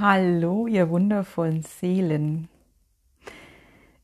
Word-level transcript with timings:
Hallo, 0.00 0.68
ihr 0.68 0.90
wundervollen 0.90 1.64
Seelen. 1.64 2.48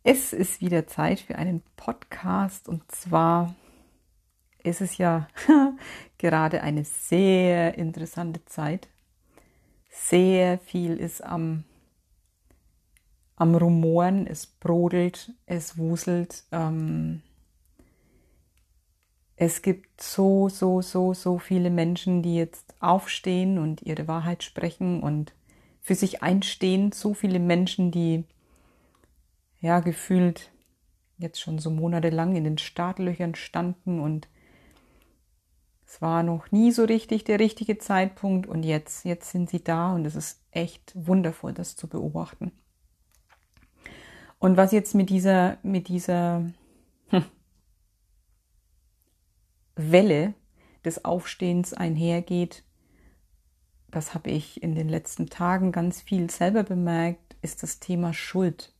Es 0.02 0.32
ist 0.32 0.60
wieder 0.60 0.88
Zeit 0.88 1.20
für 1.20 1.36
einen 1.36 1.62
Podcast 1.76 2.68
und 2.68 2.90
zwar 2.90 3.54
ist 4.64 4.80
es 4.80 4.98
ja 4.98 5.28
gerade 6.18 6.62
eine 6.62 6.82
sehr 6.82 7.78
interessante 7.78 8.44
Zeit. 8.44 8.88
Sehr 9.88 10.58
viel 10.58 10.96
ist 10.96 11.22
am, 11.22 11.62
am 13.36 13.54
Rumoren, 13.54 14.26
es 14.26 14.48
brodelt, 14.48 15.32
es 15.46 15.78
wuselt. 15.78 16.42
Ähm, 16.50 17.22
es 19.36 19.62
gibt 19.62 20.02
so, 20.02 20.48
so, 20.48 20.82
so, 20.82 21.14
so 21.14 21.38
viele 21.38 21.70
Menschen, 21.70 22.20
die 22.24 22.34
jetzt 22.34 22.74
aufstehen 22.80 23.58
und 23.58 23.82
ihre 23.82 24.08
Wahrheit 24.08 24.42
sprechen 24.42 25.00
und 25.00 25.32
für 25.84 25.94
sich 25.94 26.22
einstehen. 26.22 26.92
So 26.92 27.12
viele 27.12 27.38
Menschen, 27.38 27.90
die 27.90 28.24
ja 29.60 29.80
gefühlt 29.80 30.50
jetzt 31.18 31.38
schon 31.38 31.58
so 31.58 31.70
monatelang 31.70 32.34
in 32.36 32.44
den 32.44 32.56
Startlöchern 32.56 33.34
standen 33.34 34.00
und 34.00 34.26
es 35.86 36.00
war 36.00 36.22
noch 36.22 36.50
nie 36.50 36.72
so 36.72 36.84
richtig 36.84 37.24
der 37.24 37.38
richtige 37.38 37.76
Zeitpunkt 37.76 38.46
und 38.46 38.62
jetzt, 38.62 39.04
jetzt 39.04 39.30
sind 39.30 39.50
sie 39.50 39.62
da 39.62 39.94
und 39.94 40.06
es 40.06 40.16
ist 40.16 40.40
echt 40.52 40.92
wundervoll, 40.94 41.52
das 41.52 41.76
zu 41.76 41.86
beobachten. 41.86 42.50
Und 44.38 44.56
was 44.56 44.72
jetzt 44.72 44.94
mit 44.94 45.10
dieser, 45.10 45.58
mit 45.62 45.88
dieser 45.88 46.46
hm, 47.08 47.24
Welle 49.76 50.32
des 50.82 51.04
Aufstehens 51.04 51.74
einhergeht, 51.74 52.64
das 53.94 54.14
habe 54.14 54.30
ich 54.30 54.62
in 54.62 54.74
den 54.74 54.88
letzten 54.88 55.28
Tagen 55.28 55.72
ganz 55.72 56.02
viel 56.02 56.30
selber 56.30 56.64
bemerkt, 56.64 57.36
ist 57.42 57.62
das 57.62 57.80
Thema 57.80 58.12
Schuld. 58.12 58.72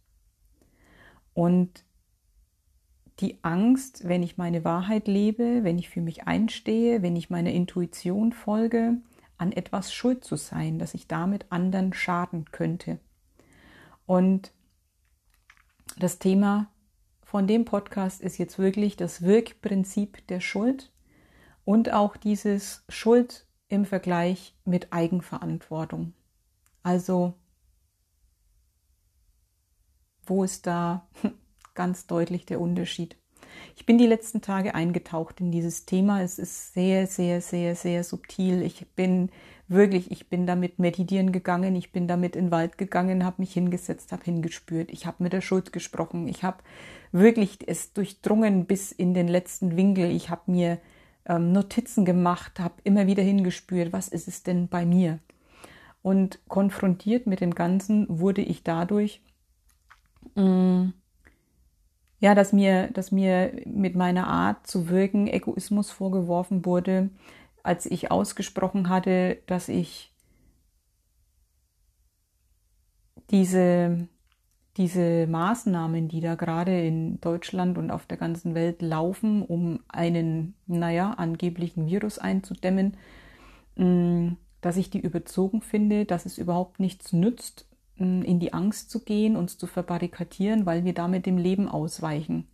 Und 1.34 1.84
die 3.20 3.38
Angst, 3.42 4.08
wenn 4.08 4.22
ich 4.22 4.38
meine 4.38 4.64
Wahrheit 4.64 5.06
lebe, 5.06 5.62
wenn 5.62 5.78
ich 5.78 5.88
für 5.88 6.00
mich 6.00 6.26
einstehe, 6.26 7.02
wenn 7.02 7.16
ich 7.16 7.30
meiner 7.30 7.52
Intuition 7.52 8.32
folge, 8.32 8.96
an 9.38 9.52
etwas 9.52 9.92
schuld 9.92 10.24
zu 10.24 10.36
sein, 10.36 10.78
dass 10.78 10.94
ich 10.94 11.06
damit 11.06 11.46
anderen 11.50 11.92
schaden 11.92 12.46
könnte. 12.50 12.98
Und 14.06 14.52
das 15.98 16.18
Thema 16.18 16.70
von 17.22 17.46
dem 17.46 17.64
Podcast 17.64 18.20
ist 18.20 18.38
jetzt 18.38 18.58
wirklich 18.58 18.96
das 18.96 19.22
Wirkprinzip 19.22 20.26
der 20.26 20.40
Schuld 20.40 20.90
und 21.64 21.92
auch 21.92 22.16
dieses 22.16 22.84
Schuld 22.88 23.46
im 23.74 23.84
Vergleich 23.84 24.54
mit 24.64 24.92
Eigenverantwortung. 24.92 26.12
Also, 26.82 27.34
wo 30.26 30.44
ist 30.44 30.66
da 30.66 31.06
ganz 31.74 32.06
deutlich 32.06 32.46
der 32.46 32.60
Unterschied? 32.60 33.16
Ich 33.76 33.86
bin 33.86 33.98
die 33.98 34.06
letzten 34.06 34.40
Tage 34.40 34.74
eingetaucht 34.74 35.40
in 35.40 35.50
dieses 35.50 35.86
Thema. 35.86 36.22
Es 36.22 36.38
ist 36.38 36.74
sehr, 36.74 37.06
sehr, 37.06 37.40
sehr, 37.40 37.74
sehr 37.74 38.04
subtil. 38.04 38.62
Ich 38.62 38.86
bin 38.94 39.30
wirklich, 39.68 40.10
ich 40.10 40.28
bin 40.28 40.46
damit 40.46 40.78
meditieren 40.78 41.32
gegangen, 41.32 41.74
ich 41.76 41.92
bin 41.92 42.06
damit 42.06 42.36
in 42.36 42.46
den 42.46 42.50
Wald 42.50 42.78
gegangen, 42.78 43.24
habe 43.24 43.42
mich 43.42 43.52
hingesetzt, 43.52 44.12
habe 44.12 44.24
hingespürt, 44.24 44.90
ich 44.90 45.06
habe 45.06 45.22
mit 45.22 45.32
der 45.32 45.40
Schuld 45.40 45.72
gesprochen, 45.72 46.28
ich 46.28 46.42
habe 46.42 46.58
wirklich 47.12 47.58
es 47.66 47.92
durchdrungen 47.92 48.66
bis 48.66 48.92
in 48.92 49.14
den 49.14 49.28
letzten 49.28 49.76
Winkel. 49.76 50.10
Ich 50.10 50.30
habe 50.30 50.50
mir 50.50 50.78
ähm, 51.26 51.52
Notizen 51.52 52.04
gemacht, 52.04 52.60
habe 52.60 52.74
immer 52.84 53.06
wieder 53.06 53.22
hingespürt, 53.22 53.92
was 53.92 54.08
ist 54.08 54.28
es 54.28 54.42
denn 54.42 54.68
bei 54.68 54.84
mir? 54.84 55.18
Und 56.02 56.38
konfrontiert 56.48 57.26
mit 57.26 57.40
dem 57.40 57.54
Ganzen 57.54 58.06
wurde 58.08 58.42
ich 58.42 58.62
dadurch, 58.62 59.22
mh, 60.34 60.44
mm, 60.44 60.94
ja, 62.20 62.34
dass 62.34 62.52
mir, 62.52 62.88
dass 62.88 63.12
mir 63.12 63.52
mit 63.66 63.96
meiner 63.96 64.26
Art 64.26 64.66
zu 64.66 64.88
wirken 64.88 65.26
Egoismus 65.26 65.90
vorgeworfen 65.90 66.64
wurde, 66.64 67.10
als 67.62 67.86
ich 67.86 68.10
ausgesprochen 68.10 68.88
hatte, 68.88 69.38
dass 69.46 69.68
ich 69.68 70.14
diese 73.30 74.08
diese 74.76 75.26
Maßnahmen, 75.28 76.08
die 76.08 76.20
da 76.20 76.34
gerade 76.34 76.80
in 76.84 77.20
Deutschland 77.20 77.78
und 77.78 77.90
auf 77.90 78.06
der 78.06 78.16
ganzen 78.16 78.54
Welt 78.54 78.82
laufen, 78.82 79.42
um 79.42 79.80
einen, 79.88 80.54
naja, 80.66 81.12
angeblichen 81.12 81.86
Virus 81.86 82.18
einzudämmen, 82.18 82.96
mm, 83.76 84.32
dass 84.60 84.76
ich 84.76 84.90
die 84.90 85.00
überzogen 85.00 85.60
finde, 85.60 86.06
dass 86.06 86.26
es 86.26 86.38
überhaupt 86.38 86.80
nichts 86.80 87.12
nützt, 87.12 87.68
mm, 87.98 88.22
in 88.22 88.40
die 88.40 88.52
Angst 88.52 88.90
zu 88.90 89.04
gehen, 89.04 89.36
uns 89.36 89.58
zu 89.58 89.68
verbarrikadieren, 89.68 90.66
weil 90.66 90.84
wir 90.84 90.94
damit 90.94 91.26
dem 91.26 91.38
Leben 91.38 91.68
ausweichen. 91.68 92.48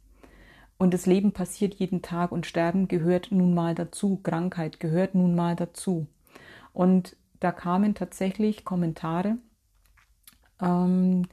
Und 0.77 0.93
das 0.95 1.07
Leben 1.07 1.33
passiert 1.33 1.75
jeden 1.75 2.03
Tag 2.03 2.33
und 2.33 2.47
Sterben 2.47 2.89
gehört 2.89 3.33
nun 3.33 3.55
mal 3.55 3.75
dazu, 3.75 4.19
Krankheit 4.23 4.81
gehört 4.81 5.15
nun 5.15 5.35
mal 5.35 5.57
dazu. 5.57 6.07
Und 6.73 7.17
da 7.39 7.53
kamen 7.53 7.95
tatsächlich 7.95 8.65
Kommentare, 8.65 9.39
ähm, 10.61 11.27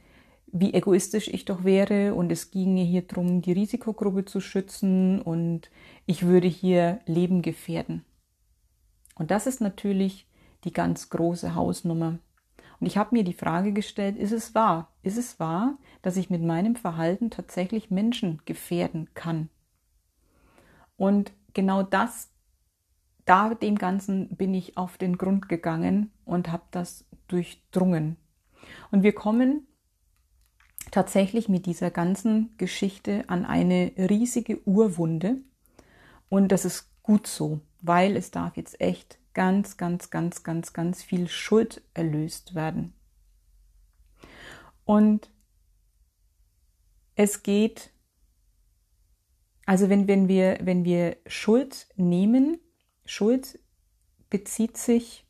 wie 0.52 0.72
egoistisch 0.74 1.28
ich 1.28 1.44
doch 1.44 1.64
wäre 1.64 2.14
und 2.14 2.32
es 2.32 2.50
ginge 2.50 2.82
hier 2.82 3.02
darum, 3.02 3.42
die 3.42 3.52
Risikogruppe 3.52 4.24
zu 4.24 4.40
schützen 4.40 5.20
und 5.20 5.70
ich 6.06 6.26
würde 6.26 6.48
hier 6.48 7.00
Leben 7.06 7.42
gefährden. 7.42 8.04
Und 9.14 9.30
das 9.30 9.46
ist 9.46 9.60
natürlich 9.60 10.26
die 10.64 10.72
ganz 10.72 11.10
große 11.10 11.54
Hausnummer. 11.54 12.18
Und 12.80 12.86
ich 12.86 12.96
habe 12.96 13.14
mir 13.14 13.24
die 13.24 13.32
Frage 13.32 13.72
gestellt, 13.72 14.16
ist 14.16 14.32
es 14.32 14.54
wahr? 14.54 14.92
Ist 15.02 15.18
es 15.18 15.40
wahr, 15.40 15.78
dass 16.02 16.16
ich 16.16 16.30
mit 16.30 16.42
meinem 16.42 16.76
Verhalten 16.76 17.30
tatsächlich 17.30 17.90
Menschen 17.90 18.40
gefährden 18.44 19.08
kann? 19.14 19.48
Und 20.96 21.32
genau 21.54 21.82
das, 21.82 22.30
da 23.24 23.54
dem 23.54 23.76
Ganzen 23.76 24.28
bin 24.36 24.54
ich 24.54 24.76
auf 24.76 24.96
den 24.96 25.18
Grund 25.18 25.48
gegangen 25.48 26.12
und 26.24 26.50
habe 26.50 26.64
das 26.70 27.04
durchdrungen. 27.26 28.16
Und 28.90 29.02
wir 29.02 29.12
kommen 29.12 29.67
tatsächlich 30.90 31.48
mit 31.48 31.66
dieser 31.66 31.90
ganzen 31.90 32.56
Geschichte 32.58 33.24
an 33.28 33.44
eine 33.44 33.92
riesige 33.96 34.66
Urwunde. 34.66 35.36
Und 36.28 36.48
das 36.48 36.64
ist 36.64 36.90
gut 37.02 37.26
so, 37.26 37.60
weil 37.80 38.16
es 38.16 38.30
darf 38.30 38.56
jetzt 38.56 38.80
echt 38.80 39.18
ganz, 39.34 39.76
ganz, 39.76 40.10
ganz, 40.10 40.42
ganz, 40.42 40.72
ganz 40.72 41.02
viel 41.02 41.28
Schuld 41.28 41.82
erlöst 41.94 42.54
werden. 42.54 42.92
Und 44.84 45.30
es 47.14 47.42
geht, 47.42 47.90
also 49.66 49.88
wenn, 49.88 50.08
wenn, 50.08 50.28
wir, 50.28 50.58
wenn 50.62 50.84
wir 50.84 51.16
Schuld 51.26 51.88
nehmen, 51.96 52.58
Schuld 53.04 53.58
bezieht 54.30 54.76
sich 54.76 55.27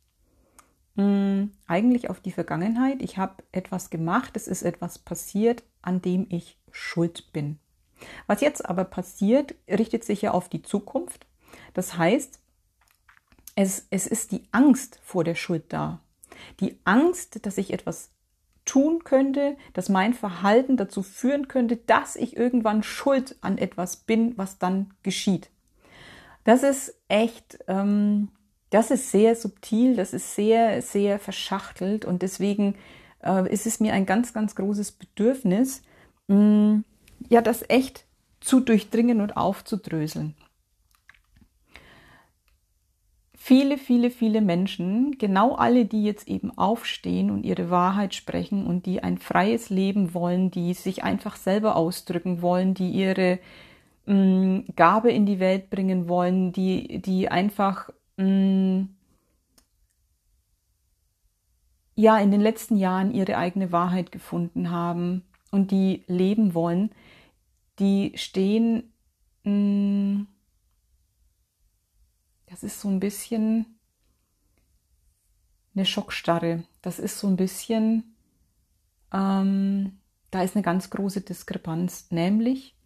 hm, 0.98 1.52
eigentlich 1.68 2.10
auf 2.10 2.18
die 2.18 2.32
Vergangenheit. 2.32 3.02
Ich 3.02 3.18
habe 3.18 3.44
etwas 3.52 3.88
gemacht, 3.88 4.32
es 4.34 4.48
ist 4.48 4.62
etwas 4.62 4.98
passiert, 4.98 5.62
an 5.80 6.02
dem 6.02 6.26
ich 6.28 6.58
schuld 6.72 7.32
bin. 7.32 7.60
Was 8.26 8.40
jetzt 8.40 8.68
aber 8.68 8.84
passiert, 8.84 9.54
richtet 9.68 10.02
sich 10.02 10.22
ja 10.22 10.32
auf 10.32 10.48
die 10.48 10.62
Zukunft. 10.62 11.24
Das 11.72 11.96
heißt, 11.96 12.40
es, 13.54 13.86
es 13.90 14.08
ist 14.08 14.32
die 14.32 14.42
Angst 14.50 14.98
vor 15.04 15.22
der 15.22 15.36
Schuld 15.36 15.64
da. 15.68 16.00
Die 16.58 16.76
Angst, 16.84 17.46
dass 17.46 17.58
ich 17.58 17.72
etwas 17.72 18.10
tun 18.64 19.04
könnte, 19.04 19.56
dass 19.74 19.88
mein 19.88 20.14
Verhalten 20.14 20.76
dazu 20.76 21.04
führen 21.04 21.46
könnte, 21.46 21.76
dass 21.76 22.16
ich 22.16 22.36
irgendwann 22.36 22.82
schuld 22.82 23.36
an 23.40 23.56
etwas 23.56 23.98
bin, 23.98 24.36
was 24.36 24.58
dann 24.58 24.94
geschieht. 25.04 25.48
Das 26.42 26.64
ist 26.64 26.94
echt 27.06 27.58
ähm, 27.68 28.30
das 28.70 28.90
ist 28.90 29.10
sehr 29.10 29.34
subtil, 29.34 29.96
das 29.96 30.12
ist 30.12 30.34
sehr, 30.34 30.82
sehr 30.82 31.18
verschachtelt 31.18 32.04
und 32.04 32.22
deswegen 32.22 32.74
äh, 33.22 33.50
ist 33.52 33.66
es 33.66 33.80
mir 33.80 33.92
ein 33.92 34.06
ganz, 34.06 34.34
ganz 34.34 34.54
großes 34.54 34.92
Bedürfnis, 34.92 35.82
mh, 36.28 36.36
mm, 36.36 36.84
ja, 37.30 37.40
das 37.40 37.64
echt 37.68 38.04
zu 38.40 38.60
durchdringen 38.60 39.20
und 39.20 39.36
aufzudröseln. 39.36 40.34
Viele, 43.34 43.78
viele, 43.78 44.10
viele 44.10 44.42
Menschen, 44.42 45.16
genau 45.16 45.54
alle, 45.54 45.86
die 45.86 46.04
jetzt 46.04 46.28
eben 46.28 46.56
aufstehen 46.58 47.30
und 47.30 47.44
ihre 47.44 47.70
Wahrheit 47.70 48.14
sprechen 48.14 48.66
und 48.66 48.84
die 48.84 49.02
ein 49.02 49.16
freies 49.16 49.70
Leben 49.70 50.12
wollen, 50.12 50.50
die 50.50 50.74
sich 50.74 51.02
einfach 51.02 51.36
selber 51.36 51.76
ausdrücken 51.76 52.42
wollen, 52.42 52.74
die 52.74 52.90
ihre 52.90 53.38
mh, 54.04 54.14
mm, 54.14 54.64
Gabe 54.76 55.10
in 55.10 55.24
die 55.24 55.40
Welt 55.40 55.70
bringen 55.70 56.08
wollen, 56.08 56.52
die, 56.52 57.00
die 57.00 57.30
einfach 57.30 57.88
mh, 58.18 58.24
mm, 58.24 58.88
ja 61.94 62.18
in 62.18 62.30
den 62.30 62.40
letzten 62.40 62.76
Jahren 62.76 63.10
ihre 63.12 63.36
eigene 63.36 63.72
Wahrheit 63.72 64.12
gefunden 64.12 64.70
haben 64.70 65.24
und 65.50 65.70
die 65.70 66.04
leben 66.06 66.54
wollen, 66.54 66.90
die 67.78 68.12
stehen, 68.16 68.92
mh, 69.44 69.52
mm, 69.52 70.26
das 72.46 72.62
ist 72.62 72.80
so 72.80 72.88
ein 72.88 73.00
bisschen 73.00 73.78
eine 75.74 75.86
Schockstarre. 75.86 76.64
Das 76.82 76.98
ist 76.98 77.18
so 77.18 77.28
ein 77.28 77.36
bisschen, 77.36 78.16
ähm, 79.12 79.98
da 80.30 80.42
ist 80.42 80.56
eine 80.56 80.62
ganz 80.62 80.90
große 80.90 81.20
Diskrepanz. 81.20 82.10
Nämlich, 82.10 82.76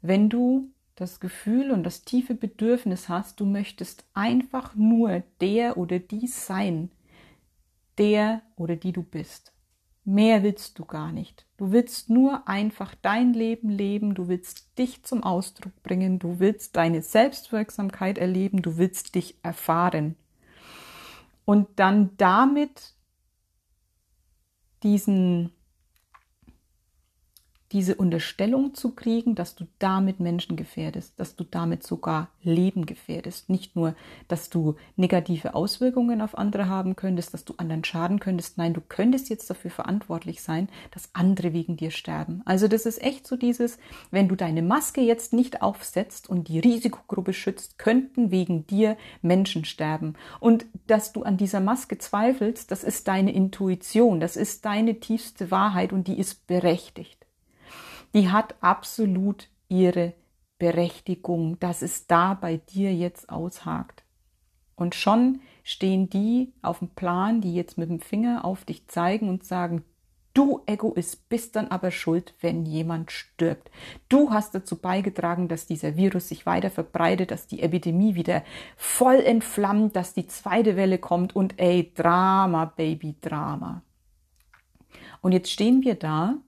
wenn 0.00 0.28
du 0.28 0.70
das 0.96 1.20
Gefühl 1.20 1.70
und 1.70 1.84
das 1.84 2.02
tiefe 2.02 2.34
Bedürfnis 2.34 3.08
hast, 3.08 3.38
du 3.38 3.44
möchtest 3.44 4.04
einfach 4.14 4.74
nur 4.74 5.22
der 5.40 5.76
oder 5.76 5.98
die 5.98 6.26
sein, 6.26 6.90
der 7.98 8.42
oder 8.56 8.76
die 8.76 8.92
du 8.92 9.02
bist. 9.02 9.52
Mehr 10.04 10.42
willst 10.42 10.78
du 10.78 10.84
gar 10.84 11.12
nicht. 11.12 11.46
Du 11.58 11.72
willst 11.72 12.08
nur 12.08 12.48
einfach 12.48 12.94
dein 13.02 13.34
Leben 13.34 13.68
leben, 13.68 14.14
du 14.14 14.28
willst 14.28 14.78
dich 14.78 15.02
zum 15.02 15.22
Ausdruck 15.22 15.82
bringen, 15.82 16.18
du 16.18 16.38
willst 16.38 16.76
deine 16.76 17.02
Selbstwirksamkeit 17.02 18.16
erleben, 18.16 18.62
du 18.62 18.78
willst 18.78 19.14
dich 19.14 19.36
erfahren. 19.42 20.16
Und 21.44 21.68
dann 21.76 22.10
damit 22.16 22.94
diesen 24.82 25.52
diese 27.76 27.96
Unterstellung 27.96 28.72
zu 28.72 28.92
kriegen, 28.92 29.34
dass 29.34 29.54
du 29.54 29.66
damit 29.78 30.18
Menschen 30.18 30.56
gefährdest, 30.56 31.20
dass 31.20 31.36
du 31.36 31.44
damit 31.44 31.82
sogar 31.82 32.30
Leben 32.42 32.86
gefährdest. 32.86 33.50
Nicht 33.50 33.76
nur, 33.76 33.94
dass 34.28 34.48
du 34.48 34.76
negative 34.96 35.54
Auswirkungen 35.54 36.22
auf 36.22 36.38
andere 36.38 36.70
haben 36.70 36.96
könntest, 36.96 37.34
dass 37.34 37.44
du 37.44 37.52
anderen 37.58 37.84
schaden 37.84 38.18
könntest. 38.18 38.56
Nein, 38.56 38.72
du 38.72 38.80
könntest 38.80 39.28
jetzt 39.28 39.50
dafür 39.50 39.70
verantwortlich 39.70 40.40
sein, 40.40 40.70
dass 40.92 41.10
andere 41.12 41.52
wegen 41.52 41.76
dir 41.76 41.90
sterben. 41.90 42.40
Also 42.46 42.66
das 42.66 42.86
ist 42.86 43.02
echt 43.02 43.26
so 43.26 43.36
dieses, 43.36 43.76
wenn 44.10 44.28
du 44.28 44.36
deine 44.36 44.62
Maske 44.62 45.02
jetzt 45.02 45.34
nicht 45.34 45.60
aufsetzt 45.60 46.30
und 46.30 46.48
die 46.48 46.60
Risikogruppe 46.60 47.34
schützt, 47.34 47.78
könnten 47.78 48.30
wegen 48.30 48.66
dir 48.66 48.96
Menschen 49.20 49.66
sterben. 49.66 50.14
Und 50.40 50.64
dass 50.86 51.12
du 51.12 51.24
an 51.24 51.36
dieser 51.36 51.60
Maske 51.60 51.98
zweifelst, 51.98 52.70
das 52.70 52.84
ist 52.84 53.06
deine 53.06 53.34
Intuition, 53.34 54.18
das 54.18 54.36
ist 54.36 54.64
deine 54.64 54.98
tiefste 54.98 55.50
Wahrheit 55.50 55.92
und 55.92 56.08
die 56.08 56.18
ist 56.18 56.46
berechtigt 56.46 57.25
die 58.16 58.30
hat 58.30 58.54
absolut 58.62 59.48
ihre 59.68 60.14
Berechtigung, 60.58 61.60
dass 61.60 61.82
es 61.82 62.06
da 62.06 62.32
bei 62.32 62.56
dir 62.56 62.94
jetzt 62.94 63.28
aushakt. 63.28 64.04
Und 64.74 64.94
schon 64.94 65.40
stehen 65.62 66.08
die 66.08 66.54
auf 66.62 66.78
dem 66.78 66.88
Plan, 66.88 67.42
die 67.42 67.54
jetzt 67.54 67.76
mit 67.76 67.90
dem 67.90 68.00
Finger 68.00 68.46
auf 68.46 68.64
dich 68.64 68.86
zeigen 68.88 69.28
und 69.28 69.44
sagen, 69.44 69.84
du 70.32 70.62
Egoist 70.64 71.28
bist 71.28 71.56
dann 71.56 71.68
aber 71.68 71.90
schuld, 71.90 72.32
wenn 72.40 72.64
jemand 72.64 73.12
stirbt. 73.12 73.70
Du 74.08 74.30
hast 74.30 74.54
dazu 74.54 74.76
beigetragen, 74.76 75.48
dass 75.48 75.66
dieser 75.66 75.96
Virus 75.96 76.28
sich 76.28 76.46
weiter 76.46 76.70
verbreitet, 76.70 77.30
dass 77.30 77.46
die 77.46 77.60
Epidemie 77.60 78.14
wieder 78.14 78.44
voll 78.78 79.16
entflammt, 79.16 79.94
dass 79.94 80.14
die 80.14 80.26
zweite 80.26 80.76
Welle 80.76 80.96
kommt 80.96 81.36
und 81.36 81.58
ey, 81.58 81.92
Drama, 81.94 82.64
Baby, 82.64 83.16
Drama. 83.20 83.82
Und 85.20 85.32
jetzt 85.32 85.50
stehen 85.50 85.82
wir 85.82 85.96
da 85.96 86.38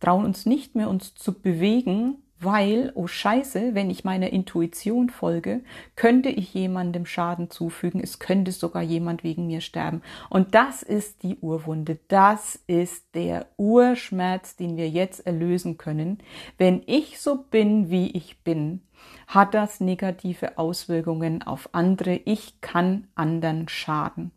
trauen 0.00 0.24
uns 0.24 0.46
nicht 0.46 0.74
mehr, 0.74 0.88
uns 0.90 1.14
zu 1.14 1.32
bewegen, 1.32 2.18
weil, 2.38 2.92
oh 2.94 3.06
Scheiße, 3.06 3.74
wenn 3.74 3.88
ich 3.88 4.04
meiner 4.04 4.30
Intuition 4.30 5.08
folge, 5.08 5.62
könnte 5.94 6.28
ich 6.28 6.52
jemandem 6.52 7.06
Schaden 7.06 7.50
zufügen, 7.50 8.00
es 8.02 8.18
könnte 8.18 8.52
sogar 8.52 8.82
jemand 8.82 9.24
wegen 9.24 9.46
mir 9.46 9.62
sterben. 9.62 10.02
Und 10.28 10.54
das 10.54 10.82
ist 10.82 11.22
die 11.22 11.36
Urwunde, 11.38 11.98
das 12.08 12.60
ist 12.66 13.14
der 13.14 13.46
Urschmerz, 13.56 14.56
den 14.56 14.76
wir 14.76 14.88
jetzt 14.88 15.26
erlösen 15.26 15.78
können. 15.78 16.18
Wenn 16.58 16.82
ich 16.86 17.20
so 17.20 17.44
bin, 17.50 17.90
wie 17.90 18.10
ich 18.10 18.42
bin, 18.42 18.82
hat 19.26 19.54
das 19.54 19.80
negative 19.80 20.58
Auswirkungen 20.58 21.42
auf 21.42 21.70
andere. 21.72 22.20
Ich 22.24 22.60
kann 22.60 23.08
anderen 23.14 23.68
schaden. 23.68 24.30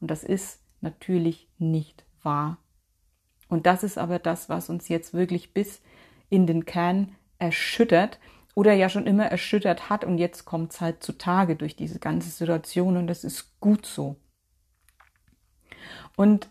Und 0.00 0.10
das 0.10 0.22
ist 0.22 0.60
natürlich 0.80 1.48
nicht 1.58 2.04
wahr. 2.22 2.58
Und 3.48 3.66
das 3.66 3.82
ist 3.82 3.98
aber 3.98 4.18
das, 4.18 4.48
was 4.48 4.70
uns 4.70 4.88
jetzt 4.88 5.14
wirklich 5.14 5.54
bis 5.54 5.80
in 6.28 6.46
den 6.46 6.64
Kern 6.64 7.14
erschüttert 7.38 8.18
oder 8.54 8.72
ja 8.72 8.88
schon 8.88 9.06
immer 9.06 9.26
erschüttert 9.26 9.90
hat 9.90 10.04
und 10.04 10.18
jetzt 10.18 10.44
kommt 10.46 10.72
es 10.72 10.80
halt 10.80 11.02
zutage 11.02 11.56
durch 11.56 11.76
diese 11.76 11.98
ganze 11.98 12.30
Situation 12.30 12.96
und 12.96 13.06
das 13.06 13.22
ist 13.22 13.60
gut 13.60 13.86
so. 13.86 14.16
Und 16.16 16.48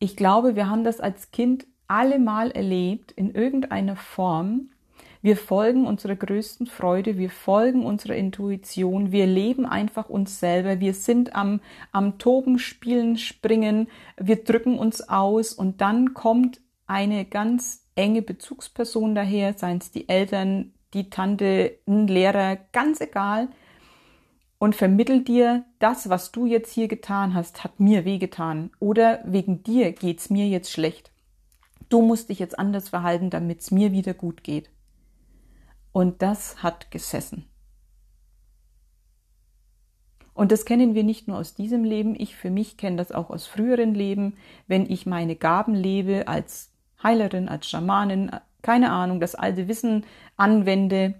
ich 0.00 0.16
glaube, 0.16 0.56
wir 0.56 0.68
haben 0.68 0.82
das 0.82 1.00
als 1.00 1.30
Kind 1.30 1.66
alle 1.86 2.18
mal 2.18 2.50
erlebt 2.50 3.12
in 3.12 3.30
irgendeiner 3.34 3.96
Form, 3.96 4.71
wir 5.22 5.36
folgen 5.36 5.86
unserer 5.86 6.16
größten 6.16 6.66
Freude, 6.66 7.16
wir 7.16 7.30
folgen 7.30 7.86
unserer 7.86 8.16
Intuition, 8.16 9.12
wir 9.12 9.26
leben 9.26 9.64
einfach 9.64 10.08
uns 10.08 10.40
selber, 10.40 10.80
wir 10.80 10.94
sind 10.94 11.34
am, 11.36 11.60
am 11.92 12.18
Toben, 12.18 12.58
Spielen, 12.58 13.16
Springen, 13.16 13.88
wir 14.20 14.42
drücken 14.42 14.78
uns 14.78 15.08
aus 15.08 15.52
und 15.52 15.80
dann 15.80 16.12
kommt 16.12 16.60
eine 16.86 17.24
ganz 17.24 17.86
enge 17.94 18.22
Bezugsperson 18.22 19.14
daher, 19.14 19.54
seien 19.54 19.78
es 19.78 19.92
die 19.92 20.08
Eltern, 20.08 20.74
die 20.92 21.08
Tante, 21.08 21.78
ein 21.86 22.08
Lehrer, 22.08 22.58
ganz 22.72 23.00
egal, 23.00 23.48
und 24.58 24.76
vermittelt 24.76 25.26
dir, 25.26 25.64
das, 25.80 26.08
was 26.08 26.30
du 26.30 26.46
jetzt 26.46 26.72
hier 26.72 26.86
getan 26.86 27.34
hast, 27.34 27.64
hat 27.64 27.80
mir 27.80 28.04
wehgetan 28.04 28.70
oder 28.78 29.20
wegen 29.24 29.64
dir 29.64 29.92
geht's 29.92 30.30
mir 30.30 30.46
jetzt 30.46 30.70
schlecht. 30.70 31.10
Du 31.88 32.00
musst 32.00 32.28
dich 32.28 32.38
jetzt 32.38 32.58
anders 32.58 32.88
verhalten, 32.88 33.28
damit 33.28 33.60
es 33.60 33.70
mir 33.72 33.90
wieder 33.90 34.14
gut 34.14 34.44
geht. 34.44 34.70
Und 35.92 36.22
das 36.22 36.62
hat 36.62 36.90
gesessen. 36.90 37.46
Und 40.34 40.50
das 40.50 40.64
kennen 40.64 40.94
wir 40.94 41.04
nicht 41.04 41.28
nur 41.28 41.38
aus 41.38 41.54
diesem 41.54 41.84
Leben, 41.84 42.14
ich 42.18 42.36
für 42.36 42.50
mich 42.50 42.78
kenne 42.78 42.96
das 42.96 43.12
auch 43.12 43.28
aus 43.30 43.46
früheren 43.46 43.94
Leben, 43.94 44.34
wenn 44.66 44.90
ich 44.90 45.04
meine 45.04 45.36
Gaben 45.36 45.74
lebe 45.74 46.26
als 46.26 46.72
Heilerin, 47.02 47.48
als 47.48 47.68
Schamanin, 47.68 48.30
keine 48.62 48.90
Ahnung, 48.90 49.20
das 49.20 49.34
alte 49.34 49.68
Wissen 49.68 50.06
anwende, 50.36 51.14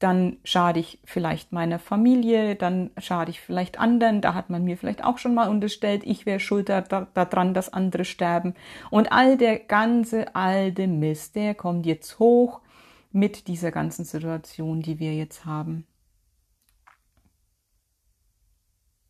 dann 0.00 0.38
schade 0.44 0.80
ich 0.80 0.98
vielleicht 1.04 1.52
meiner 1.52 1.78
Familie, 1.78 2.56
dann 2.56 2.90
schade 2.96 3.30
ich 3.30 3.40
vielleicht 3.40 3.78
anderen, 3.78 4.22
da 4.22 4.32
hat 4.32 4.48
man 4.48 4.64
mir 4.64 4.78
vielleicht 4.78 5.04
auch 5.04 5.18
schon 5.18 5.34
mal 5.34 5.50
unterstellt, 5.50 6.02
ich 6.04 6.24
wäre 6.24 6.40
schuld 6.40 6.70
daran, 6.70 7.06
da 7.12 7.24
dass 7.26 7.72
andere 7.72 8.06
sterben. 8.06 8.54
Und 8.90 9.12
all 9.12 9.36
der 9.36 9.58
ganze 9.58 10.34
alte 10.34 10.86
Mist, 10.86 11.36
der 11.36 11.54
kommt 11.54 11.84
jetzt 11.84 12.18
hoch 12.18 12.62
mit 13.12 13.48
dieser 13.48 13.70
ganzen 13.70 14.04
Situation, 14.04 14.82
die 14.82 14.98
wir 14.98 15.14
jetzt 15.14 15.44
haben. 15.44 15.86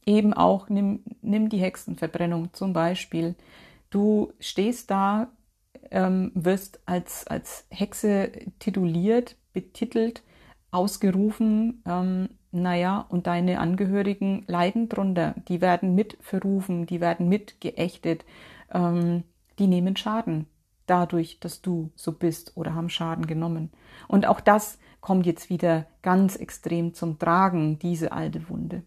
Eben 0.07 0.33
auch 0.33 0.69
nimm, 0.69 1.05
nimm 1.21 1.49
die 1.49 1.59
Hexenverbrennung 1.59 2.53
zum 2.53 2.73
Beispiel. 2.73 3.35
Du 3.91 4.33
stehst 4.41 4.91
da, 4.91 5.31
ähm, 5.91 6.33
wirst 6.35 6.81
als, 6.87 7.27
als 7.27 7.67
Hexe 7.71 8.33
tituliert, 8.59 9.37
betitelt, 9.53 10.23
ausgerufen, 10.71 11.83
ähm, 11.87 12.31
naja, 12.53 13.07
und 13.09 13.27
deine 13.27 13.61
Angehörigen 13.61 14.45
leiden 14.47 14.89
drunter. 14.89 15.35
Die 15.49 15.61
werden 15.61 15.95
mit 15.95 16.17
verrufen, 16.21 16.87
die 16.87 17.01
werden 17.01 17.29
mit 17.29 17.61
geächtet, 17.61 18.25
ähm, 18.73 19.25
die 19.59 19.67
nehmen 19.67 19.97
Schaden 19.97 20.47
dadurch, 20.91 21.39
dass 21.41 21.63
du 21.63 21.93
so 21.95 22.13
bist 22.13 22.57
oder 22.57 22.75
haben 22.75 22.91
Schaden 22.91 23.27
genommen. 23.27 23.71
Und 24.09 24.27
auch 24.27 24.41
das 24.41 24.79
kommt 25.01 25.25
jetzt 25.25 25.49
wieder 25.49 25.87
ganz 26.03 26.37
extrem 26.37 26.95
zum 26.95 27.19
Tragen, 27.19 27.79
diese 27.79 28.13
alte 28.13 28.49
Wunde. 28.49 28.83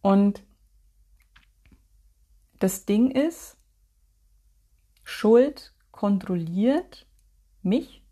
Und 0.00 0.42
das 2.58 2.86
Ding 2.86 3.10
ist, 3.10 3.56
Schuld 5.02 5.74
kontrolliert 5.90 7.06
mich 7.62 8.04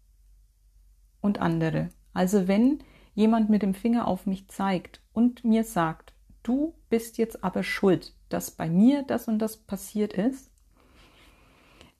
und 1.21 1.39
andere. 1.39 1.91
Also 2.13 2.49
wenn 2.49 2.83
jemand 3.15 3.49
mit 3.49 3.63
dem 3.63 3.75
Finger 3.75 4.09
auf 4.09 4.27
mich 4.27 4.49
zeigt 4.49 5.03
und 5.13 5.45
mir 5.45 5.65
sagt, 5.65 6.15
du 6.43 6.75
bist 6.89 7.19
jetzt 7.19 7.45
aber 7.45 7.63
schuld, 7.63 8.15
dass 8.29 8.51
bei 8.51 8.69
mir 8.69 9.03
das 9.03 9.29
und 9.29 9.39
das 9.39 9.57
passiert 9.57 10.13
ist, 10.13 10.50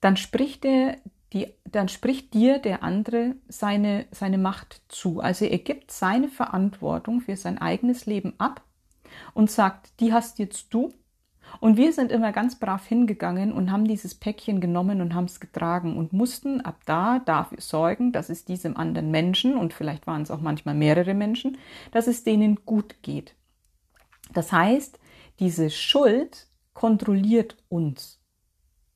dann 0.01 0.17
spricht 0.17 0.63
der, 0.63 0.97
die, 1.33 1.47
dann 1.63 1.87
spricht 1.87 2.33
dir 2.33 2.59
der 2.59 2.83
andere 2.83 3.35
seine, 3.47 4.05
seine 4.11 4.37
Macht 4.37 4.81
zu. 4.89 5.21
Also 5.21 5.45
er 5.45 5.59
gibt 5.59 5.91
seine 5.91 6.27
Verantwortung 6.27 7.21
für 7.21 7.37
sein 7.37 7.57
eigenes 7.57 8.05
Leben 8.05 8.33
ab 8.37 8.61
und 9.33 9.49
sagt, 9.49 9.99
die 9.99 10.11
hast 10.11 10.39
jetzt 10.39 10.73
du. 10.73 10.93
Und 11.59 11.75
wir 11.75 11.91
sind 11.91 12.11
immer 12.11 12.31
ganz 12.31 12.57
brav 12.59 12.85
hingegangen 12.85 13.51
und 13.51 13.71
haben 13.71 13.85
dieses 13.85 14.15
Päckchen 14.15 14.61
genommen 14.61 15.01
und 15.01 15.13
haben 15.13 15.25
es 15.25 15.39
getragen 15.39 15.97
und 15.97 16.13
mussten 16.13 16.61
ab 16.61 16.81
da 16.85 17.19
dafür 17.19 17.59
sorgen, 17.59 18.13
dass 18.13 18.29
es 18.29 18.45
diesem 18.45 18.77
anderen 18.77 19.11
Menschen, 19.11 19.57
und 19.57 19.73
vielleicht 19.73 20.07
waren 20.07 20.21
es 20.21 20.31
auch 20.31 20.39
manchmal 20.39 20.75
mehrere 20.75 21.13
Menschen, 21.13 21.57
dass 21.91 22.07
es 22.07 22.23
denen 22.23 22.63
gut 22.65 23.01
geht. 23.01 23.35
Das 24.33 24.53
heißt, 24.53 24.97
diese 25.39 25.69
Schuld 25.69 26.47
kontrolliert 26.73 27.57
uns. 27.67 28.20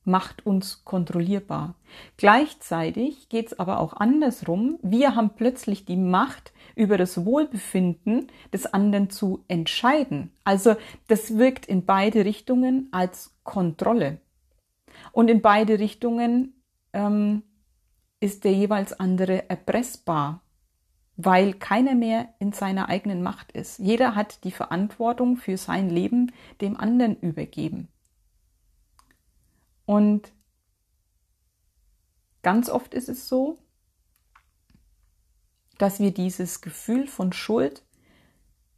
Macht 0.06 0.46
uns 0.46 0.84
kontrollierbar. 0.84 1.74
Gleichzeitig 2.16 3.28
geht 3.28 3.48
es 3.48 3.58
aber 3.58 3.80
auch 3.80 3.92
andersrum. 3.94 4.78
Wir 4.82 5.14
haben 5.14 5.30
plötzlich 5.36 5.84
die 5.84 5.96
Macht, 5.96 6.52
über 6.76 6.98
das 6.98 7.24
Wohlbefinden 7.24 8.28
des 8.52 8.66
anderen 8.66 9.10
zu 9.10 9.44
entscheiden. 9.48 10.30
Also 10.44 10.76
das 11.08 11.36
wirkt 11.38 11.66
in 11.66 11.86
beide 11.86 12.24
Richtungen 12.24 12.88
als 12.92 13.34
Kontrolle. 13.42 14.20
Und 15.10 15.28
in 15.28 15.40
beide 15.40 15.78
Richtungen 15.78 16.62
ähm, 16.92 17.42
ist 18.20 18.44
der 18.44 18.52
jeweils 18.52 18.92
andere 18.92 19.48
erpressbar, 19.48 20.42
weil 21.16 21.54
keiner 21.54 21.94
mehr 21.94 22.28
in 22.38 22.52
seiner 22.52 22.88
eigenen 22.88 23.22
Macht 23.22 23.52
ist. 23.52 23.78
Jeder 23.78 24.14
hat 24.14 24.44
die 24.44 24.50
Verantwortung 24.50 25.36
für 25.36 25.56
sein 25.56 25.88
Leben 25.88 26.32
dem 26.60 26.76
anderen 26.76 27.16
übergeben. 27.20 27.88
Und 29.86 30.32
ganz 32.42 32.68
oft 32.68 32.92
ist 32.92 33.08
es 33.08 33.28
so, 33.28 33.58
dass 35.78 36.00
wir 36.00 36.12
dieses 36.12 36.60
Gefühl 36.60 37.06
von 37.06 37.32
Schuld 37.32 37.82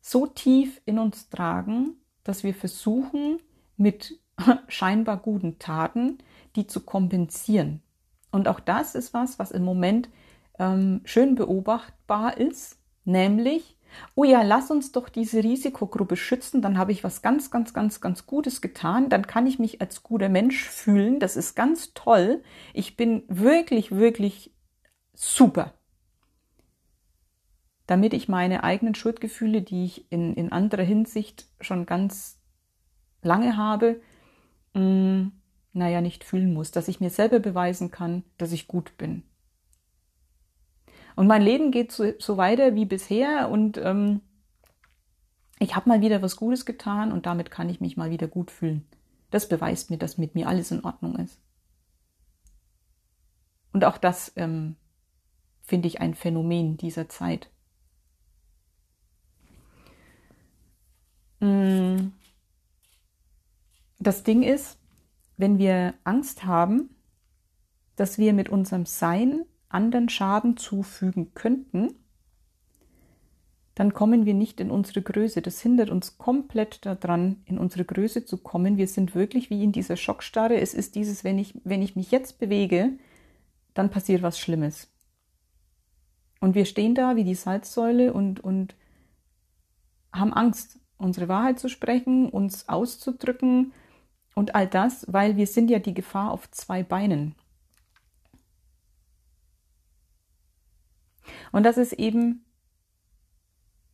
so 0.00 0.26
tief 0.26 0.80
in 0.84 0.98
uns 0.98 1.28
tragen, 1.28 1.96
dass 2.24 2.44
wir 2.44 2.54
versuchen, 2.54 3.40
mit 3.76 4.20
scheinbar 4.68 5.16
guten 5.16 5.58
Taten 5.58 6.18
die 6.56 6.66
zu 6.66 6.80
kompensieren. 6.80 7.82
Und 8.30 8.48
auch 8.48 8.60
das 8.60 8.94
ist 8.94 9.14
was, 9.14 9.38
was 9.38 9.50
im 9.50 9.64
Moment 9.64 10.08
ähm, 10.58 11.00
schön 11.04 11.34
beobachtbar 11.34 12.36
ist, 12.36 12.78
nämlich, 13.04 13.77
oh 14.14 14.24
ja, 14.24 14.42
lass 14.42 14.70
uns 14.70 14.92
doch 14.92 15.08
diese 15.08 15.42
Risikogruppe 15.42 16.16
schützen, 16.16 16.62
dann 16.62 16.78
habe 16.78 16.92
ich 16.92 17.04
was 17.04 17.22
ganz, 17.22 17.50
ganz, 17.50 17.72
ganz, 17.72 18.00
ganz 18.00 18.26
Gutes 18.26 18.60
getan, 18.60 19.08
dann 19.08 19.26
kann 19.26 19.46
ich 19.46 19.58
mich 19.58 19.80
als 19.80 20.02
guter 20.02 20.28
Mensch 20.28 20.64
fühlen, 20.64 21.20
das 21.20 21.36
ist 21.36 21.54
ganz 21.54 21.94
toll, 21.94 22.42
ich 22.74 22.96
bin 22.96 23.22
wirklich, 23.28 23.92
wirklich 23.92 24.54
super. 25.14 25.74
Damit 27.86 28.12
ich 28.12 28.28
meine 28.28 28.64
eigenen 28.64 28.94
Schuldgefühle, 28.94 29.62
die 29.62 29.84
ich 29.84 30.12
in, 30.12 30.34
in 30.34 30.52
anderer 30.52 30.82
Hinsicht 30.82 31.46
schon 31.60 31.86
ganz 31.86 32.38
lange 33.22 33.56
habe, 33.56 34.00
mh, 34.74 34.82
mm, 34.82 35.32
naja, 35.72 36.00
nicht 36.00 36.24
fühlen 36.24 36.52
muss, 36.52 36.70
dass 36.70 36.88
ich 36.88 37.00
mir 37.00 37.10
selber 37.10 37.38
beweisen 37.38 37.90
kann, 37.90 38.24
dass 38.36 38.52
ich 38.52 38.68
gut 38.68 38.96
bin. 38.98 39.22
Und 41.18 41.26
mein 41.26 41.42
Leben 41.42 41.72
geht 41.72 41.90
so, 41.90 42.12
so 42.20 42.36
weiter 42.36 42.76
wie 42.76 42.84
bisher 42.84 43.50
und 43.50 43.76
ähm, 43.76 44.20
ich 45.58 45.74
habe 45.74 45.88
mal 45.88 46.00
wieder 46.00 46.22
was 46.22 46.36
Gutes 46.36 46.64
getan 46.64 47.10
und 47.10 47.26
damit 47.26 47.50
kann 47.50 47.68
ich 47.68 47.80
mich 47.80 47.96
mal 47.96 48.10
wieder 48.10 48.28
gut 48.28 48.52
fühlen. 48.52 48.86
Das 49.32 49.48
beweist 49.48 49.90
mir, 49.90 49.98
dass 49.98 50.16
mit 50.16 50.36
mir 50.36 50.46
alles 50.46 50.70
in 50.70 50.84
Ordnung 50.84 51.16
ist. 51.16 51.40
Und 53.72 53.84
auch 53.84 53.98
das 53.98 54.32
ähm, 54.36 54.76
finde 55.62 55.88
ich 55.88 56.00
ein 56.00 56.14
Phänomen 56.14 56.76
dieser 56.76 57.08
Zeit. 57.08 57.50
Mm. 61.40 62.12
Das 63.98 64.22
Ding 64.22 64.44
ist, 64.44 64.78
wenn 65.36 65.58
wir 65.58 65.94
Angst 66.04 66.44
haben, 66.44 66.94
dass 67.96 68.18
wir 68.18 68.32
mit 68.32 68.50
unserem 68.50 68.86
Sein 68.86 69.44
anderen 69.68 70.08
Schaden 70.08 70.56
zufügen 70.56 71.34
könnten, 71.34 71.94
dann 73.74 73.94
kommen 73.94 74.26
wir 74.26 74.34
nicht 74.34 74.58
in 74.58 74.72
unsere 74.72 75.02
Größe. 75.02 75.40
Das 75.40 75.60
hindert 75.60 75.90
uns 75.90 76.18
komplett 76.18 76.84
daran, 76.84 77.42
in 77.44 77.58
unsere 77.58 77.84
Größe 77.84 78.24
zu 78.24 78.38
kommen. 78.38 78.76
Wir 78.76 78.88
sind 78.88 79.14
wirklich 79.14 79.50
wie 79.50 79.62
in 79.62 79.70
dieser 79.70 79.96
Schockstarre. 79.96 80.60
Es 80.60 80.74
ist 80.74 80.96
dieses, 80.96 81.22
wenn 81.22 81.38
ich, 81.38 81.54
wenn 81.62 81.80
ich 81.80 81.94
mich 81.94 82.10
jetzt 82.10 82.40
bewege, 82.40 82.98
dann 83.74 83.90
passiert 83.90 84.22
was 84.22 84.38
Schlimmes. 84.38 84.92
Und 86.40 86.56
wir 86.56 86.64
stehen 86.64 86.96
da 86.96 87.14
wie 87.14 87.22
die 87.22 87.36
Salzsäule 87.36 88.12
und, 88.12 88.40
und 88.40 88.74
haben 90.12 90.32
Angst, 90.32 90.80
unsere 90.96 91.28
Wahrheit 91.28 91.60
zu 91.60 91.68
sprechen, 91.68 92.28
uns 92.28 92.68
auszudrücken 92.68 93.72
und 94.34 94.56
all 94.56 94.66
das, 94.66 95.06
weil 95.08 95.36
wir 95.36 95.46
sind 95.46 95.70
ja 95.70 95.78
die 95.78 95.94
Gefahr 95.94 96.32
auf 96.32 96.50
zwei 96.50 96.82
Beinen. 96.82 97.36
Und 101.52 101.64
das 101.64 101.76
ist 101.76 101.92
eben 101.94 102.44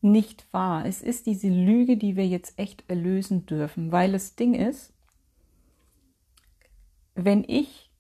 nicht 0.01 0.47
wahr. 0.53 0.85
Es 0.87 1.03
ist 1.03 1.27
diese 1.27 1.49
Lüge, 1.49 1.97
die 1.97 2.17
wir 2.17 2.27
jetzt 2.27 2.59
echt 2.59 2.85
erlösen 2.89 3.47
dürfen, 3.47 3.91
weil 3.91 4.13
das 4.13 4.37
Ding 4.37 4.55
ist, 4.55 4.93
wenn 7.15 7.45
ich 7.47 7.91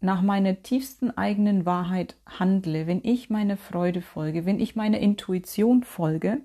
nach 0.00 0.22
meiner 0.22 0.62
tiefsten 0.62 1.10
eigenen 1.10 1.66
Wahrheit 1.66 2.16
handle, 2.26 2.86
wenn 2.86 3.00
ich 3.02 3.30
meiner 3.30 3.56
Freude 3.56 4.02
folge, 4.02 4.44
wenn 4.46 4.60
ich 4.60 4.76
meiner 4.76 4.98
Intuition 4.98 5.82
folge, 5.82 6.40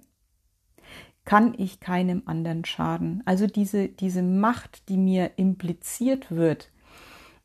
kann 1.25 1.53
ich 1.57 1.79
keinem 1.79 2.23
anderen 2.25 2.65
schaden. 2.65 3.21
Also 3.25 3.47
diese, 3.47 3.89
diese 3.89 4.23
Macht, 4.23 4.89
die 4.89 4.97
mir 4.97 5.31
impliziert 5.35 6.31
wird, 6.31 6.71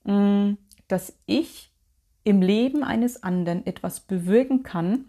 mm, 0.05 0.53
dass 0.88 1.19
ich 1.26 1.74
im 2.25 2.40
Leben 2.43 2.83
eines 2.83 3.23
anderen 3.23 3.66
etwas 3.66 4.00
bewirken 4.00 4.62
kann, 4.62 5.07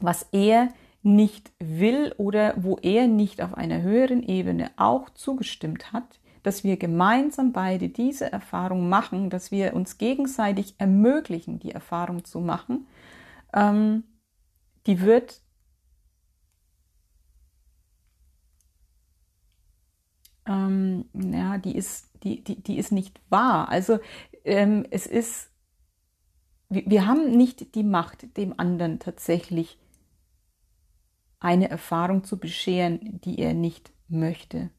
was 0.00 0.28
er 0.32 0.68
nicht 1.02 1.52
will 1.58 2.14
oder 2.18 2.54
wo 2.56 2.76
er 2.82 3.08
nicht 3.08 3.42
auf 3.42 3.54
einer 3.54 3.82
höheren 3.82 4.22
Ebene 4.22 4.70
auch 4.76 5.10
zugestimmt 5.10 5.92
hat, 5.92 6.20
dass 6.42 6.64
wir 6.64 6.76
gemeinsam 6.76 7.52
beide 7.52 7.88
diese 7.88 8.30
Erfahrung 8.30 8.88
machen, 8.88 9.30
dass 9.30 9.50
wir 9.50 9.74
uns 9.74 9.98
gegenseitig 9.98 10.74
ermöglichen, 10.78 11.58
die 11.58 11.72
Erfahrung 11.72 12.24
zu 12.24 12.40
machen, 12.40 12.86
ähm, 13.52 14.04
die 14.86 15.00
wird 15.00 15.40
ähm, 20.46 21.04
ja, 21.14 21.58
die 21.58 21.76
ist, 21.76 22.10
die, 22.24 22.42
die, 22.42 22.60
die 22.62 22.78
ist 22.78 22.90
nicht 22.92 23.20
wahr. 23.28 23.68
Also 23.68 23.98
ähm, 24.44 24.84
es 24.90 25.06
ist 25.06 25.51
wir 26.72 27.06
haben 27.06 27.36
nicht 27.36 27.74
die 27.74 27.82
Macht, 27.82 28.36
dem 28.36 28.58
anderen 28.58 28.98
tatsächlich 28.98 29.78
eine 31.38 31.68
Erfahrung 31.68 32.24
zu 32.24 32.38
bescheren, 32.38 33.20
die 33.24 33.38
er 33.38 33.52
nicht 33.52 33.92
möchte. 34.08 34.70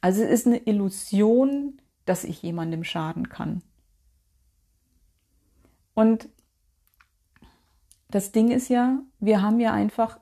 Also 0.00 0.22
es 0.22 0.30
ist 0.30 0.46
eine 0.46 0.58
Illusion, 0.58 1.80
dass 2.06 2.24
ich 2.24 2.42
jemandem 2.42 2.82
schaden 2.82 3.28
kann. 3.28 3.62
Und 5.94 6.28
das 8.08 8.32
Ding 8.32 8.50
ist 8.50 8.68
ja, 8.68 9.02
wir 9.18 9.42
haben 9.42 9.60
ja 9.60 9.72
einfach 9.72 10.18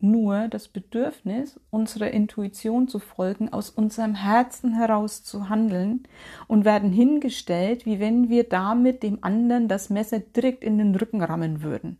nur 0.00 0.48
das 0.48 0.68
Bedürfnis, 0.68 1.60
unserer 1.70 2.10
Intuition 2.10 2.88
zu 2.88 2.98
folgen, 2.98 3.48
aus 3.52 3.70
unserem 3.70 4.14
Herzen 4.14 4.74
heraus 4.74 5.24
zu 5.24 5.48
handeln 5.48 6.04
und 6.46 6.64
werden 6.64 6.92
hingestellt, 6.92 7.84
wie 7.84 7.98
wenn 7.98 8.28
wir 8.28 8.48
damit 8.48 9.02
dem 9.02 9.22
anderen 9.22 9.68
das 9.68 9.90
Messer 9.90 10.20
direkt 10.20 10.62
in 10.62 10.78
den 10.78 10.94
Rücken 10.94 11.22
rammen 11.22 11.62
würden. 11.62 11.98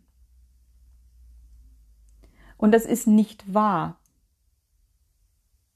Und 2.57 2.73
das 2.73 2.85
ist 2.85 3.07
nicht 3.07 3.53
wahr. 3.53 3.99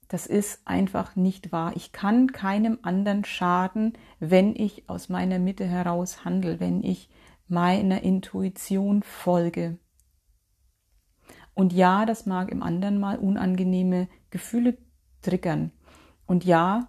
Das 0.07 0.27
ist 0.27 0.61
einfach 0.65 1.15
nicht 1.15 1.51
wahr. 1.51 1.73
Ich 1.75 1.91
kann 1.91 2.31
keinem 2.31 2.77
anderen 2.83 3.25
schaden, 3.25 3.93
wenn 4.19 4.55
ich 4.55 4.87
aus 4.87 5.09
meiner 5.09 5.39
Mitte 5.39 5.65
heraus 5.65 6.23
handle, 6.23 6.59
wenn 6.59 6.83
ich 6.83 7.09
meiner 7.47 8.03
Intuition 8.03 9.01
folge. 9.01 9.77
Und 11.53 11.73
ja, 11.73 12.05
das 12.05 12.25
mag 12.25 12.51
im 12.51 12.63
anderen 12.63 12.99
mal 12.99 13.17
unangenehme 13.17 14.07
Gefühle 14.31 14.77
triggern. 15.21 15.71
Und 16.25 16.45
ja, 16.45 16.87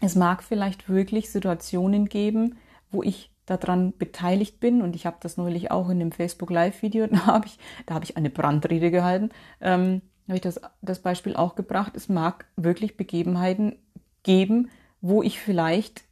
es 0.00 0.14
mag 0.14 0.42
vielleicht 0.42 0.88
wirklich 0.88 1.30
Situationen 1.30 2.08
geben, 2.08 2.56
wo 2.90 3.02
ich 3.02 3.32
daran 3.46 3.96
beteiligt 3.96 4.60
bin 4.60 4.82
und 4.82 4.94
ich 4.94 5.06
habe 5.06 5.16
das 5.20 5.36
neulich 5.36 5.70
auch 5.70 5.88
in 5.88 5.98
dem 5.98 6.12
Facebook 6.12 6.50
Live 6.50 6.82
Video, 6.82 7.06
da 7.10 7.26
habe 7.26 7.46
ich, 7.46 7.58
da 7.86 7.94
habe 7.94 8.04
ich 8.04 8.16
eine 8.16 8.30
Brandrede 8.30 8.90
gehalten, 8.90 9.30
ähm, 9.60 10.02
habe 10.26 10.36
ich 10.36 10.42
das, 10.42 10.60
das 10.82 11.00
Beispiel 11.00 11.34
auch 11.36 11.54
gebracht. 11.54 11.96
Es 11.96 12.08
mag 12.08 12.44
wirklich 12.56 12.96
Begebenheiten 12.96 13.76
geben, 14.22 14.68
wo 15.00 15.22
ich 15.22 15.40
vielleicht 15.40 16.04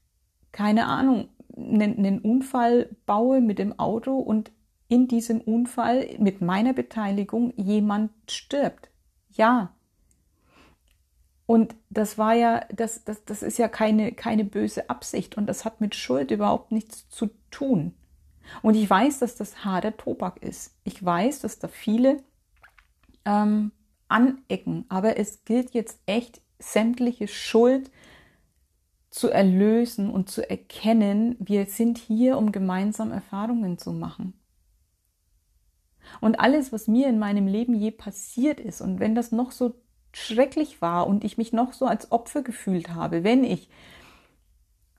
keine 0.53 0.87
Ahnung 0.87 1.29
einen, 1.55 1.99
einen 1.99 2.21
Unfall 2.21 2.89
baue 3.05 3.43
mit 3.43 3.59
dem 3.59 3.79
Auto 3.79 4.17
und 4.17 4.51
in 4.89 5.09
diesem 5.09 5.41
Unfall 5.41 6.09
mit 6.19 6.41
meiner 6.41 6.73
Beteiligung 6.73 7.53
jemand 7.57 8.11
stirbt. 8.31 8.91
Ja. 9.33 9.73
Und 11.47 11.77
das 11.91 12.19
war 12.19 12.35
ja, 12.35 12.65
das, 12.75 13.05
das, 13.05 13.25
das 13.25 13.43
ist 13.43 13.59
ja 13.59 13.69
keine, 13.69 14.13
keine 14.13 14.45
böse 14.45 14.91
Absicht 14.91 15.37
und 15.37 15.47
das 15.47 15.65
hat 15.65 15.81
mit 15.81 15.95
Schuld 15.95 16.31
überhaupt 16.31 16.73
nichts 16.73 17.09
zu 17.09 17.31
tun. 17.51 17.95
Und 18.63 18.75
ich 18.75 18.89
weiß, 18.89 19.21
dass 19.21 19.37
das 19.37 19.65
harter 19.65 19.97
Tobak 19.97 20.43
ist. 20.43 20.75
Ich 20.85 21.05
weiß, 21.05 21.41
dass 21.41 21.59
da 21.59 21.69
viele 21.69 22.23
ähm, 23.25 23.73
anecken, 24.09 24.87
aber 24.89 25.19
es 25.19 25.45
gilt 25.45 25.75
jetzt 25.75 26.01
echt 26.07 26.41
sämtliche 26.59 27.29
Schuld 27.29 27.91
zu 29.11 29.31
erlösen 29.31 30.11
und 30.11 30.29
zu 30.29 30.49
erkennen, 30.49 31.37
wir 31.39 31.67
sind 31.67 31.99
hier, 31.99 32.37
um 32.37 32.53
gemeinsam 32.53 33.13
Erfahrungen 33.13 33.79
zu 33.79 33.93
machen. 33.93 34.35
Und 36.21 36.41
alles, 36.41 36.73
was 36.73 36.89
mir 36.89 37.09
in 37.09 37.19
meinem 37.19 37.47
Leben 37.47 37.75
je 37.75 37.91
passiert 37.91 38.61
ist, 38.61 38.81
und 38.81 39.01
wenn 39.01 39.15
das 39.15 39.33
noch 39.33 39.53
so 39.53 39.75
schrecklich 40.13 40.81
war 40.81 41.07
und 41.07 41.25
ich 41.25 41.37
mich 41.37 41.53
noch 41.53 41.73
so 41.73 41.87
als 41.87 42.11
Opfer 42.11 42.43
gefühlt 42.43 42.95
habe, 42.95 43.23
wenn 43.23 43.45
ich, 43.45 43.69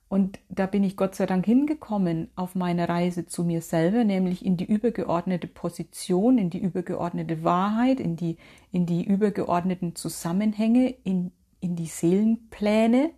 und 0.10 0.40
da 0.48 0.68
bin 0.68 0.84
ich 0.84 0.96
Gott 0.96 1.16
sei 1.16 1.26
Dank 1.26 1.46
hingekommen 1.46 2.30
auf 2.36 2.56
meine 2.56 2.88
Reise 2.88 3.26
zu 3.26 3.44
mir 3.44 3.62
selber, 3.62 4.04
nämlich 4.04 4.46
in 4.46 4.58
die 4.58 4.66
übergeordnete 4.66 5.48
Position, 5.48 6.38
in 6.38 6.50
die 6.50 6.60
übergeordnete 6.60 7.44
Wahrheit, 7.44 8.00
in 8.00 8.16
die, 8.16 8.38
in 8.72 8.86
die 8.86 9.04
übergeordneten 9.04 9.96
Zusammenhänge, 9.96 10.90
in, 11.04 11.32
in 11.60 11.76
die 11.76 11.88
Seelenpläne. 11.88 13.10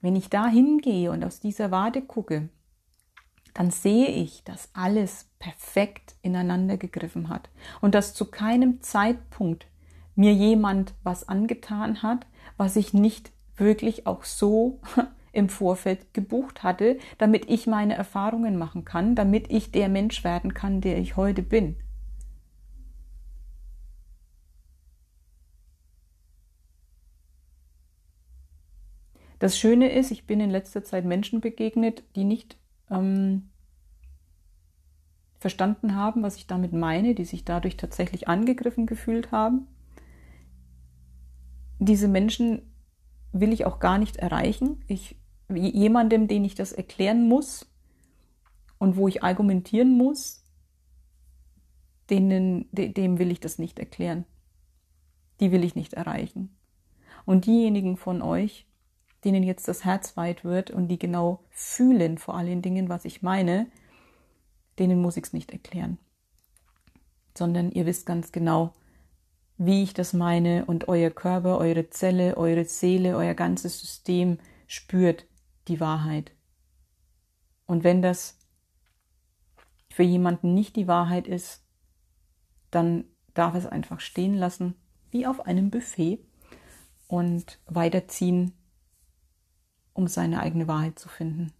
Wenn 0.00 0.16
ich 0.16 0.30
da 0.30 0.48
hingehe 0.48 1.10
und 1.10 1.22
aus 1.22 1.38
dieser 1.38 1.70
Warte 1.70 2.00
gucke, 2.00 2.48
dann 3.54 3.70
sehe 3.70 4.08
ich, 4.08 4.44
dass 4.44 4.70
alles 4.74 5.28
perfekt 5.38 6.14
ineinander 6.22 6.76
gegriffen 6.76 7.28
hat 7.28 7.50
und 7.80 7.94
dass 7.94 8.14
zu 8.14 8.26
keinem 8.26 8.80
Zeitpunkt 8.80 9.66
mir 10.14 10.32
jemand 10.32 10.94
was 11.02 11.28
angetan 11.28 12.02
hat, 12.02 12.26
was 12.56 12.76
ich 12.76 12.92
nicht 12.92 13.32
wirklich 13.56 14.06
auch 14.06 14.24
so 14.24 14.80
im 15.32 15.48
Vorfeld 15.48 16.12
gebucht 16.12 16.62
hatte, 16.62 16.98
damit 17.18 17.48
ich 17.48 17.66
meine 17.66 17.94
Erfahrungen 17.94 18.56
machen 18.56 18.84
kann, 18.84 19.14
damit 19.14 19.50
ich 19.50 19.70
der 19.70 19.88
Mensch 19.88 20.24
werden 20.24 20.54
kann, 20.54 20.80
der 20.80 20.98
ich 20.98 21.16
heute 21.16 21.42
bin. 21.42 21.76
Das 29.38 29.58
Schöne 29.58 29.90
ist, 29.90 30.10
ich 30.10 30.26
bin 30.26 30.38
in 30.38 30.50
letzter 30.50 30.84
Zeit 30.84 31.06
Menschen 31.06 31.40
begegnet, 31.40 32.02
die 32.14 32.24
nicht 32.24 32.59
ähm, 32.90 33.50
verstanden 35.38 35.94
haben, 35.94 36.22
was 36.22 36.36
ich 36.36 36.46
damit 36.46 36.72
meine, 36.72 37.14
die 37.14 37.24
sich 37.24 37.44
dadurch 37.44 37.76
tatsächlich 37.76 38.28
angegriffen 38.28 38.86
gefühlt 38.86 39.32
haben. 39.32 39.66
Diese 41.78 42.08
Menschen 42.08 42.62
will 43.32 43.52
ich 43.52 43.64
auch 43.64 43.78
gar 43.78 43.98
nicht 43.98 44.16
erreichen. 44.16 44.84
Ich, 44.86 45.16
jemandem, 45.48 46.28
den 46.28 46.44
ich 46.44 46.54
das 46.54 46.72
erklären 46.72 47.26
muss 47.26 47.66
und 48.78 48.96
wo 48.96 49.08
ich 49.08 49.22
argumentieren 49.22 49.96
muss, 49.96 50.44
denen, 52.10 52.68
dem 52.72 53.18
will 53.18 53.30
ich 53.30 53.40
das 53.40 53.58
nicht 53.58 53.78
erklären. 53.78 54.26
Die 55.40 55.52
will 55.52 55.64
ich 55.64 55.74
nicht 55.74 55.94
erreichen. 55.94 56.54
Und 57.24 57.46
diejenigen 57.46 57.96
von 57.96 58.20
euch, 58.20 58.66
denen 59.24 59.42
jetzt 59.42 59.68
das 59.68 59.84
Herz 59.84 60.16
weit 60.16 60.44
wird 60.44 60.70
und 60.70 60.88
die 60.88 60.98
genau 60.98 61.44
fühlen 61.50 62.18
vor 62.18 62.34
allen 62.36 62.62
Dingen, 62.62 62.88
was 62.88 63.04
ich 63.04 63.22
meine, 63.22 63.66
denen 64.78 65.02
muss 65.02 65.16
ich 65.16 65.24
es 65.24 65.32
nicht 65.32 65.52
erklären, 65.52 65.98
sondern 67.36 67.70
ihr 67.70 67.86
wisst 67.86 68.06
ganz 68.06 68.32
genau, 68.32 68.72
wie 69.58 69.82
ich 69.82 69.92
das 69.92 70.14
meine 70.14 70.64
und 70.64 70.88
euer 70.88 71.10
Körper, 71.10 71.58
eure 71.58 71.90
Zelle, 71.90 72.38
eure 72.38 72.64
Seele, 72.64 73.14
euer 73.14 73.34
ganzes 73.34 73.78
System 73.78 74.38
spürt 74.66 75.26
die 75.68 75.80
Wahrheit. 75.80 76.32
Und 77.66 77.84
wenn 77.84 78.00
das 78.00 78.38
für 79.90 80.02
jemanden 80.02 80.54
nicht 80.54 80.76
die 80.76 80.88
Wahrheit 80.88 81.28
ist, 81.28 81.62
dann 82.70 83.04
darf 83.34 83.54
es 83.54 83.66
einfach 83.66 84.00
stehen 84.00 84.34
lassen, 84.34 84.76
wie 85.10 85.26
auf 85.26 85.44
einem 85.46 85.70
Buffet 85.70 86.20
und 87.06 87.58
weiterziehen, 87.66 88.52
um 90.00 90.08
seine 90.08 90.40
eigene 90.40 90.66
Wahrheit 90.66 90.98
zu 90.98 91.10
finden. 91.10 91.52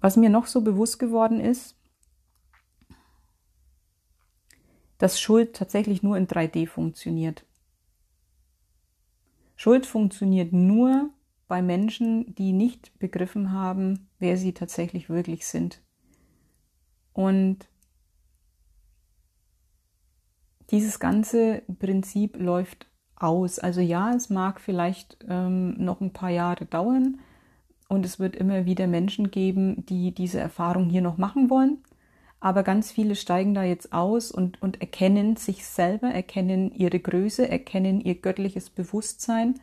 Was 0.00 0.16
mir 0.16 0.30
noch 0.30 0.46
so 0.46 0.62
bewusst 0.62 0.98
geworden 0.98 1.38
ist, 1.38 1.76
dass 4.98 5.20
Schuld 5.20 5.54
tatsächlich 5.54 6.02
nur 6.02 6.16
in 6.16 6.26
3D 6.26 6.66
funktioniert. 6.66 7.44
Schuld 9.56 9.84
funktioniert 9.84 10.52
nur 10.52 11.10
bei 11.48 11.60
Menschen, 11.60 12.34
die 12.34 12.52
nicht 12.52 12.98
begriffen 12.98 13.52
haben, 13.52 14.08
wer 14.18 14.38
sie 14.38 14.54
tatsächlich 14.54 15.10
wirklich 15.10 15.46
sind. 15.46 15.82
Und 17.12 17.68
dieses 20.70 20.98
ganze 20.98 21.62
Prinzip 21.78 22.36
läuft 22.36 22.86
aus. 23.14 23.58
Also 23.58 23.80
ja, 23.80 24.12
es 24.14 24.30
mag 24.30 24.60
vielleicht 24.60 25.18
ähm, 25.28 25.74
noch 25.82 26.00
ein 26.00 26.12
paar 26.12 26.30
Jahre 26.30 26.66
dauern, 26.66 27.18
und 27.88 28.04
es 28.04 28.18
wird 28.18 28.36
immer 28.36 28.64
wieder 28.64 28.86
Menschen 28.86 29.30
geben, 29.30 29.86
die 29.86 30.12
diese 30.12 30.40
Erfahrung 30.40 30.88
hier 30.88 31.02
noch 31.02 31.18
machen 31.18 31.50
wollen. 31.50 31.78
Aber 32.40 32.62
ganz 32.62 32.90
viele 32.92 33.16
steigen 33.16 33.54
da 33.54 33.62
jetzt 33.62 33.92
aus 33.92 34.30
und, 34.30 34.60
und 34.60 34.80
erkennen 34.80 35.36
sich 35.36 35.64
selber, 35.66 36.08
erkennen 36.08 36.72
ihre 36.72 37.00
Größe, 37.00 37.48
erkennen 37.48 38.00
ihr 38.00 38.16
göttliches 38.16 38.70
Bewusstsein 38.70 39.60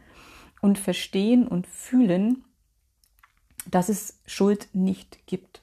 und 0.61 0.79
verstehen 0.79 1.47
und 1.47 1.67
fühlen, 1.67 2.43
dass 3.69 3.89
es 3.89 4.19
Schuld 4.25 4.69
nicht 4.73 5.27
gibt. 5.27 5.61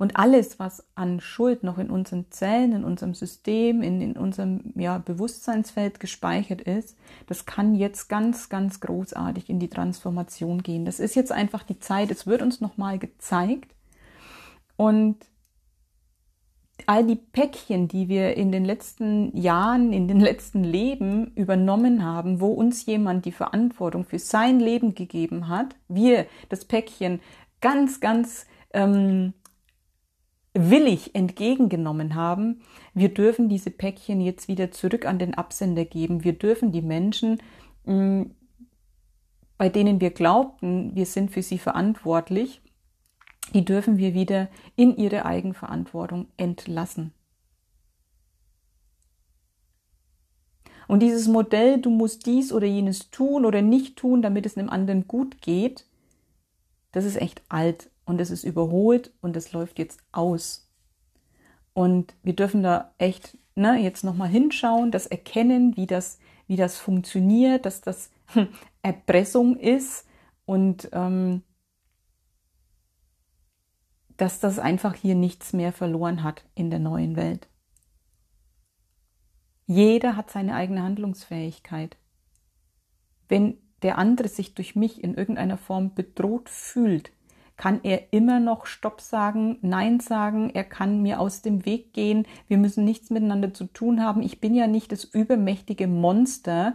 Und 0.00 0.16
alles, 0.16 0.58
was 0.58 0.82
an 0.94 1.20
Schuld 1.20 1.62
noch 1.62 1.76
in 1.76 1.90
unseren 1.90 2.30
Zellen, 2.30 2.72
in 2.72 2.84
unserem 2.84 3.12
System, 3.12 3.82
in, 3.82 4.00
in 4.00 4.16
unserem 4.16 4.72
ja, 4.74 4.96
Bewusstseinsfeld 4.96 6.00
gespeichert 6.00 6.62
ist, 6.62 6.96
das 7.26 7.44
kann 7.44 7.74
jetzt 7.74 8.08
ganz, 8.08 8.48
ganz 8.48 8.80
großartig 8.80 9.50
in 9.50 9.58
die 9.58 9.68
Transformation 9.68 10.62
gehen. 10.62 10.86
Das 10.86 11.00
ist 11.00 11.16
jetzt 11.16 11.32
einfach 11.32 11.64
die 11.64 11.80
Zeit, 11.80 12.10
es 12.10 12.26
wird 12.26 12.40
uns 12.40 12.62
nochmal 12.62 12.98
gezeigt. 12.98 13.74
Und 14.78 15.18
all 16.86 17.04
die 17.04 17.16
Päckchen, 17.16 17.86
die 17.86 18.08
wir 18.08 18.38
in 18.38 18.52
den 18.52 18.64
letzten 18.64 19.36
Jahren, 19.36 19.92
in 19.92 20.08
den 20.08 20.20
letzten 20.20 20.64
Leben 20.64 21.30
übernommen 21.34 22.06
haben, 22.06 22.40
wo 22.40 22.48
uns 22.48 22.86
jemand 22.86 23.26
die 23.26 23.32
Verantwortung 23.32 24.06
für 24.06 24.18
sein 24.18 24.60
Leben 24.60 24.94
gegeben 24.94 25.48
hat, 25.48 25.76
wir 25.88 26.24
das 26.48 26.64
Päckchen 26.64 27.20
ganz, 27.60 28.00
ganz 28.00 28.46
ähm, 28.72 29.34
willig 30.54 31.14
entgegengenommen 31.14 32.14
haben, 32.14 32.62
wir 32.94 33.08
dürfen 33.08 33.48
diese 33.48 33.70
Päckchen 33.70 34.20
jetzt 34.20 34.48
wieder 34.48 34.70
zurück 34.72 35.06
an 35.06 35.18
den 35.18 35.34
Absender 35.34 35.84
geben. 35.84 36.24
Wir 36.24 36.32
dürfen 36.32 36.72
die 36.72 36.82
Menschen, 36.82 37.38
mm, 37.84 38.22
bei 39.56 39.68
denen 39.68 40.00
wir 40.00 40.10
glaubten, 40.10 40.94
wir 40.94 41.06
sind 41.06 41.30
für 41.30 41.42
sie 41.42 41.58
verantwortlich, 41.58 42.62
die 43.54 43.64
dürfen 43.64 43.98
wir 43.98 44.14
wieder 44.14 44.48
in 44.76 44.96
ihre 44.96 45.24
Eigenverantwortung 45.24 46.28
entlassen. 46.36 47.12
Und 50.88 51.00
dieses 51.00 51.28
Modell, 51.28 51.80
du 51.80 51.90
musst 51.90 52.26
dies 52.26 52.52
oder 52.52 52.66
jenes 52.66 53.10
tun 53.10 53.44
oder 53.44 53.62
nicht 53.62 53.96
tun, 53.96 54.22
damit 54.22 54.44
es 54.44 54.56
einem 54.56 54.68
anderen 54.68 55.06
gut 55.06 55.40
geht, 55.40 55.86
das 56.90 57.04
ist 57.04 57.16
echt 57.16 57.42
alt 57.48 57.90
und 58.10 58.20
es 58.20 58.32
ist 58.32 58.42
überholt 58.42 59.12
und 59.20 59.36
es 59.36 59.52
läuft 59.52 59.78
jetzt 59.78 60.00
aus. 60.10 60.68
Und 61.72 62.16
wir 62.24 62.34
dürfen 62.34 62.64
da 62.64 62.92
echt 62.98 63.38
ne, 63.54 63.78
jetzt 63.78 64.02
nochmal 64.02 64.28
hinschauen, 64.28 64.90
das 64.90 65.06
erkennen, 65.06 65.76
wie 65.76 65.86
das, 65.86 66.18
wie 66.48 66.56
das 66.56 66.76
funktioniert, 66.76 67.66
dass 67.66 67.80
das 67.80 68.10
Erpressung 68.82 69.56
ist 69.56 70.08
und 70.44 70.88
ähm, 70.92 71.42
dass 74.16 74.40
das 74.40 74.58
einfach 74.58 74.96
hier 74.96 75.14
nichts 75.14 75.52
mehr 75.52 75.72
verloren 75.72 76.24
hat 76.24 76.44
in 76.56 76.68
der 76.68 76.80
neuen 76.80 77.14
Welt. 77.14 77.48
Jeder 79.66 80.16
hat 80.16 80.32
seine 80.32 80.56
eigene 80.56 80.82
Handlungsfähigkeit. 80.82 81.96
Wenn 83.28 83.56
der 83.82 83.98
andere 83.98 84.26
sich 84.26 84.54
durch 84.54 84.74
mich 84.74 85.04
in 85.04 85.14
irgendeiner 85.14 85.56
Form 85.56 85.94
bedroht 85.94 86.48
fühlt, 86.48 87.12
kann 87.60 87.80
er 87.82 88.10
immer 88.10 88.40
noch 88.40 88.64
Stopp 88.64 89.02
sagen, 89.02 89.58
Nein 89.60 90.00
sagen, 90.00 90.48
er 90.48 90.64
kann 90.64 91.02
mir 91.02 91.20
aus 91.20 91.42
dem 91.42 91.66
Weg 91.66 91.92
gehen, 91.92 92.26
wir 92.48 92.56
müssen 92.56 92.86
nichts 92.86 93.10
miteinander 93.10 93.52
zu 93.52 93.66
tun 93.66 94.02
haben. 94.02 94.22
Ich 94.22 94.40
bin 94.40 94.54
ja 94.54 94.66
nicht 94.66 94.92
das 94.92 95.04
übermächtige 95.04 95.86
Monster, 95.86 96.74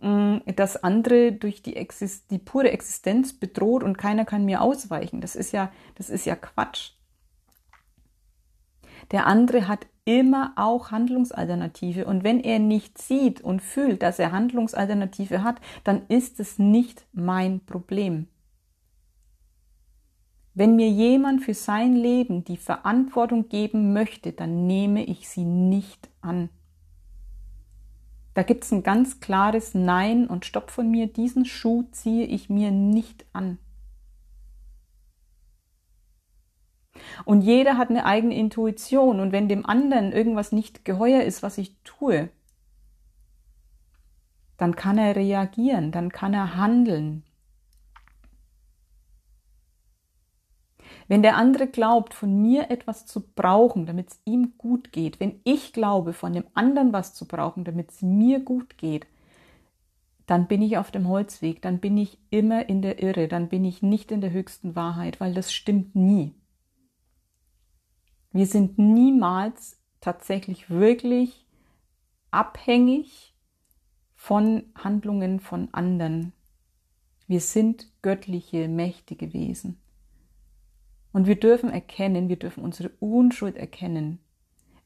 mm, 0.00 0.38
das 0.56 0.82
andere 0.82 1.30
durch 1.30 1.62
die, 1.62 1.76
Exist 1.76 2.32
die 2.32 2.38
pure 2.38 2.72
Existenz 2.72 3.32
bedroht 3.32 3.84
und 3.84 3.96
keiner 3.96 4.24
kann 4.24 4.44
mir 4.44 4.60
ausweichen. 4.60 5.20
Das 5.20 5.36
ist 5.36 5.52
ja, 5.52 5.70
das 5.94 6.10
ist 6.10 6.26
ja 6.26 6.34
Quatsch. 6.34 6.94
Der 9.12 9.28
andere 9.28 9.68
hat 9.68 9.86
immer 10.04 10.54
auch 10.56 10.90
Handlungsalternative. 10.90 12.06
Und 12.06 12.24
wenn 12.24 12.40
er 12.40 12.58
nicht 12.58 12.98
sieht 12.98 13.40
und 13.40 13.62
fühlt, 13.62 14.02
dass 14.02 14.18
er 14.18 14.32
Handlungsalternative 14.32 15.44
hat, 15.44 15.60
dann 15.84 16.02
ist 16.08 16.40
es 16.40 16.58
nicht 16.58 17.06
mein 17.12 17.60
Problem. 17.64 18.26
Wenn 20.54 20.76
mir 20.76 20.88
jemand 20.88 21.42
für 21.42 21.54
sein 21.54 21.96
Leben 21.96 22.44
die 22.44 22.56
Verantwortung 22.56 23.48
geben 23.48 23.92
möchte, 23.92 24.32
dann 24.32 24.68
nehme 24.68 25.04
ich 25.04 25.28
sie 25.28 25.44
nicht 25.44 26.08
an. 26.20 26.48
Da 28.34 28.44
gibt 28.44 28.64
es 28.64 28.72
ein 28.72 28.84
ganz 28.84 29.18
klares 29.18 29.74
Nein 29.74 30.28
und 30.28 30.44
Stopp 30.44 30.70
von 30.70 30.88
mir. 30.90 31.08
Diesen 31.08 31.44
Schuh 31.44 31.84
ziehe 31.90 32.26
ich 32.26 32.48
mir 32.48 32.70
nicht 32.70 33.26
an. 33.32 33.58
Und 37.24 37.42
jeder 37.42 37.76
hat 37.76 37.90
eine 37.90 38.06
eigene 38.06 38.36
Intuition. 38.36 39.18
Und 39.18 39.32
wenn 39.32 39.48
dem 39.48 39.66
anderen 39.66 40.12
irgendwas 40.12 40.52
nicht 40.52 40.84
geheuer 40.84 41.22
ist, 41.22 41.42
was 41.42 41.58
ich 41.58 41.76
tue, 41.82 42.28
dann 44.56 44.76
kann 44.76 44.98
er 44.98 45.16
reagieren, 45.16 45.90
dann 45.90 46.10
kann 46.10 46.32
er 46.32 46.56
handeln. 46.56 47.23
Wenn 51.06 51.22
der 51.22 51.36
andere 51.36 51.66
glaubt, 51.66 52.14
von 52.14 52.40
mir 52.40 52.70
etwas 52.70 53.06
zu 53.06 53.20
brauchen, 53.20 53.86
damit 53.86 54.10
es 54.10 54.20
ihm 54.24 54.54
gut 54.56 54.92
geht, 54.92 55.20
wenn 55.20 55.40
ich 55.44 55.72
glaube, 55.72 56.12
von 56.12 56.32
dem 56.32 56.44
anderen 56.54 56.92
was 56.92 57.14
zu 57.14 57.26
brauchen, 57.26 57.64
damit 57.64 57.90
es 57.90 58.02
mir 58.02 58.40
gut 58.40 58.78
geht, 58.78 59.06
dann 60.26 60.46
bin 60.46 60.62
ich 60.62 60.78
auf 60.78 60.90
dem 60.90 61.08
Holzweg, 61.08 61.60
dann 61.60 61.80
bin 61.80 61.98
ich 61.98 62.18
immer 62.30 62.68
in 62.68 62.80
der 62.80 63.02
Irre, 63.02 63.28
dann 63.28 63.48
bin 63.48 63.64
ich 63.64 63.82
nicht 63.82 64.10
in 64.10 64.22
der 64.22 64.30
höchsten 64.30 64.74
Wahrheit, 64.74 65.20
weil 65.20 65.34
das 65.34 65.52
stimmt 65.52 65.94
nie. 65.94 66.34
Wir 68.32 68.46
sind 68.46 68.78
niemals 68.78 69.78
tatsächlich 70.00 70.70
wirklich 70.70 71.46
abhängig 72.30 73.34
von 74.14 74.64
Handlungen 74.74 75.40
von 75.40 75.68
anderen. 75.72 76.32
Wir 77.26 77.40
sind 77.40 77.90
göttliche, 78.02 78.68
mächtige 78.68 79.32
Wesen. 79.32 79.78
Und 81.14 81.28
wir 81.28 81.38
dürfen 81.38 81.70
erkennen, 81.70 82.28
wir 82.28 82.36
dürfen 82.36 82.64
unsere 82.64 82.90
Unschuld 82.98 83.56
erkennen. 83.56 84.18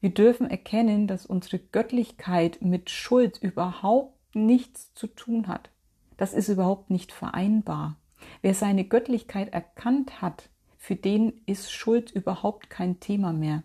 Wir 0.02 0.10
dürfen 0.10 0.50
erkennen, 0.50 1.06
dass 1.06 1.24
unsere 1.24 1.58
Göttlichkeit 1.58 2.60
mit 2.60 2.90
Schuld 2.90 3.38
überhaupt 3.38 4.34
nichts 4.34 4.92
zu 4.92 5.06
tun 5.06 5.48
hat. 5.48 5.70
Das 6.18 6.34
ist 6.34 6.50
überhaupt 6.50 6.90
nicht 6.90 7.12
vereinbar. 7.12 7.96
Wer 8.42 8.52
seine 8.52 8.84
Göttlichkeit 8.84 9.54
erkannt 9.54 10.20
hat, 10.20 10.50
für 10.76 10.96
den 10.96 11.40
ist 11.46 11.72
Schuld 11.72 12.10
überhaupt 12.10 12.68
kein 12.68 13.00
Thema 13.00 13.32
mehr. 13.32 13.62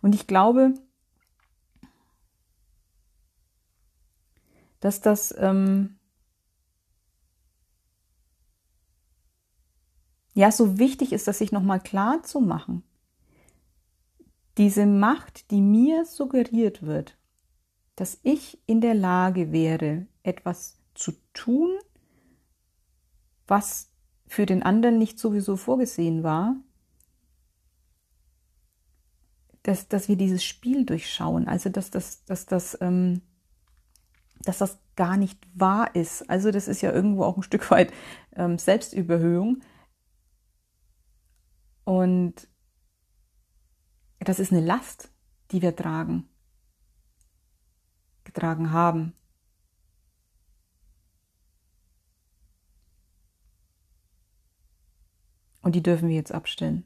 Und 0.00 0.14
ich 0.14 0.26
glaube, 0.26 0.72
dass 4.80 5.02
das 5.02 5.34
ähm, 5.38 5.98
ja 10.36 10.52
so 10.52 10.78
wichtig 10.78 11.12
ist, 11.12 11.26
das 11.26 11.38
sich 11.38 11.50
nochmal 11.50 11.80
klar 11.80 12.22
zu 12.22 12.40
machen. 12.40 12.82
Diese 14.58 14.86
Macht, 14.86 15.50
die 15.50 15.62
mir 15.62 16.04
suggeriert 16.04 16.82
wird, 16.82 17.18
dass 17.96 18.20
ich 18.22 18.58
in 18.66 18.82
der 18.82 18.94
Lage 18.94 19.50
wäre, 19.50 20.06
etwas 20.22 20.78
zu 20.94 21.12
tun, 21.32 21.70
was 23.46 23.88
für 24.26 24.44
den 24.44 24.62
anderen 24.62 24.98
nicht 24.98 25.18
sowieso 25.18 25.56
vorgesehen 25.56 26.22
war, 26.22 26.56
dass, 29.62 29.88
dass 29.88 30.08
wir 30.08 30.16
dieses 30.16 30.44
Spiel 30.44 30.84
durchschauen, 30.84 31.48
also 31.48 31.70
dass, 31.70 31.90
dass, 31.90 32.24
dass, 32.24 32.44
dass, 32.44 32.78
ähm, 32.82 33.22
dass 34.42 34.58
das 34.58 34.78
gar 34.96 35.16
nicht 35.16 35.38
wahr 35.54 35.94
ist. 35.94 36.28
Also 36.28 36.50
das 36.50 36.68
ist 36.68 36.82
ja 36.82 36.92
irgendwo 36.92 37.24
auch 37.24 37.38
ein 37.38 37.42
Stück 37.42 37.70
weit 37.70 37.92
ähm, 38.34 38.58
Selbstüberhöhung, 38.58 39.62
und 41.86 42.48
das 44.18 44.40
ist 44.40 44.50
eine 44.52 44.60
Last, 44.60 45.08
die 45.52 45.62
wir 45.62 45.74
tragen, 45.76 46.28
getragen 48.24 48.72
haben. 48.72 49.14
Und 55.62 55.76
die 55.76 55.82
dürfen 55.82 56.08
wir 56.08 56.16
jetzt 56.16 56.32
abstellen. 56.32 56.84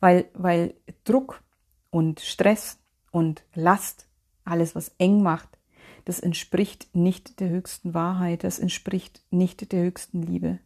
Weil, 0.00 0.30
weil 0.32 0.74
Druck 1.04 1.42
und 1.90 2.20
Stress 2.20 2.78
und 3.10 3.44
Last, 3.54 4.08
alles 4.44 4.74
was 4.74 4.88
eng 4.96 5.22
macht, 5.22 5.58
das 6.06 6.18
entspricht 6.18 6.94
nicht 6.94 7.40
der 7.40 7.50
höchsten 7.50 7.92
Wahrheit, 7.92 8.42
das 8.42 8.58
entspricht 8.58 9.22
nicht 9.30 9.70
der 9.70 9.82
höchsten 9.82 10.22
Liebe. 10.22 10.60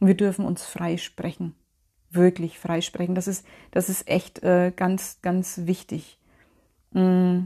Und 0.00 0.06
wir 0.06 0.16
dürfen 0.16 0.44
uns 0.44 0.64
frei 0.64 0.96
sprechen. 0.96 1.54
Wirklich 2.10 2.58
frei 2.58 2.80
sprechen. 2.80 3.14
Das 3.14 3.26
ist, 3.26 3.46
das 3.70 3.88
ist 3.88 4.08
echt 4.08 4.42
äh, 4.42 4.72
ganz, 4.74 5.20
ganz 5.22 5.62
wichtig. 5.64 6.18
Mm. 6.92 7.44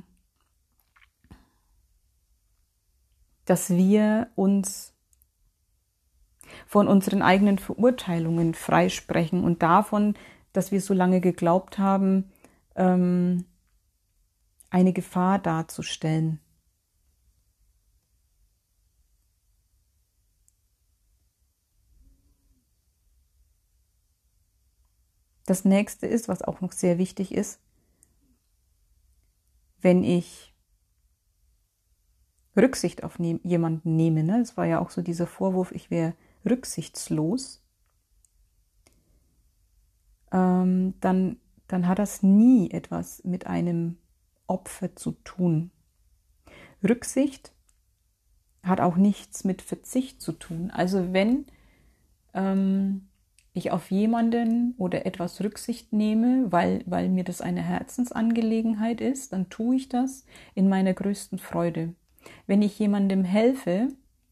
Dass 3.44 3.70
wir 3.70 4.28
uns 4.36 4.94
von 6.66 6.88
unseren 6.88 7.22
eigenen 7.22 7.58
Verurteilungen 7.58 8.54
freisprechen 8.54 9.44
und 9.44 9.62
davon, 9.62 10.14
dass 10.52 10.72
wir 10.72 10.80
so 10.80 10.94
lange 10.94 11.20
geglaubt 11.20 11.78
haben, 11.78 12.30
ähm, 12.76 13.44
eine 14.70 14.92
Gefahr 14.92 15.38
darzustellen. 15.38 16.40
Das 25.46 25.64
nächste 25.64 26.06
ist, 26.06 26.28
was 26.28 26.42
auch 26.42 26.60
noch 26.60 26.72
sehr 26.72 26.98
wichtig 26.98 27.34
ist, 27.34 27.60
wenn 29.80 30.04
ich 30.04 30.54
Rücksicht 32.56 33.04
auf 33.04 33.18
ne 33.18 33.40
jemanden 33.42 33.96
nehme, 33.96 34.22
ne? 34.22 34.38
das 34.40 34.56
war 34.56 34.66
ja 34.66 34.80
auch 34.80 34.90
so 34.90 35.02
dieser 35.02 35.26
Vorwurf, 35.26 35.72
ich 35.72 35.90
wäre 35.90 36.14
rücksichtslos, 36.44 37.62
ähm, 40.32 40.94
dann, 41.00 41.36
dann 41.68 41.86
hat 41.86 41.98
das 41.98 42.22
nie 42.22 42.70
etwas 42.70 43.24
mit 43.24 43.46
einem 43.46 43.98
Opfer 44.46 44.96
zu 44.96 45.12
tun. 45.24 45.70
Rücksicht 46.86 47.52
hat 48.62 48.80
auch 48.80 48.96
nichts 48.96 49.44
mit 49.44 49.62
Verzicht 49.62 50.20
zu 50.20 50.32
tun. 50.32 50.70
Also 50.70 51.12
wenn 51.12 51.46
ähm, 52.34 53.08
ich 53.52 53.70
auf 53.70 53.90
jemanden 53.90 54.74
oder 54.78 55.06
etwas 55.06 55.42
Rücksicht 55.42 55.92
nehme, 55.92 56.50
weil, 56.52 56.82
weil 56.86 57.08
mir 57.08 57.24
das 57.24 57.40
eine 57.40 57.62
Herzensangelegenheit 57.62 59.00
ist, 59.00 59.32
dann 59.32 59.48
tue 59.48 59.76
ich 59.76 59.88
das 59.88 60.24
in 60.54 60.68
meiner 60.68 60.94
größten 60.94 61.38
Freude. 61.38 61.94
Wenn 62.46 62.62
ich 62.62 62.78
jemandem 62.78 63.24
helfe, 63.24 63.88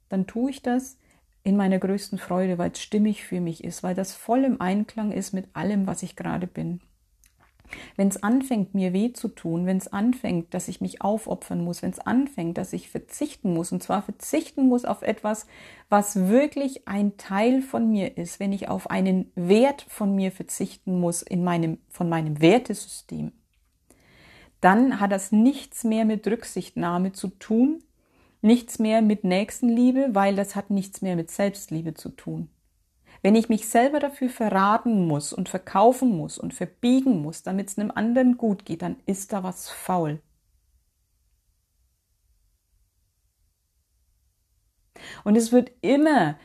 dann 0.09 0.27
tue 0.27 0.51
ich 0.51 0.63
das 0.63 0.99
in 1.43 1.57
meiner 1.57 1.79
größten 1.79 2.19
Freude, 2.19 2.59
weil 2.59 2.73
es 2.73 2.81
stimmig 2.81 3.25
für 3.25 3.41
mich 3.41 3.65
ist, 3.65 3.83
weil 3.83 3.95
das 3.95 4.15
voll 4.15 4.45
im 4.45 4.61
Einklang 4.61 5.13
ist 5.13 5.33
mit 5.33 5.47
allem, 5.55 5.87
was 5.87 6.03
ich 6.03 6.15
gerade 6.15 6.47
bin. 6.47 6.81
Wenn 7.97 8.09
es 8.09 8.23
anfängt, 8.23 8.75
mir 8.75 8.93
weh 8.93 9.13
zu 9.13 9.29
tun, 9.29 9.67
wenn 9.67 9.77
es 9.77 9.93
anfängt, 9.93 10.55
dass 10.55 10.69
ich 10.69 10.81
mich 10.81 11.03
aufopfern 11.03 11.63
muss, 11.63 11.83
wenn 11.83 11.91
es 11.91 11.99
anfängt, 11.99 12.59
dass 12.59 12.73
ich 12.73 12.91
verzichten 12.91 13.53
muss, 13.53 13.73
und 13.73 13.83
zwar 13.83 14.03
verzichten 14.03 14.69
muss 14.69 14.85
auf 14.85 15.03
etwas, 15.03 15.47
was 15.89 16.29
wirklich 16.29 16.87
ein 16.89 17.17
Teil 17.17 17.63
von 17.63 17.91
mir 17.91 18.17
ist, 18.17 18.41
wenn 18.41 18.53
ich 18.53 18.69
auf 18.69 18.91
einen 18.91 19.31
Wert 19.35 19.85
von 19.89 20.15
mir 20.15 20.33
verzichten 20.33 21.01
muss 21.01 21.23
in 21.23 21.45
meinem, 21.45 21.79
von 21.89 22.09
meinem 22.09 22.41
Wertesystem, 22.41 23.33
dann 24.61 25.01
hat 25.01 25.13
das 25.13 25.33
nichts 25.33 25.85
mehr 25.85 26.05
mit 26.05 26.27
Rücksichtnahme 26.27 27.13
zu 27.13 27.29
tun, 27.29 27.83
nichts 28.41 28.79
mehr 28.79 29.03
mit 29.03 29.25
Nächstenliebe, 29.25 30.11
weil 30.13 30.37
das 30.37 30.57
hat 30.57 30.71
nichts 30.71 31.03
mehr 31.03 31.17
mit 31.17 31.31
Selbstliebe 31.31 31.95
zu 31.95 32.11
tun. 32.11 32.49
Wenn 33.23 33.35
ich 33.35 33.49
mich 33.49 33.69
selber 33.69 34.01
dafür 34.01 34.29
verraten 34.29 35.07
muss 35.07 35.33
und 35.33 35.49
verkaufen 35.49 36.17
muss 36.17 36.39
und 36.39 36.55
verbiegen 36.55 37.21
muss, 37.23 37.43
damit 37.43 37.69
es 37.69 37.79
einem 37.79 37.91
anderen 37.91 38.37
gut 38.37 38.65
geht, 38.65 38.83
dann 38.83 38.97
ist 39.07 39.33
da 39.33 39.43
was 39.43 39.69
faul. 39.69 40.21
Und 45.25 45.37
es 45.37 45.53
wird 45.53 45.73
immer 45.81 46.37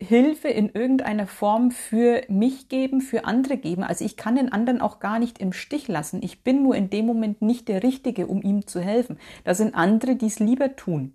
Hilfe 0.00 0.48
in 0.48 0.70
irgendeiner 0.70 1.26
Form 1.26 1.70
für 1.70 2.22
mich 2.28 2.68
geben, 2.68 3.00
für 3.00 3.24
andere 3.24 3.56
geben. 3.56 3.84
Also 3.84 4.04
ich 4.04 4.16
kann 4.16 4.36
den 4.36 4.50
anderen 4.50 4.80
auch 4.80 4.98
gar 4.98 5.18
nicht 5.18 5.38
im 5.38 5.52
Stich 5.52 5.86
lassen. 5.86 6.22
Ich 6.22 6.42
bin 6.42 6.62
nur 6.62 6.74
in 6.74 6.90
dem 6.90 7.06
Moment 7.06 7.40
nicht 7.42 7.68
der 7.68 7.82
Richtige, 7.82 8.26
um 8.26 8.42
ihm 8.42 8.66
zu 8.66 8.80
helfen. 8.80 9.18
Da 9.44 9.54
sind 9.54 9.74
andere, 9.74 10.16
die 10.16 10.26
es 10.26 10.40
lieber 10.40 10.76
tun 10.76 11.14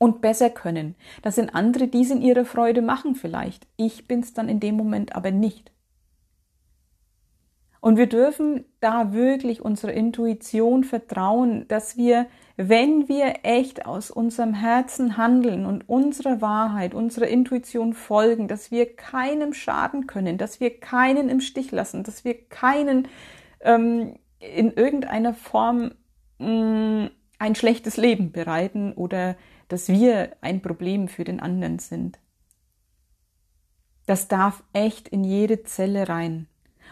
und 0.00 0.22
besser 0.22 0.48
können. 0.48 0.96
Das 1.20 1.34
sind 1.34 1.54
andere, 1.54 1.86
die 1.86 2.00
es 2.00 2.10
in 2.10 2.22
ihrer 2.22 2.46
Freude 2.46 2.80
machen 2.80 3.14
vielleicht. 3.14 3.66
Ich 3.76 4.08
bin's 4.08 4.32
dann 4.32 4.48
in 4.48 4.58
dem 4.58 4.74
Moment 4.74 5.14
aber 5.14 5.30
nicht. 5.30 5.70
Und 7.80 7.98
wir 7.98 8.06
dürfen 8.06 8.64
da 8.80 9.12
wirklich 9.12 9.60
unserer 9.60 9.92
Intuition 9.92 10.84
vertrauen, 10.84 11.68
dass 11.68 11.98
wir, 11.98 12.26
wenn 12.56 13.08
wir 13.08 13.40
echt 13.42 13.84
aus 13.84 14.10
unserem 14.10 14.54
Herzen 14.54 15.18
handeln 15.18 15.66
und 15.66 15.86
unserer 15.86 16.40
Wahrheit, 16.40 16.94
unserer 16.94 17.28
Intuition 17.28 17.92
folgen, 17.92 18.48
dass 18.48 18.70
wir 18.70 18.96
keinem 18.96 19.52
schaden 19.52 20.06
können, 20.06 20.38
dass 20.38 20.60
wir 20.60 20.80
keinen 20.80 21.28
im 21.28 21.40
Stich 21.40 21.72
lassen, 21.72 22.04
dass 22.04 22.24
wir 22.24 22.34
keinen 22.48 23.06
ähm, 23.60 24.14
in 24.38 24.72
irgendeiner 24.72 25.34
Form 25.34 25.92
mh, 26.38 26.48
mm, 26.48 27.10
ein 27.38 27.54
schlechtes 27.54 27.96
Leben 27.96 28.32
bereiten 28.32 28.92
oder 28.92 29.36
dass 29.70 29.88
wir 29.88 30.36
ein 30.40 30.62
Problem 30.62 31.08
für 31.08 31.24
den 31.24 31.40
anderen 31.40 31.78
sind. 31.78 32.18
Das 34.06 34.26
darf 34.26 34.64
echt 34.72 35.08
in 35.08 35.22
jede 35.22 35.62
Zelle 35.62 36.08
rein. 36.08 36.48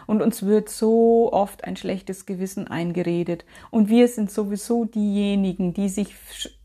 Und 0.07 0.21
uns 0.21 0.43
wird 0.43 0.69
so 0.69 1.31
oft 1.33 1.65
ein 1.65 1.75
schlechtes 1.75 2.25
Gewissen 2.25 2.67
eingeredet. 2.67 3.43
Und 3.69 3.89
wir 3.89 4.07
sind 4.07 4.31
sowieso 4.31 4.85
diejenigen, 4.85 5.73
die 5.73 5.89
sich 5.89 6.15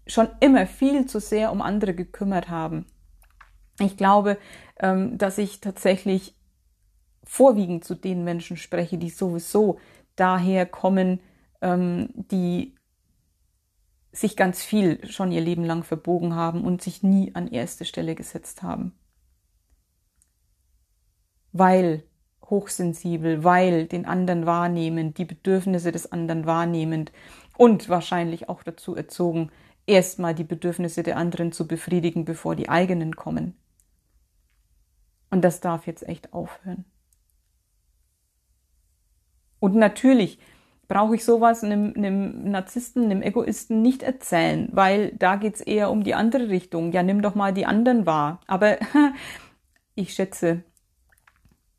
schon 0.06 0.28
immer 0.38 0.66
viel 0.66 1.06
zu 1.06 1.18
sehr 1.18 1.50
um 1.50 1.60
andere 1.60 1.94
gekümmert 1.94 2.48
haben. 2.48 2.86
Ich 3.80 3.96
glaube, 3.96 4.38
ähm, 4.78 5.18
dass 5.18 5.38
ich 5.38 5.60
tatsächlich 5.60 6.36
vorwiegend 7.24 7.84
zu 7.84 7.96
den 7.96 8.22
Menschen 8.22 8.56
spreche, 8.56 8.98
die 8.98 9.10
sowieso 9.10 9.80
daher 10.14 10.66
kommen, 10.66 11.18
ähm, 11.60 12.10
die 12.14 12.76
sich 14.14 14.36
ganz 14.36 14.62
viel 14.62 15.04
schon 15.10 15.32
ihr 15.32 15.40
Leben 15.40 15.64
lang 15.64 15.82
verbogen 15.82 16.34
haben 16.34 16.64
und 16.64 16.80
sich 16.80 17.02
nie 17.02 17.34
an 17.34 17.48
erste 17.48 17.84
Stelle 17.84 18.14
gesetzt 18.14 18.62
haben. 18.62 18.92
Weil 21.52 22.04
hochsensibel, 22.48 23.42
weil 23.42 23.86
den 23.86 24.06
anderen 24.06 24.46
wahrnehmend, 24.46 25.18
die 25.18 25.24
Bedürfnisse 25.24 25.92
des 25.92 26.10
anderen 26.12 26.46
wahrnehmend 26.46 27.12
und 27.56 27.88
wahrscheinlich 27.88 28.48
auch 28.48 28.62
dazu 28.62 28.94
erzogen, 28.94 29.50
erstmal 29.86 30.34
die 30.34 30.44
Bedürfnisse 30.44 31.02
der 31.02 31.16
anderen 31.16 31.52
zu 31.52 31.66
befriedigen, 31.66 32.24
bevor 32.24 32.54
die 32.54 32.68
eigenen 32.68 33.16
kommen. 33.16 33.56
Und 35.30 35.42
das 35.42 35.60
darf 35.60 35.86
jetzt 35.86 36.06
echt 36.06 36.32
aufhören. 36.32 36.84
Und 39.58 39.74
natürlich 39.74 40.38
brauche 40.88 41.14
ich 41.14 41.24
sowas 41.24 41.64
einem, 41.64 41.94
einem 41.96 42.50
Narzissten, 42.50 43.04
einem 43.04 43.22
Egoisten 43.22 43.82
nicht 43.82 44.02
erzählen, 44.02 44.68
weil 44.72 45.12
da 45.16 45.36
geht's 45.36 45.60
eher 45.60 45.90
um 45.90 46.04
die 46.04 46.14
andere 46.14 46.48
Richtung. 46.48 46.92
Ja, 46.92 47.02
nimm 47.02 47.22
doch 47.22 47.34
mal 47.34 47.52
die 47.52 47.66
anderen 47.66 48.06
wahr. 48.06 48.40
Aber 48.46 48.78
ich 49.94 50.14
schätze, 50.14 50.62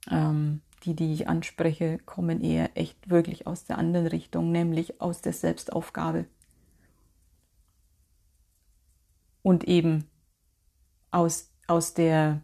ähm, 0.10 0.62
die, 0.84 0.96
die 0.96 1.14
ich 1.14 1.28
anspreche, 1.28 2.00
kommen 2.06 2.42
eher 2.42 2.76
echt 2.78 3.10
wirklich 3.10 3.48
aus 3.48 3.66
der 3.66 3.78
anderen 3.78 4.08
Richtung, 4.08 4.52
nämlich 4.52 5.02
aus 5.02 5.22
der 5.22 5.34
Selbstaufgabe. 5.34 6.26
Und 9.42 9.64
eben 9.66 10.10
aus, 11.12 11.52
aus 11.68 11.94
der, 11.94 12.42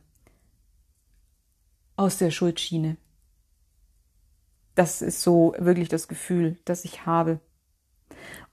aus 1.95 2.17
der 2.17 2.32
Schuldschiene. 2.32 2.97
Das 4.75 5.01
ist 5.01 5.21
so 5.21 5.53
wirklich 5.57 5.89
das 5.89 6.07
Gefühl, 6.07 6.57
das 6.65 6.86
ich 6.86 7.05
habe. 7.05 7.39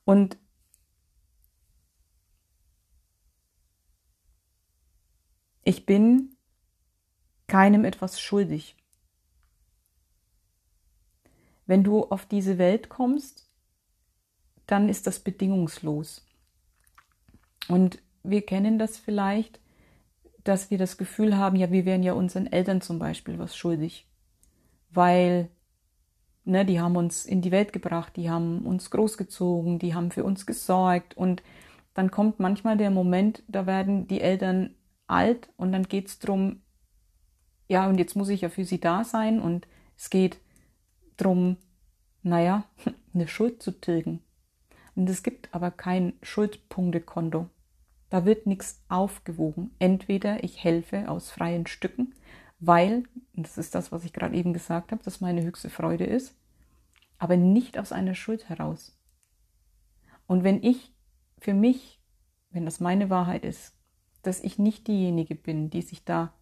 Und 0.04 0.36
ich 5.64 5.86
bin 5.86 6.36
keinem 7.46 7.84
etwas 7.84 8.20
schuldig. 8.20 8.76
Wenn 11.66 11.84
du 11.84 12.04
auf 12.04 12.24
diese 12.24 12.56
Welt 12.56 12.88
kommst, 12.88 13.48
dann 14.66 14.88
ist 14.88 15.06
das 15.06 15.20
bedingungslos. 15.20 16.26
Und 17.68 17.98
wir 18.22 18.44
kennen 18.44 18.78
das 18.78 18.96
vielleicht, 18.96 19.60
dass 20.44 20.70
wir 20.70 20.78
das 20.78 20.96
Gefühl 20.96 21.36
haben, 21.36 21.56
ja, 21.56 21.70
wir 21.70 21.84
wären 21.84 22.02
ja 22.02 22.14
unseren 22.14 22.46
Eltern 22.46 22.80
zum 22.80 22.98
Beispiel 22.98 23.38
was 23.38 23.54
schuldig, 23.56 24.06
weil 24.90 25.50
Ne, 26.48 26.64
die 26.64 26.80
haben 26.80 26.96
uns 26.96 27.26
in 27.26 27.42
die 27.42 27.50
Welt 27.50 27.74
gebracht, 27.74 28.16
die 28.16 28.30
haben 28.30 28.60
uns 28.64 28.90
großgezogen, 28.90 29.78
die 29.78 29.94
haben 29.94 30.10
für 30.10 30.24
uns 30.24 30.46
gesorgt 30.46 31.14
und 31.14 31.42
dann 31.92 32.10
kommt 32.10 32.40
manchmal 32.40 32.78
der 32.78 32.90
Moment, 32.90 33.42
da 33.48 33.66
werden 33.66 34.08
die 34.08 34.22
Eltern 34.22 34.74
alt 35.06 35.50
und 35.58 35.72
dann 35.72 35.82
geht 35.82 36.06
es 36.08 36.18
darum, 36.18 36.62
ja, 37.68 37.86
und 37.86 37.98
jetzt 37.98 38.16
muss 38.16 38.30
ich 38.30 38.40
ja 38.40 38.48
für 38.48 38.64
sie 38.64 38.80
da 38.80 39.04
sein 39.04 39.42
und 39.42 39.68
es 39.94 40.08
geht 40.08 40.38
darum, 41.18 41.58
naja, 42.22 42.64
eine 43.12 43.28
Schuld 43.28 43.62
zu 43.62 43.72
tilgen. 43.72 44.20
Und 44.94 45.10
es 45.10 45.22
gibt 45.22 45.54
aber 45.54 45.70
kein 45.70 46.14
Schuldpunktekonto. 46.22 47.50
Da 48.08 48.24
wird 48.24 48.46
nichts 48.46 48.82
aufgewogen. 48.88 49.72
Entweder 49.78 50.42
ich 50.42 50.64
helfe 50.64 51.10
aus 51.10 51.30
freien 51.30 51.66
Stücken, 51.66 52.14
weil, 52.60 53.04
das 53.34 53.58
ist 53.58 53.74
das, 53.74 53.92
was 53.92 54.04
ich 54.04 54.12
gerade 54.12 54.36
eben 54.36 54.52
gesagt 54.52 54.92
habe, 54.92 55.02
dass 55.02 55.20
meine 55.20 55.42
höchste 55.42 55.70
Freude 55.70 56.04
ist, 56.04 56.36
aber 57.18 57.36
nicht 57.36 57.78
aus 57.78 57.92
einer 57.92 58.14
Schuld 58.14 58.48
heraus. 58.48 58.96
Und 60.26 60.44
wenn 60.44 60.62
ich 60.62 60.92
für 61.38 61.54
mich, 61.54 62.00
wenn 62.50 62.64
das 62.64 62.80
meine 62.80 63.10
Wahrheit 63.10 63.44
ist, 63.44 63.74
dass 64.22 64.40
ich 64.40 64.58
nicht 64.58 64.88
diejenige 64.88 65.34
bin, 65.34 65.70
die 65.70 65.82
sich 65.82 66.04
da 66.04 66.32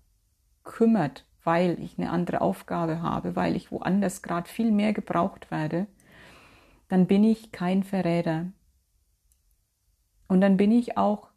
kümmert, 0.65 1.27
weil 1.45 1.81
ich 1.81 1.99
eine 1.99 2.11
andere 2.11 2.41
Aufgabe 2.41 3.01
habe, 3.03 3.37
weil 3.37 3.55
ich 3.55 3.71
woanders 3.71 4.23
gerade 4.23 4.49
viel 4.49 4.73
mehr 4.73 4.93
gebraucht 4.93 5.51
werde, 5.51 5.87
dann 6.89 7.07
bin 7.07 7.23
ich 7.25 7.53
kein 7.53 7.85
Verräter. 7.85 8.47
Und 10.29 10.41
dann 10.41 10.57
bin 10.57 10.73
ich 10.73 10.97
auch 10.97 11.29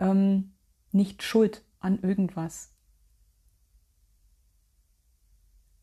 ähm, 0.00 0.52
nicht 0.92 1.22
schuld 1.22 1.64
an 1.80 1.98
irgendwas. 2.02 2.74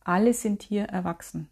Alle 0.06 0.34
sind 0.34 0.64
hier 0.64 0.86
erwachsen. 0.86 1.50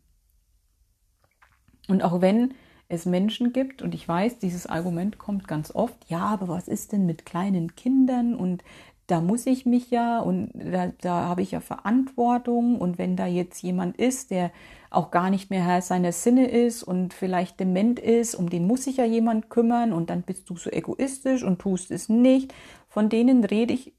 Und 1.90 2.02
auch 2.04 2.22
wenn 2.22 2.54
es 2.88 3.06
Menschen 3.06 3.52
gibt, 3.52 3.82
und 3.82 3.94
ich 3.94 4.08
weiß, 4.08 4.40
dieses 4.40 4.68
Argument 4.68 5.18
kommt 5.18 5.48
ganz 5.48 5.74
oft, 5.76 6.10
ja, 6.10 6.20
aber 6.20 6.48
was 6.48 6.68
ist 6.68 6.92
denn 6.92 7.06
mit 7.06 7.26
kleinen 7.26 7.76
Kindern 7.76 8.36
und 8.36 8.64
da 9.08 9.20
muss 9.20 9.46
ich 9.48 9.66
mich 9.66 9.92
ja 9.92 10.20
und 10.20 10.52
da, 10.54 10.94
da 11.02 11.28
habe 11.28 11.42
ich 11.42 11.52
ja 11.52 11.60
Verantwortung 11.60 12.80
und 12.80 12.98
wenn 12.98 13.18
da 13.18 13.26
jetzt 13.26 13.62
jemand 13.62 13.98
ist, 13.98 14.32
der 14.32 14.52
auch 14.92 15.12
gar 15.12 15.30
nicht 15.30 15.50
mehr 15.50 15.66
Herr 15.66 15.82
seiner 15.82 16.14
Sinne 16.14 16.48
ist 16.48 16.84
und 16.84 17.14
vielleicht 17.14 17.60
dement 17.60 18.00
ist, 18.00 18.36
um 18.36 18.50
den 18.50 18.66
muss 18.66 18.86
sich 18.86 18.98
ja 18.98 19.06
jemand 19.06 19.50
kümmern 19.50 19.92
und 19.92 20.10
dann 20.10 20.22
bist 20.22 20.50
du 20.50 20.56
so 20.56 20.70
egoistisch 20.70 21.44
und 21.44 21.60
tust 21.60 21.92
es 21.92 22.08
nicht. 22.08 22.54
Von 22.88 23.10
denen 23.10 23.44
rede 23.44 23.74
ich 23.74 23.94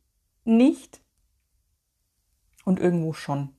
nicht 0.45 1.03
und 2.65 2.81
irgendwo 2.81 3.13
schon. 3.13 3.51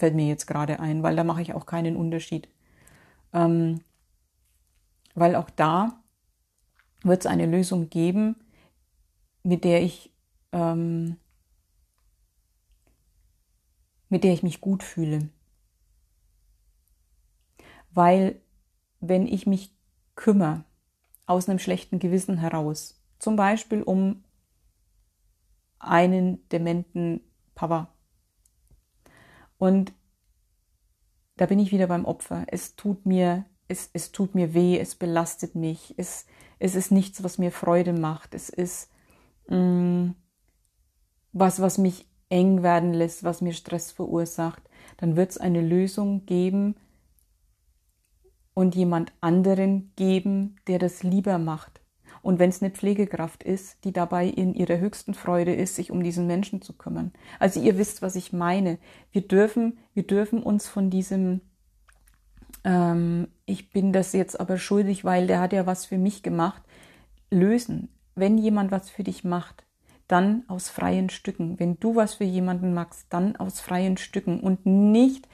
Fällt 0.00 0.14
mir 0.14 0.26
jetzt 0.26 0.46
gerade 0.46 0.80
ein, 0.80 1.02
weil 1.02 1.14
da 1.14 1.24
mache 1.24 1.42
ich 1.42 1.52
auch 1.52 1.66
keinen 1.66 1.94
Unterschied. 1.94 2.48
Ähm, 3.34 3.82
weil 5.14 5.36
auch 5.36 5.50
da 5.50 6.02
wird 7.02 7.20
es 7.20 7.26
eine 7.26 7.44
Lösung 7.44 7.90
geben, 7.90 8.36
mit 9.42 9.62
der 9.62 9.82
ich 9.82 10.10
ähm, 10.52 11.18
mit 14.08 14.24
der 14.24 14.32
ich 14.32 14.42
mich 14.42 14.62
gut 14.62 14.82
fühle. 14.82 15.28
Weil 17.90 18.40
wenn 19.00 19.26
ich 19.26 19.46
mich 19.46 19.76
kümmere 20.14 20.64
aus 21.26 21.46
einem 21.46 21.58
schlechten 21.58 21.98
Gewissen 21.98 22.38
heraus, 22.38 23.04
zum 23.18 23.36
Beispiel 23.36 23.82
um 23.82 24.24
einen 25.78 26.48
dementen 26.48 27.20
Papa, 27.54 27.92
und 29.60 29.92
da 31.36 31.44
bin 31.44 31.58
ich 31.58 31.70
wieder 31.70 31.86
beim 31.86 32.06
Opfer. 32.06 32.46
Es 32.48 32.76
tut 32.76 33.04
mir, 33.04 33.44
es, 33.68 33.90
es 33.92 34.10
tut 34.10 34.34
mir 34.34 34.54
weh, 34.54 34.78
es 34.78 34.94
belastet 34.94 35.54
mich, 35.54 35.94
es, 35.98 36.26
es 36.58 36.74
ist 36.74 36.90
nichts, 36.90 37.22
was 37.22 37.36
mir 37.36 37.52
Freude 37.52 37.92
macht. 37.92 38.34
Es 38.34 38.48
ist 38.48 38.90
mh, 39.48 39.56
mm, 39.56 40.14
was, 41.32 41.60
was 41.60 41.76
mich 41.76 42.08
eng 42.30 42.62
werden 42.62 42.94
lässt, 42.94 43.22
was 43.22 43.42
mir 43.42 43.52
Stress 43.52 43.92
verursacht. 43.92 44.62
Dann 44.96 45.14
wird 45.14 45.30
es 45.30 45.38
eine 45.38 45.60
Lösung 45.60 46.24
geben 46.24 46.76
und 48.54 48.74
jemand 48.74 49.12
anderen 49.20 49.92
geben, 49.94 50.56
der 50.68 50.78
das 50.78 51.02
lieber 51.02 51.36
macht. 51.36 51.79
Und 52.22 52.38
wenn 52.38 52.50
es 52.50 52.62
eine 52.62 52.70
Pflegekraft 52.70 53.42
ist, 53.42 53.84
die 53.84 53.92
dabei 53.92 54.26
in 54.26 54.54
ihrer 54.54 54.78
höchsten 54.78 55.14
Freude 55.14 55.54
ist, 55.54 55.76
sich 55.76 55.90
um 55.90 56.02
diesen 56.02 56.26
Menschen 56.26 56.60
zu 56.60 56.74
kümmern. 56.74 57.12
Also 57.38 57.60
ihr 57.60 57.78
wisst, 57.78 58.02
was 58.02 58.16
ich 58.16 58.32
meine. 58.32 58.78
Wir 59.12 59.22
dürfen, 59.22 59.78
wir 59.94 60.06
dürfen 60.06 60.42
uns 60.42 60.68
von 60.68 60.90
diesem, 60.90 61.40
ähm, 62.64 63.28
ich 63.46 63.70
bin 63.70 63.92
das 63.92 64.12
jetzt 64.12 64.38
aber 64.38 64.58
schuldig, 64.58 65.04
weil 65.04 65.26
der 65.26 65.40
hat 65.40 65.52
ja 65.52 65.66
was 65.66 65.86
für 65.86 65.98
mich 65.98 66.22
gemacht, 66.22 66.62
lösen. 67.30 67.88
Wenn 68.14 68.36
jemand 68.36 68.70
was 68.70 68.90
für 68.90 69.04
dich 69.04 69.24
macht, 69.24 69.64
dann 70.10 70.42
aus 70.48 70.68
freien 70.68 71.08
Stücken. 71.08 71.58
Wenn 71.58 71.78
du 71.78 71.94
was 71.94 72.14
für 72.14 72.24
jemanden 72.24 72.74
magst, 72.74 73.06
dann 73.10 73.36
aus 73.36 73.60
freien 73.60 73.96
Stücken 73.96 74.40
und 74.40 74.66
nicht, 74.66 75.28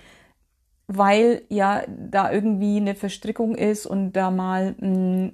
weil 0.86 1.42
ja 1.48 1.82
da 1.88 2.30
irgendwie 2.30 2.76
eine 2.76 2.94
Verstrickung 2.94 3.54
ist 3.54 3.86
und 3.86 4.12
da 4.12 4.30
mal 4.30 4.76
mh, 4.78 4.86
hm, 4.86 5.32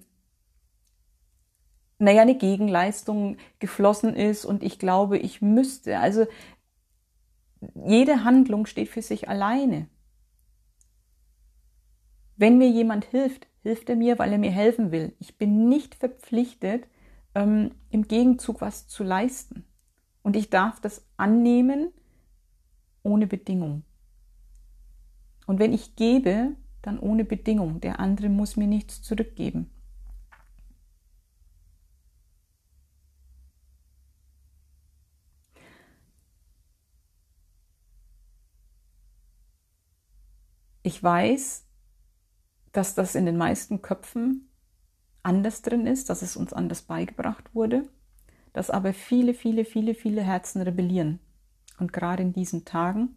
naja, 2.02 2.22
eine 2.22 2.36
Gegenleistung 2.36 3.36
geflossen 3.60 4.14
ist 4.14 4.44
und 4.44 4.62
ich 4.62 4.78
glaube, 4.78 5.18
ich 5.18 5.40
müsste. 5.40 5.98
Also 6.00 6.26
jede 7.74 8.24
Handlung 8.24 8.66
steht 8.66 8.88
für 8.88 9.02
sich 9.02 9.28
alleine. 9.28 9.88
Wenn 12.36 12.58
mir 12.58 12.68
jemand 12.68 13.04
hilft, 13.04 13.46
hilft 13.62 13.88
er 13.88 13.94
mir, 13.94 14.18
weil 14.18 14.32
er 14.32 14.38
mir 14.38 14.50
helfen 14.50 14.90
will. 14.90 15.14
Ich 15.20 15.38
bin 15.38 15.68
nicht 15.68 15.94
verpflichtet, 15.94 16.88
ähm, 17.36 17.70
im 17.90 18.08
Gegenzug 18.08 18.60
was 18.60 18.88
zu 18.88 19.04
leisten. 19.04 19.64
Und 20.22 20.34
ich 20.34 20.50
darf 20.50 20.80
das 20.80 21.06
annehmen 21.16 21.92
ohne 23.04 23.28
Bedingung. 23.28 23.84
Und 25.46 25.60
wenn 25.60 25.72
ich 25.72 25.94
gebe, 25.94 26.56
dann 26.82 26.98
ohne 26.98 27.24
Bedingung. 27.24 27.80
Der 27.80 28.00
andere 28.00 28.28
muss 28.28 28.56
mir 28.56 28.66
nichts 28.66 29.02
zurückgeben. 29.02 29.70
Ich 40.82 41.02
weiß, 41.02 41.64
dass 42.72 42.94
das 42.94 43.14
in 43.14 43.26
den 43.26 43.36
meisten 43.36 43.82
Köpfen 43.82 44.48
anders 45.22 45.62
drin 45.62 45.86
ist, 45.86 46.10
dass 46.10 46.22
es 46.22 46.36
uns 46.36 46.52
anders 46.52 46.82
beigebracht 46.82 47.54
wurde, 47.54 47.88
dass 48.52 48.70
aber 48.70 48.92
viele, 48.92 49.34
viele, 49.34 49.64
viele, 49.64 49.94
viele 49.94 50.22
Herzen 50.22 50.62
rebellieren. 50.62 51.20
Und 51.78 51.92
gerade 51.92 52.22
in 52.22 52.32
diesen 52.32 52.64
Tagen, 52.64 53.16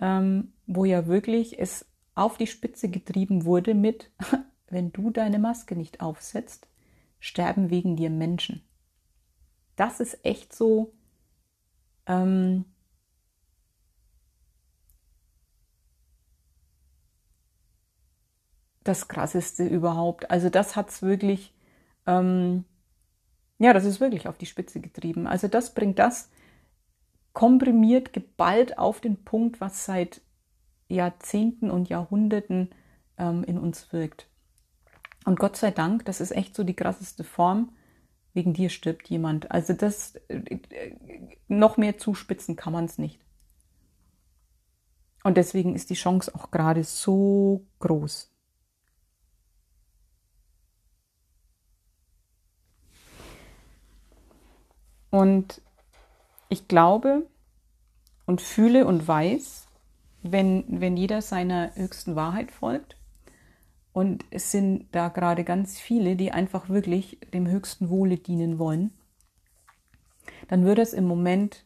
ähm, 0.00 0.52
wo 0.66 0.84
ja 0.84 1.06
wirklich 1.06 1.58
es 1.58 1.86
auf 2.14 2.36
die 2.38 2.46
Spitze 2.46 2.88
getrieben 2.88 3.44
wurde 3.44 3.74
mit, 3.74 4.10
wenn 4.68 4.92
du 4.92 5.10
deine 5.10 5.38
Maske 5.38 5.76
nicht 5.76 6.00
aufsetzt, 6.00 6.66
sterben 7.20 7.70
wegen 7.70 7.96
dir 7.96 8.10
Menschen. 8.10 8.62
Das 9.76 10.00
ist 10.00 10.24
echt 10.24 10.54
so 10.54 10.92
ähm, 12.06 12.64
das 18.88 19.08
Krasseste 19.08 19.64
überhaupt. 19.66 20.30
Also 20.30 20.50
das 20.50 20.76
hat 20.76 20.90
es 20.90 21.02
wirklich, 21.02 21.54
ähm, 22.06 22.64
ja, 23.58 23.72
das 23.72 23.84
ist 23.84 24.00
wirklich 24.00 24.28
auf 24.28 24.38
die 24.38 24.46
Spitze 24.46 24.80
getrieben. 24.80 25.26
Also 25.26 25.48
das 25.48 25.74
bringt 25.74 25.98
das 25.98 26.30
komprimiert, 27.32 28.12
geballt 28.12 28.78
auf 28.78 29.00
den 29.00 29.22
Punkt, 29.24 29.60
was 29.60 29.84
seit 29.84 30.22
Jahrzehnten 30.88 31.70
und 31.70 31.88
Jahrhunderten 31.88 32.70
ähm, 33.18 33.44
in 33.44 33.58
uns 33.58 33.92
wirkt. 33.92 34.28
Und 35.24 35.38
Gott 35.38 35.56
sei 35.56 35.70
Dank, 35.70 36.04
das 36.04 36.20
ist 36.20 36.30
echt 36.30 36.54
so 36.54 36.64
die 36.64 36.76
krasseste 36.76 37.24
Form, 37.24 37.72
wegen 38.32 38.52
dir 38.52 38.70
stirbt 38.70 39.08
jemand. 39.08 39.50
Also 39.50 39.72
das, 39.72 40.14
äh, 40.28 40.58
noch 41.48 41.76
mehr 41.76 41.98
zuspitzen 41.98 42.54
kann 42.54 42.72
man 42.72 42.84
es 42.84 42.98
nicht. 42.98 43.20
Und 45.24 45.36
deswegen 45.36 45.74
ist 45.74 45.90
die 45.90 45.94
Chance 45.94 46.32
auch 46.34 46.52
gerade 46.52 46.84
so 46.84 47.66
groß. 47.80 48.32
Und 55.10 55.60
ich 56.48 56.68
glaube 56.68 57.26
und 58.26 58.40
fühle 58.40 58.86
und 58.86 59.06
weiß, 59.06 59.68
wenn, 60.22 60.64
wenn 60.68 60.96
jeder 60.96 61.22
seiner 61.22 61.74
höchsten 61.74 62.16
Wahrheit 62.16 62.50
folgt, 62.50 62.96
und 63.96 64.26
es 64.30 64.50
sind 64.50 64.88
da 64.92 65.08
gerade 65.08 65.42
ganz 65.42 65.78
viele, 65.78 66.16
die 66.16 66.30
einfach 66.30 66.68
wirklich 66.68 67.18
dem 67.32 67.46
höchsten 67.46 67.88
Wohle 67.88 68.18
dienen 68.18 68.58
wollen, 68.58 68.92
dann 70.48 70.66
wird 70.66 70.78
es 70.78 70.92
im 70.92 71.06
Moment 71.06 71.64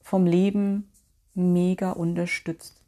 vom 0.00 0.26
Leben 0.26 0.90
mega 1.34 1.92
unterstützt 1.92 2.82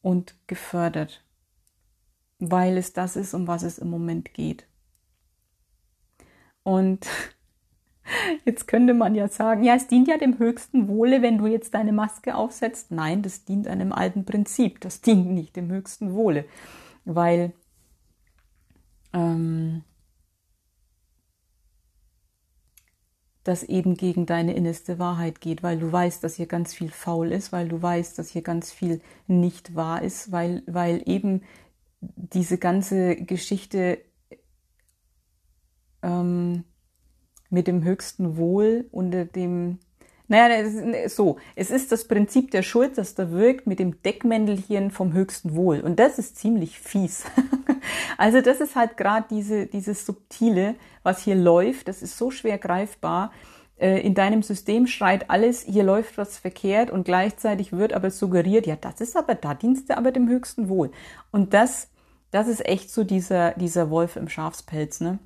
und 0.00 0.34
gefördert, 0.46 1.26
weil 2.38 2.78
es 2.78 2.94
das 2.94 3.16
ist, 3.16 3.34
um 3.34 3.46
was 3.46 3.62
es 3.62 3.76
im 3.76 3.90
Moment 3.90 4.32
geht. 4.32 4.66
Und 6.62 7.06
jetzt 8.44 8.66
könnte 8.68 8.94
man 8.94 9.14
ja 9.14 9.28
sagen, 9.28 9.62
ja, 9.62 9.74
es 9.74 9.86
dient 9.86 10.08
ja 10.08 10.18
dem 10.18 10.38
höchsten 10.38 10.88
Wohle, 10.88 11.22
wenn 11.22 11.38
du 11.38 11.46
jetzt 11.46 11.74
deine 11.74 11.92
Maske 11.92 12.34
aufsetzt. 12.34 12.90
Nein, 12.90 13.22
das 13.22 13.44
dient 13.44 13.66
einem 13.68 13.92
alten 13.92 14.24
Prinzip. 14.24 14.80
Das 14.80 15.00
dient 15.00 15.30
nicht 15.30 15.56
dem 15.56 15.70
höchsten 15.70 16.14
Wohle, 16.14 16.44
weil 17.04 17.52
ähm, 19.12 19.82
das 23.44 23.62
eben 23.62 23.96
gegen 23.96 24.26
deine 24.26 24.54
innerste 24.54 24.98
Wahrheit 24.98 25.40
geht, 25.40 25.62
weil 25.62 25.78
du 25.78 25.90
weißt, 25.90 26.22
dass 26.22 26.36
hier 26.36 26.46
ganz 26.46 26.74
viel 26.74 26.90
faul 26.90 27.32
ist, 27.32 27.52
weil 27.52 27.68
du 27.68 27.80
weißt, 27.80 28.18
dass 28.18 28.30
hier 28.30 28.42
ganz 28.42 28.70
viel 28.70 29.00
nicht 29.26 29.74
wahr 29.74 30.02
ist, 30.02 30.30
weil, 30.30 30.62
weil 30.66 31.02
eben 31.06 31.42
diese 32.00 32.58
ganze 32.58 33.16
Geschichte 33.16 33.98
ähm, 36.02 36.64
mit 37.50 37.66
dem 37.66 37.82
höchsten 37.84 38.36
Wohl 38.36 38.86
unter 38.92 39.24
dem, 39.24 39.78
naja, 40.28 41.08
so, 41.08 41.38
es 41.56 41.70
ist 41.70 41.90
das 41.90 42.06
Prinzip 42.06 42.52
der 42.52 42.62
Schuld, 42.62 42.96
das 42.96 43.14
da 43.14 43.30
wirkt 43.32 43.66
mit 43.66 43.80
dem 43.80 44.00
Deckmäntelchen 44.02 44.92
vom 44.92 45.12
höchsten 45.12 45.56
Wohl. 45.56 45.80
Und 45.80 45.98
das 45.98 46.18
ist 46.18 46.36
ziemlich 46.36 46.78
fies. 46.78 47.24
also 48.18 48.40
das 48.40 48.60
ist 48.60 48.76
halt 48.76 48.96
gerade 48.96 49.26
diese, 49.28 49.66
dieses 49.66 50.06
Subtile, 50.06 50.76
was 51.02 51.24
hier 51.24 51.34
läuft, 51.34 51.88
das 51.88 52.02
ist 52.02 52.16
so 52.16 52.30
schwer 52.30 52.58
greifbar. 52.58 53.32
Äh, 53.80 54.00
in 54.00 54.14
deinem 54.14 54.42
System 54.42 54.86
schreit 54.86 55.30
alles, 55.30 55.62
hier 55.62 55.82
läuft 55.82 56.18
was 56.18 56.38
verkehrt 56.38 56.90
und 56.90 57.04
gleichzeitig 57.04 57.72
wird 57.72 57.92
aber 57.94 58.10
suggeriert, 58.10 58.66
ja, 58.66 58.76
das 58.76 59.00
ist 59.00 59.16
aber, 59.16 59.34
da 59.34 59.54
dienst 59.54 59.90
du 59.90 59.96
aber 59.96 60.12
dem 60.12 60.28
höchsten 60.28 60.68
Wohl. 60.68 60.92
Und 61.32 61.54
das, 61.54 61.88
das 62.30 62.46
ist 62.46 62.64
echt 62.66 62.90
so 62.90 63.04
dieser, 63.04 63.52
dieser 63.52 63.90
Wolf 63.90 64.16
im 64.16 64.28
Schafspelz, 64.28 65.00
ne? 65.00 65.18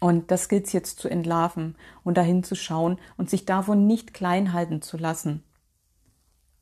Und 0.00 0.30
das 0.30 0.48
gilt 0.48 0.66
es 0.66 0.72
jetzt 0.72 0.98
zu 0.98 1.08
entlarven 1.08 1.76
und 2.02 2.16
dahin 2.16 2.42
zu 2.42 2.54
schauen 2.56 2.98
und 3.18 3.28
sich 3.28 3.44
davon 3.44 3.86
nicht 3.86 4.14
klein 4.14 4.54
halten 4.54 4.80
zu 4.80 4.96
lassen. 4.96 5.44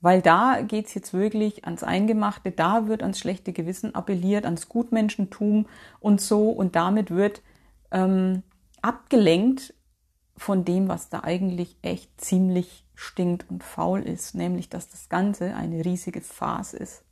Weil 0.01 0.23
da 0.23 0.61
geht's 0.61 0.95
jetzt 0.95 1.13
wirklich 1.15 1.65
ans 1.65 1.83
Eingemachte, 1.83 2.51
da 2.51 2.89
wird 2.89 3.03
ans 3.03 3.19
schlechte 3.19 3.53
Gewissen 3.53 3.95
appelliert, 3.95 4.45
ans 4.45 4.69
Gutmenschentum 4.69 5.67
und 6.01 6.21
so. 6.21 6.51
Und 6.51 6.77
damit 6.77 7.11
wird 7.11 7.43
ähm, 7.91 8.43
abgelenkt 8.83 9.75
von 10.37 10.65
dem, 10.65 10.89
was 10.89 11.09
da 11.09 11.21
eigentlich 11.25 11.77
echt 11.83 12.21
ziemlich 12.21 12.85
stinkt 12.95 13.49
und 13.51 13.63
faul 13.63 14.03
ist, 14.03 14.35
nämlich 14.35 14.69
dass 14.69 14.89
das 14.89 15.09
Ganze 15.09 15.55
eine 15.55 15.85
riesige 15.85 16.21
Farce 16.21 16.75
ist. 16.75 17.05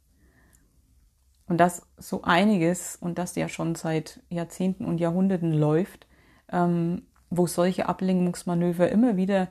Und 1.48 1.58
dass 1.58 1.86
so 1.96 2.22
einiges, 2.22 2.96
und 2.96 3.18
das 3.18 3.36
ja 3.36 3.48
schon 3.48 3.76
seit 3.76 4.20
Jahrzehnten 4.28 4.84
und 4.84 4.98
Jahrhunderten 4.98 5.52
läuft, 5.52 6.06
ähm, 6.50 7.02
wo 7.30 7.46
solche 7.46 7.88
Ablenkungsmanöver 7.88 8.88
immer 8.90 9.16
wieder 9.16 9.48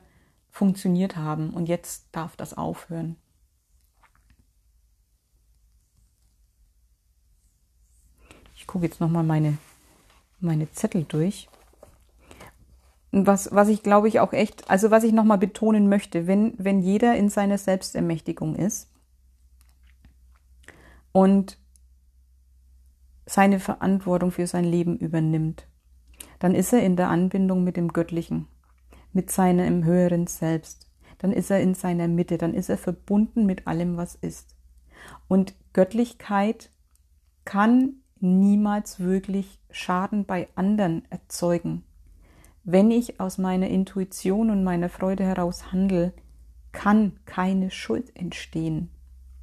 funktioniert 0.50 1.16
haben. 1.16 1.50
Und 1.50 1.68
jetzt 1.68 2.08
darf 2.12 2.36
das 2.36 2.56
aufhören. 2.56 3.16
Ich 8.54 8.66
gucke 8.66 8.86
jetzt 8.86 9.00
nochmal 9.00 9.22
meine, 9.22 9.58
meine 10.40 10.70
Zettel 10.72 11.04
durch. 11.04 11.48
Was, 13.12 13.54
was 13.54 13.68
ich 13.68 13.82
glaube 13.82 14.08
ich 14.08 14.20
auch 14.20 14.32
echt, 14.32 14.68
also 14.68 14.90
was 14.90 15.04
ich 15.04 15.12
nochmal 15.12 15.38
betonen 15.38 15.88
möchte, 15.88 16.26
wenn, 16.26 16.54
wenn 16.58 16.80
jeder 16.80 17.16
in 17.16 17.28
seiner 17.28 17.56
Selbstermächtigung 17.56 18.56
ist 18.56 18.90
und 21.12 21.58
seine 23.24 23.60
Verantwortung 23.60 24.32
für 24.32 24.46
sein 24.46 24.64
Leben 24.64 24.96
übernimmt, 24.98 25.66
dann 26.38 26.54
ist 26.54 26.72
er 26.72 26.82
in 26.82 26.96
der 26.96 27.08
Anbindung 27.08 27.64
mit 27.64 27.76
dem 27.76 27.92
Göttlichen, 27.92 28.46
mit 29.12 29.30
seinem 29.30 29.84
höheren 29.84 30.26
Selbst. 30.26 30.90
Dann 31.18 31.32
ist 31.32 31.50
er 31.50 31.60
in 31.60 31.74
seiner 31.74 32.08
Mitte, 32.08 32.38
dann 32.38 32.54
ist 32.54 32.68
er 32.68 32.78
verbunden 32.78 33.46
mit 33.46 33.66
allem, 33.66 33.96
was 33.96 34.14
ist. 34.14 34.54
Und 35.28 35.54
Göttlichkeit 35.72 36.70
kann 37.44 37.94
niemals 38.20 39.00
wirklich 39.00 39.60
Schaden 39.70 40.24
bei 40.24 40.48
anderen 40.54 41.04
erzeugen. 41.10 41.84
Wenn 42.64 42.90
ich 42.90 43.20
aus 43.20 43.38
meiner 43.38 43.68
Intuition 43.68 44.50
und 44.50 44.64
meiner 44.64 44.88
Freude 44.88 45.24
heraus 45.24 45.72
handle, 45.72 46.12
kann 46.72 47.12
keine 47.24 47.70
Schuld 47.70 48.14
entstehen. 48.16 48.90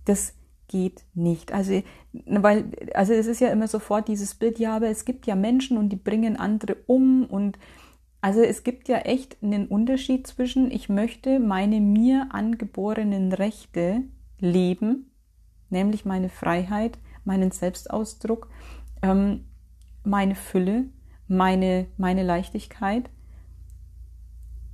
Das 0.05 0.33
geht 0.73 1.05
nicht. 1.13 1.53
Also, 1.53 1.83
weil, 2.25 2.65
also 2.95 3.13
es 3.13 3.27
ist 3.27 3.39
ja 3.39 3.49
immer 3.49 3.67
sofort 3.67 4.07
dieses 4.07 4.33
Bild, 4.33 4.57
ja, 4.57 4.75
aber 4.75 4.87
es 4.87 5.05
gibt 5.05 5.27
ja 5.27 5.35
Menschen 5.35 5.77
und 5.77 5.89
die 5.89 5.97
bringen 5.97 6.35
andere 6.35 6.77
um 6.87 7.25
und 7.25 7.59
also 8.21 8.41
es 8.41 8.63
gibt 8.63 8.87
ja 8.87 8.97
echt 8.99 9.37
einen 9.43 9.67
Unterschied 9.67 10.25
zwischen, 10.25 10.71
ich 10.71 10.89
möchte 10.89 11.39
meine 11.39 11.79
mir 11.79 12.29
angeborenen 12.31 13.33
Rechte 13.33 14.01
leben, 14.39 15.11
nämlich 15.69 16.05
meine 16.05 16.29
Freiheit, 16.29 16.97
meinen 17.23 17.51
Selbstausdruck, 17.51 18.49
ähm, 19.03 19.43
meine 20.03 20.35
Fülle, 20.35 20.85
meine, 21.27 21.85
meine 21.97 22.23
Leichtigkeit. 22.23 23.09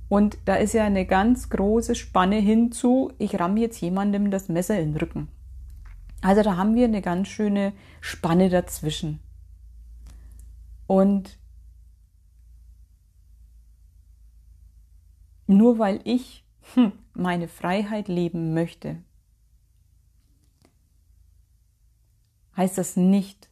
Und 0.08 0.38
da 0.46 0.54
ist 0.54 0.72
ja 0.72 0.84
eine 0.84 1.04
ganz 1.04 1.50
große 1.50 1.94
Spanne 1.94 2.36
hinzu, 2.36 3.12
ich 3.18 3.38
ramme 3.38 3.60
jetzt 3.60 3.80
jemandem 3.80 4.30
das 4.30 4.48
Messer 4.48 4.78
in 4.78 4.92
den 4.92 4.96
Rücken. 4.96 5.28
Also 6.20 6.42
da 6.42 6.56
haben 6.56 6.74
wir 6.74 6.84
eine 6.84 7.02
ganz 7.02 7.28
schöne 7.28 7.72
Spanne 8.00 8.50
dazwischen. 8.50 9.20
Und 10.86 11.38
nur 15.46 15.78
weil 15.78 16.00
ich 16.04 16.44
hm, 16.74 16.92
meine 17.14 17.48
Freiheit 17.48 18.08
leben 18.08 18.54
möchte, 18.54 19.02
heißt 22.56 22.76
das 22.76 22.96
nicht, 22.96 23.48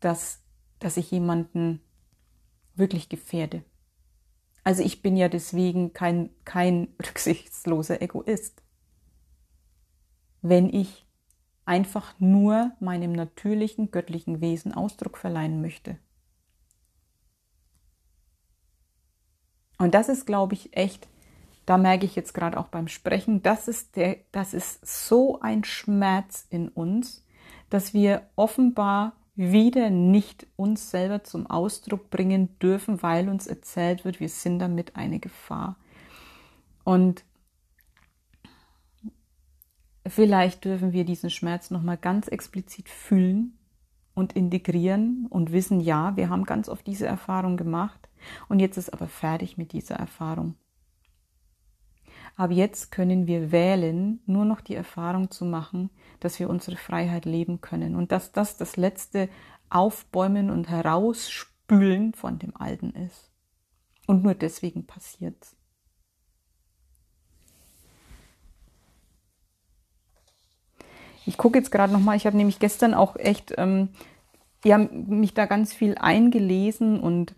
dass, 0.00 0.42
dass 0.78 0.96
ich 0.96 1.10
jemanden 1.10 1.80
wirklich 2.74 3.08
gefährde. 3.08 3.64
Also 4.64 4.82
ich 4.82 5.00
bin 5.02 5.16
ja 5.16 5.28
deswegen 5.28 5.92
kein, 5.92 6.30
kein 6.44 6.88
rücksichtsloser 7.06 8.02
Egoist. 8.02 8.62
Wenn 10.42 10.72
ich 10.72 11.06
einfach 11.64 12.14
nur 12.18 12.72
meinem 12.80 13.12
natürlichen 13.12 13.90
göttlichen 13.90 14.40
Wesen 14.40 14.72
Ausdruck 14.72 15.18
verleihen 15.18 15.60
möchte. 15.60 15.98
Und 19.76 19.94
das 19.94 20.08
ist, 20.08 20.26
glaube 20.26 20.54
ich, 20.54 20.76
echt, 20.76 21.08
da 21.66 21.76
merke 21.76 22.06
ich 22.06 22.16
jetzt 22.16 22.32
gerade 22.32 22.58
auch 22.58 22.68
beim 22.68 22.88
Sprechen, 22.88 23.42
das 23.42 23.68
ist 23.68 23.96
der, 23.96 24.16
das 24.32 24.54
ist 24.54 24.86
so 24.86 25.40
ein 25.40 25.62
Schmerz 25.62 26.46
in 26.48 26.68
uns, 26.68 27.24
dass 27.68 27.92
wir 27.92 28.22
offenbar 28.34 29.12
wieder 29.36 29.90
nicht 29.90 30.46
uns 30.56 30.90
selber 30.90 31.22
zum 31.22 31.46
Ausdruck 31.46 32.10
bringen 32.10 32.58
dürfen, 32.58 33.02
weil 33.02 33.28
uns 33.28 33.46
erzählt 33.46 34.04
wird, 34.04 34.18
wir 34.18 34.28
sind 34.30 34.58
damit 34.58 34.96
eine 34.96 35.20
Gefahr. 35.20 35.76
Und 36.82 37.24
vielleicht 40.08 40.64
dürfen 40.64 40.92
wir 40.92 41.04
diesen 41.04 41.30
Schmerz 41.30 41.70
nochmal 41.70 41.96
ganz 41.96 42.28
explizit 42.28 42.88
fühlen 42.88 43.58
und 44.14 44.32
integrieren 44.34 45.26
und 45.30 45.52
wissen, 45.52 45.80
ja, 45.80 46.16
wir 46.16 46.28
haben 46.28 46.44
ganz 46.44 46.68
oft 46.68 46.86
diese 46.86 47.06
Erfahrung 47.06 47.56
gemacht 47.56 48.08
und 48.48 48.60
jetzt 48.60 48.76
ist 48.76 48.92
aber 48.92 49.06
fertig 49.06 49.56
mit 49.56 49.72
dieser 49.72 49.96
Erfahrung. 49.96 50.54
Aber 52.36 52.52
jetzt 52.52 52.92
können 52.92 53.26
wir 53.26 53.50
wählen, 53.50 54.20
nur 54.26 54.44
noch 54.44 54.60
die 54.60 54.76
Erfahrung 54.76 55.30
zu 55.30 55.44
machen, 55.44 55.90
dass 56.20 56.38
wir 56.38 56.48
unsere 56.48 56.76
Freiheit 56.76 57.24
leben 57.24 57.60
können 57.60 57.96
und 57.96 58.12
dass 58.12 58.32
das 58.32 58.56
das 58.56 58.76
letzte 58.76 59.28
Aufbäumen 59.70 60.50
und 60.50 60.68
Herausspülen 60.68 62.14
von 62.14 62.38
dem 62.38 62.56
Alten 62.56 62.90
ist. 62.90 63.32
Und 64.06 64.22
nur 64.22 64.34
deswegen 64.34 64.86
passiert's. 64.86 65.57
Ich 71.28 71.36
gucke 71.36 71.58
jetzt 71.58 71.70
gerade 71.70 71.92
noch 71.92 72.00
mal. 72.00 72.16
Ich 72.16 72.24
habe 72.24 72.38
nämlich 72.38 72.58
gestern 72.58 72.94
auch 72.94 73.16
echt, 73.16 73.52
ähm, 73.58 73.90
ja, 74.64 74.78
mich 74.78 75.34
da 75.34 75.44
ganz 75.44 75.74
viel 75.74 75.94
eingelesen 75.96 76.98
und 76.98 77.34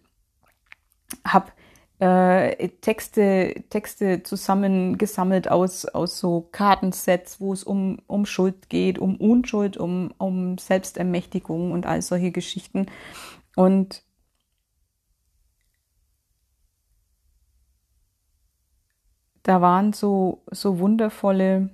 habe 1.26 1.50
äh, 1.98 2.68
Texte, 2.68 3.64
Texte 3.68 4.22
zusammengesammelt 4.22 5.50
aus, 5.50 5.86
aus 5.86 6.20
so 6.20 6.48
Kartensets, 6.52 7.40
wo 7.40 7.52
es 7.52 7.64
um, 7.64 7.98
um 8.06 8.26
Schuld 8.26 8.68
geht, 8.68 9.00
um 9.00 9.16
Unschuld, 9.16 9.76
um, 9.76 10.14
um 10.18 10.56
Selbstermächtigung 10.56 11.72
und 11.72 11.84
all 11.84 12.00
solche 12.00 12.30
Geschichten. 12.30 12.86
Und 13.56 14.04
da 19.42 19.60
waren 19.60 19.92
so, 19.92 20.44
so 20.52 20.78
wundervolle 20.78 21.70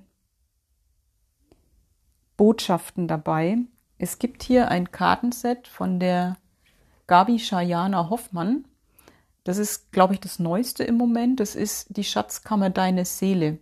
Botschaften 2.37 3.07
dabei. 3.07 3.57
Es 3.97 4.19
gibt 4.19 4.43
hier 4.43 4.69
ein 4.69 4.91
Kartenset 4.91 5.67
von 5.67 5.99
der 5.99 6.37
Gabi 7.07 7.39
Shayana 7.39 8.09
Hoffmann 8.09 8.65
das 9.47 9.57
ist, 9.59 9.93
glaube 9.93 10.13
ich, 10.13 10.19
das 10.19 10.39
Neueste 10.39 10.83
im 10.83 10.97
Moment. 10.97 11.39
Das 11.39 11.55
ist 11.55 11.95
die 11.95 12.03
Schatzkammer 12.03 12.69
Deine 12.69 13.05
Seele. 13.05 13.59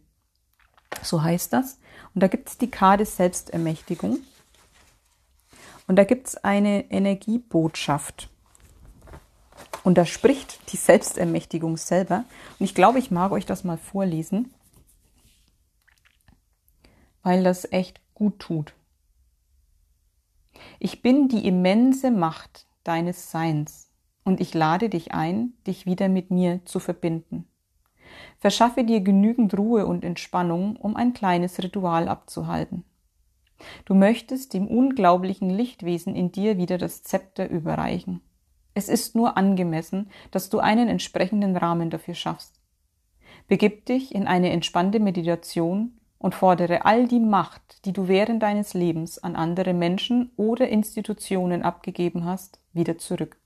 So 1.03 1.21
heißt 1.21 1.53
das. 1.53 1.77
Und 2.15 2.23
da 2.23 2.27
gibt 2.27 2.49
es 2.49 2.57
die 2.57 2.71
Karte 2.71 3.05
Selbstermächtigung. 3.05 4.17
Und 5.85 5.95
da 5.97 6.03
gibt 6.03 6.25
es 6.25 6.37
eine 6.37 6.89
Energiebotschaft. 6.89 8.31
Und 9.83 9.99
da 9.99 10.07
spricht 10.07 10.71
die 10.71 10.77
Selbstermächtigung 10.77 11.77
selber. 11.77 12.25
Und 12.57 12.65
ich 12.65 12.73
glaube, 12.73 12.97
ich 12.97 13.11
mag 13.11 13.31
euch 13.31 13.45
das 13.45 13.63
mal 13.63 13.77
vorlesen, 13.77 14.51
weil 17.21 17.43
das 17.43 17.71
echt 17.71 18.01
gut 18.15 18.39
tut. 18.39 18.73
Ich 20.79 21.01
bin 21.01 21.27
die 21.27 21.47
immense 21.47 22.09
Macht 22.09 22.65
deines 22.83 23.29
Seins 23.29 23.91
und 24.23 24.41
ich 24.41 24.53
lade 24.53 24.89
dich 24.89 25.13
ein, 25.13 25.53
dich 25.67 25.85
wieder 25.85 26.09
mit 26.09 26.31
mir 26.31 26.65
zu 26.65 26.79
verbinden. 26.79 27.47
Verschaffe 28.39 28.83
dir 28.83 29.01
genügend 29.01 29.57
Ruhe 29.57 29.85
und 29.85 30.03
Entspannung, 30.03 30.75
um 30.77 30.95
ein 30.95 31.13
kleines 31.13 31.61
Ritual 31.61 32.07
abzuhalten. 32.07 32.83
Du 33.85 33.93
möchtest 33.93 34.53
dem 34.53 34.67
unglaublichen 34.67 35.49
Lichtwesen 35.49 36.15
in 36.15 36.31
dir 36.31 36.57
wieder 36.57 36.77
das 36.77 37.03
Zepter 37.03 37.49
überreichen. 37.49 38.21
Es 38.73 38.89
ist 38.89 39.15
nur 39.15 39.37
angemessen, 39.37 40.09
dass 40.31 40.49
du 40.49 40.59
einen 40.59 40.89
entsprechenden 40.89 41.55
Rahmen 41.55 41.89
dafür 41.89 42.13
schaffst. 42.13 42.59
Begib 43.47 43.85
dich 43.85 44.13
in 44.13 44.27
eine 44.27 44.49
entspannte 44.49 44.99
Meditation 44.99 45.99
und 46.17 46.35
fordere 46.35 46.85
all 46.85 47.07
die 47.07 47.19
Macht, 47.19 47.85
die 47.85 47.93
du 47.93 48.07
während 48.07 48.41
deines 48.41 48.73
Lebens 48.73 49.19
an 49.19 49.35
andere 49.35 49.73
Menschen 49.73 50.31
oder 50.37 50.69
Institutionen 50.69 51.63
abgegeben 51.63 52.25
hast, 52.25 52.59
wieder 52.73 52.97
zurück. 52.97 53.37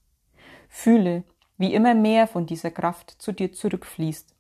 Fühle, 0.70 1.24
wie 1.58 1.74
immer 1.74 1.94
mehr 1.94 2.28
von 2.28 2.46
dieser 2.46 2.72
Kraft 2.72 3.16
zu 3.20 3.32
dir 3.32 3.52
zurückfließt. 3.52 4.34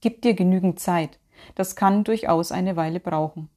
Gib 0.00 0.22
dir 0.22 0.34
genügend 0.34 0.78
Zeit, 0.78 1.18
das 1.54 1.74
kann 1.74 2.04
durchaus 2.04 2.52
eine 2.52 2.76
Weile 2.76 3.00
brauchen. 3.00 3.48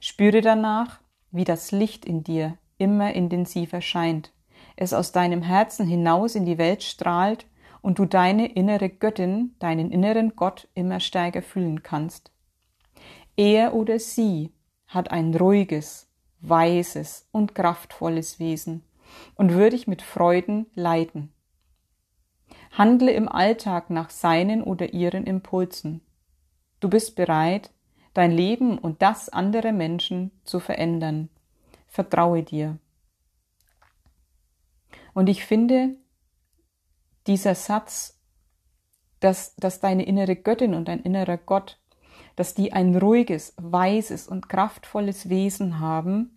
Spüre 0.00 0.40
danach, 0.40 1.00
wie 1.30 1.44
das 1.44 1.72
Licht 1.72 2.04
in 2.04 2.22
dir 2.22 2.56
immer 2.78 3.14
intensiver 3.14 3.80
scheint, 3.80 4.32
es 4.76 4.92
aus 4.92 5.12
deinem 5.12 5.42
Herzen 5.42 5.86
hinaus 5.86 6.34
in 6.34 6.44
die 6.44 6.58
Welt 6.58 6.82
strahlt 6.82 7.46
und 7.80 7.98
du 7.98 8.04
deine 8.04 8.46
innere 8.46 8.88
Göttin, 8.90 9.54
deinen 9.58 9.90
inneren 9.90 10.36
Gott 10.36 10.68
immer 10.74 11.00
stärker 11.00 11.42
fühlen 11.42 11.82
kannst. 11.82 12.30
Er 13.36 13.74
oder 13.74 13.98
sie 13.98 14.52
hat 14.86 15.10
ein 15.10 15.34
ruhiges, 15.34 16.08
weises 16.40 17.28
und 17.32 17.54
kraftvolles 17.54 18.38
Wesen, 18.38 18.82
und 19.34 19.52
würde 19.52 19.76
ich 19.76 19.86
mit 19.86 20.02
Freuden 20.02 20.66
leiten. 20.74 21.32
Handle 22.72 23.12
im 23.12 23.28
Alltag 23.28 23.90
nach 23.90 24.10
seinen 24.10 24.62
oder 24.62 24.92
ihren 24.92 25.24
Impulsen. 25.24 26.00
Du 26.80 26.88
bist 26.88 27.16
bereit, 27.16 27.70
dein 28.14 28.32
Leben 28.32 28.78
und 28.78 29.02
das 29.02 29.28
anderer 29.28 29.72
Menschen 29.72 30.30
zu 30.44 30.60
verändern. 30.60 31.28
Vertraue 31.86 32.42
dir. 32.42 32.78
Und 35.14 35.28
ich 35.28 35.44
finde, 35.44 35.96
dieser 37.26 37.54
Satz, 37.54 38.18
dass, 39.20 39.56
dass 39.56 39.80
deine 39.80 40.04
innere 40.04 40.36
Göttin 40.36 40.74
und 40.74 40.88
dein 40.88 41.00
innerer 41.00 41.38
Gott, 41.38 41.78
dass 42.36 42.54
die 42.54 42.72
ein 42.72 42.94
ruhiges, 42.94 43.54
weises 43.56 44.28
und 44.28 44.48
kraftvolles 44.48 45.28
Wesen 45.28 45.80
haben, 45.80 46.36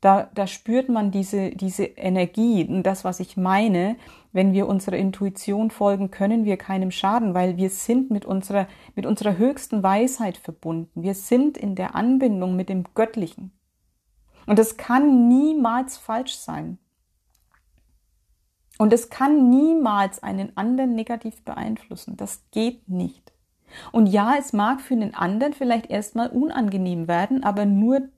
da, 0.00 0.30
da 0.34 0.46
spürt 0.46 0.88
man 0.88 1.10
diese, 1.10 1.50
diese 1.50 1.84
Energie 1.84 2.64
und 2.64 2.82
das, 2.82 3.04
was 3.04 3.18
ich 3.18 3.36
meine. 3.36 3.96
Wenn 4.32 4.52
wir 4.52 4.68
unserer 4.68 4.96
Intuition 4.96 5.70
folgen, 5.70 6.10
können 6.10 6.44
wir 6.44 6.58
keinem 6.58 6.90
schaden, 6.90 7.32
weil 7.32 7.56
wir 7.56 7.70
sind 7.70 8.10
mit 8.10 8.26
unserer, 8.26 8.68
mit 8.94 9.06
unserer 9.06 9.38
höchsten 9.38 9.82
Weisheit 9.82 10.36
verbunden. 10.36 11.02
Wir 11.02 11.14
sind 11.14 11.56
in 11.56 11.74
der 11.74 11.94
Anbindung 11.94 12.54
mit 12.54 12.68
dem 12.68 12.84
Göttlichen. 12.94 13.52
Und 14.46 14.58
es 14.58 14.76
kann 14.76 15.28
niemals 15.28 15.96
falsch 15.96 16.36
sein. 16.36 16.78
Und 18.78 18.92
es 18.92 19.08
kann 19.08 19.48
niemals 19.48 20.22
einen 20.22 20.56
anderen 20.56 20.94
negativ 20.94 21.42
beeinflussen. 21.42 22.18
Das 22.18 22.44
geht 22.50 22.88
nicht. 22.88 23.32
Und 23.92 24.06
ja, 24.06 24.36
es 24.38 24.52
mag 24.52 24.80
für 24.80 24.96
den 24.96 25.14
anderen 25.14 25.52
vielleicht 25.52 25.90
erstmal 25.90 26.28
unangenehm 26.28 27.08
werden, 27.08 27.44
aber 27.44 27.64
nur 27.64 28.08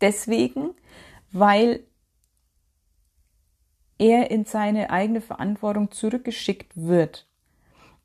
deswegen, 0.00 0.70
weil 1.32 1.84
er 3.98 4.30
in 4.30 4.44
seine 4.44 4.90
eigene 4.90 5.20
Verantwortung 5.20 5.90
zurückgeschickt 5.90 6.72
wird. 6.74 7.26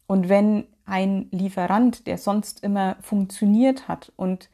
Und 0.07 0.29
wenn 0.29 0.67
ein 0.85 1.27
Lieferant, 1.31 2.07
der 2.07 2.17
sonst 2.17 2.63
immer 2.63 2.97
funktioniert 3.01 3.87
hat 3.87 4.11
und 4.15 4.49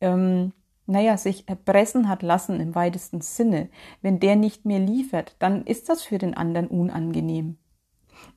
ähm, 0.00 0.52
naja, 0.86 1.16
sich 1.16 1.48
erpressen 1.48 2.08
hat 2.08 2.22
lassen 2.22 2.60
im 2.60 2.74
weitesten 2.74 3.20
Sinne, 3.20 3.68
wenn 4.00 4.20
der 4.20 4.36
nicht 4.36 4.64
mehr 4.64 4.80
liefert, 4.80 5.36
dann 5.38 5.64
ist 5.64 5.88
das 5.88 6.02
für 6.02 6.18
den 6.18 6.34
anderen 6.34 6.66
unangenehm. 6.66 7.56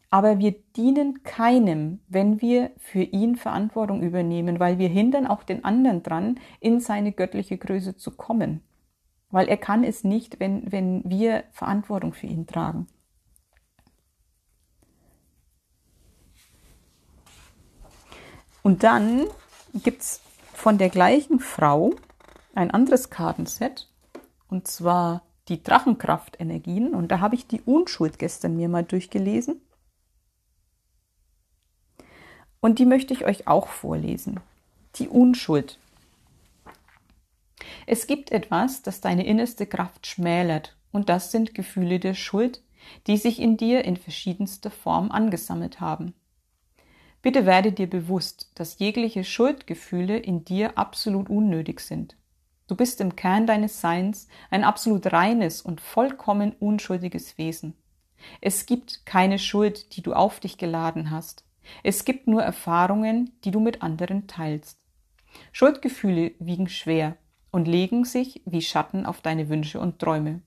Aber 0.10 0.40
wir 0.40 0.52
dienen 0.76 1.24
keinem, 1.24 2.00
wenn 2.08 2.42
wir 2.42 2.72
für 2.78 3.02
ihn 3.02 3.36
Verantwortung 3.36 4.02
übernehmen, 4.02 4.60
weil 4.60 4.78
wir 4.78 4.90
hindern 4.90 5.28
auch 5.28 5.44
den 5.44 5.64
anderen 5.64 6.04
dran, 6.04 6.40
in 6.60 6.80
seine 6.80 7.12
göttliche 7.12 7.58
Größe 7.58 7.96
zu 7.98 8.12
kommen. 8.12 8.62
Weil 9.30 9.48
er 9.48 9.58
kann 9.58 9.84
es 9.84 10.04
nicht, 10.04 10.40
wenn, 10.40 10.72
wenn 10.72 11.04
wir 11.06 11.44
Verantwortung 11.52 12.14
für 12.14 12.28
ihn 12.28 12.48
tragen. 12.48 12.88
Und 18.64 18.84
dann 18.84 19.28
gibt 19.74 20.02
es 20.02 20.22
von 20.54 20.78
der 20.78 20.90
gleichen 20.90 21.40
Frau 21.40 21.94
ein 22.56 22.72
anderes 22.72 23.10
Kartenset, 23.10 23.92
und 24.48 24.68
zwar 24.68 25.24
die 25.50 25.62
Drachenkraftenergien. 25.62 26.96
Und 26.96 27.10
da 27.12 27.20
habe 27.20 27.36
ich 27.36 27.46
die 27.46 27.62
Unschuld 27.62 28.18
gestern 28.18 28.56
mir 28.56 28.70
mal 28.70 28.84
durchgelesen. 28.84 29.62
Und 32.66 32.80
die 32.80 32.88
möchte 32.88 33.14
ich 33.14 33.26
euch 33.26 33.48
auch 33.48 33.68
vorlesen. 33.68 34.40
Die 34.96 35.08
Unschuld. 35.08 35.78
Es 37.86 38.08
gibt 38.08 38.32
etwas, 38.32 38.82
das 38.82 39.02
deine 39.02 39.24
innerste 39.24 39.68
Kraft 39.68 40.08
schmälert, 40.08 40.76
und 40.92 41.08
das 41.08 41.32
sind 41.32 41.54
Gefühle 41.54 42.00
der 42.00 42.16
Schuld, 42.16 42.64
die 43.06 43.18
sich 43.18 43.40
in 43.40 43.56
dir 43.56 43.86
in 43.86 43.98
verschiedenster 43.98 44.72
Form 44.72 45.12
angesammelt 45.12 45.80
haben. 45.80 46.16
Bitte 47.22 47.46
werde 47.46 47.72
dir 47.72 47.88
bewusst, 47.88 48.50
dass 48.56 48.80
jegliche 48.80 49.24
Schuldgefühle 49.24 50.18
in 50.18 50.44
dir 50.44 50.76
absolut 50.76 51.30
unnötig 51.30 51.82
sind. 51.82 52.18
Du 52.66 52.76
bist 52.76 53.00
im 53.00 53.16
Kern 53.16 53.46
deines 53.46 53.80
Seins 53.80 54.28
ein 54.50 54.64
absolut 54.64 55.14
reines 55.14 55.62
und 55.62 55.82
vollkommen 55.82 56.56
unschuldiges 56.60 57.38
Wesen. 57.38 57.76
Es 58.42 58.66
gibt 58.66 59.06
keine 59.06 59.38
Schuld, 59.38 59.96
die 59.96 60.02
du 60.02 60.14
auf 60.14 60.40
dich 60.40 60.58
geladen 60.58 61.12
hast. 61.12 61.45
Es 61.84 62.06
gibt 62.06 62.28
nur 62.28 62.44
Erfahrungen, 62.44 63.32
die 63.44 63.52
du 63.52 63.60
mit 63.60 63.82
anderen 63.82 64.28
teilst. 64.28 64.80
Schuldgefühle 65.52 66.34
wiegen 66.40 66.70
schwer 66.70 67.18
und 67.52 67.68
legen 67.68 68.06
sich 68.06 68.42
wie 68.46 68.62
Schatten 68.62 69.06
auf 69.06 69.22
deine 69.22 69.50
Wünsche 69.50 69.80
und 69.80 70.00
Träume. 70.00 70.42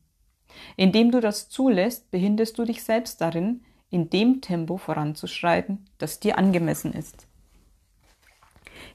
Indem 0.77 1.11
du 1.11 1.21
das 1.21 1.49
zulässt, 1.49 2.11
behinderst 2.11 2.59
du 2.59 2.64
dich 2.64 2.83
selbst 2.83 3.21
darin, 3.21 3.62
in 3.91 4.11
dem 4.11 4.41
Tempo 4.41 4.77
voranzuschreiten, 4.77 5.87
das 5.99 6.21
dir 6.21 6.39
angemessen 6.39 6.93
ist. 6.93 7.27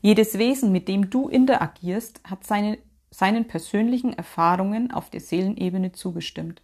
Jedes 0.01 0.37
Wesen, 0.37 0.71
mit 0.71 0.87
dem 0.87 1.09
du 1.09 1.29
interagierst, 1.29 2.21
hat 2.23 2.43
seine, 2.43 2.77
seinen 3.09 3.47
persönlichen 3.47 4.13
Erfahrungen 4.13 4.91
auf 4.91 5.09
der 5.09 5.21
Seelenebene 5.21 5.91
zugestimmt. 5.93 6.61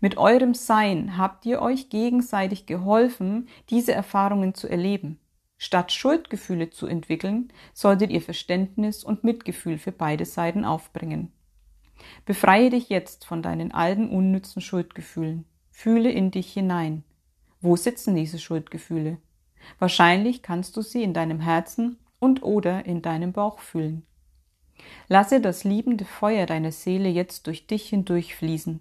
Mit 0.00 0.16
eurem 0.16 0.54
Sein 0.54 1.16
habt 1.16 1.46
ihr 1.46 1.60
euch 1.62 1.90
gegenseitig 1.90 2.66
geholfen, 2.66 3.48
diese 3.68 3.92
Erfahrungen 3.92 4.54
zu 4.54 4.68
erleben. 4.68 5.18
Statt 5.58 5.92
Schuldgefühle 5.92 6.70
zu 6.70 6.86
entwickeln, 6.86 7.52
solltet 7.74 8.10
ihr 8.10 8.22
Verständnis 8.22 9.04
und 9.04 9.24
Mitgefühl 9.24 9.76
für 9.78 9.92
beide 9.92 10.24
Seiten 10.24 10.64
aufbringen. 10.64 11.32
Befreie 12.24 12.70
dich 12.70 12.88
jetzt 12.88 13.26
von 13.26 13.42
deinen 13.42 13.72
alten 13.72 14.08
unnützen 14.08 14.62
Schuldgefühlen. 14.62 15.44
Fühle 15.70 16.10
in 16.10 16.30
dich 16.30 16.52
hinein. 16.52 17.04
Wo 17.60 17.76
sitzen 17.76 18.14
diese 18.14 18.38
Schuldgefühle? 18.38 19.18
Wahrscheinlich 19.78 20.42
kannst 20.42 20.76
du 20.76 20.82
sie 20.82 21.02
in 21.02 21.12
deinem 21.12 21.40
Herzen 21.40 21.98
und 22.18 22.42
oder 22.42 22.86
in 22.86 23.02
deinem 23.02 23.32
Bauch 23.32 23.58
fühlen. 23.58 24.06
Lasse 25.08 25.40
das 25.40 25.64
liebende 25.64 26.04
Feuer 26.04 26.46
deiner 26.46 26.72
Seele 26.72 27.08
jetzt 27.08 27.46
durch 27.46 27.66
dich 27.66 27.88
hindurchfließen. 27.88 28.80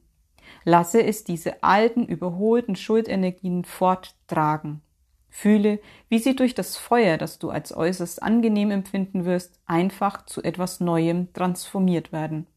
Lasse 0.64 1.04
es 1.04 1.24
diese 1.24 1.64
alten, 1.64 2.06
überholten 2.06 2.76
Schuldenergien 2.76 3.66
forttragen. 3.66 4.82
Fühle, 5.30 5.80
wie 6.10 6.20
sie 6.20 6.36
durch 6.36 6.56
das 6.56 6.76
Feuer, 6.76 7.18
das 7.18 7.40
du 7.40 7.50
als 7.50 7.76
äußerst 7.76 8.22
angenehm 8.22 8.72
empfinden 8.72 9.26
wirst, 9.26 9.60
einfach 9.66 10.26
zu 10.26 10.44
etwas 10.44 10.80
Neuem 10.80 11.32
transformiert 11.34 12.12
werden. 12.12 12.48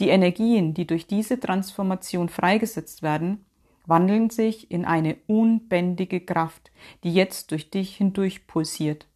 Die 0.00 0.08
Energien, 0.08 0.74
die 0.74 0.86
durch 0.86 1.06
diese 1.06 1.38
Transformation 1.38 2.28
freigesetzt 2.28 3.02
werden, 3.02 3.44
wandeln 3.86 4.30
sich 4.30 4.70
in 4.70 4.84
eine 4.84 5.16
unbändige 5.26 6.20
Kraft, 6.20 6.70
die 7.04 7.12
jetzt 7.12 7.50
durch 7.50 7.70
dich 7.70 7.96
hindurch 7.96 8.46
pulsiert. 8.46 9.06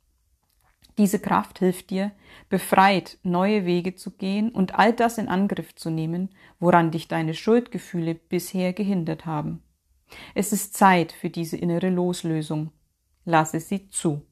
Diese 0.99 1.19
Kraft 1.19 1.59
hilft 1.59 1.91
dir, 1.91 2.13
befreit 2.49 3.19
neue 3.23 3.67
Wege 3.67 3.97
zu 3.97 4.13
gehen 4.13 4.51
und 4.51 4.75
all 4.75 4.93
das 4.93 5.19
in 5.19 5.29
Angriff 5.29 5.75
zu 5.75 5.91
nehmen, 5.91 6.31
woran 6.59 6.91
dich 6.91 7.07
deine 7.07 7.35
Schuldgefühle 7.35 8.15
bisher 8.15 8.73
gehindert 8.73 9.27
haben. 9.27 9.63
Es 10.35 10.53
ist 10.53 10.75
Zeit 10.75 11.13
für 11.13 11.29
diese 11.29 11.57
innere 11.57 11.91
Loslösung. 11.91 12.73
Lasse 13.25 13.61
sie 13.61 13.89
zu. 13.89 14.23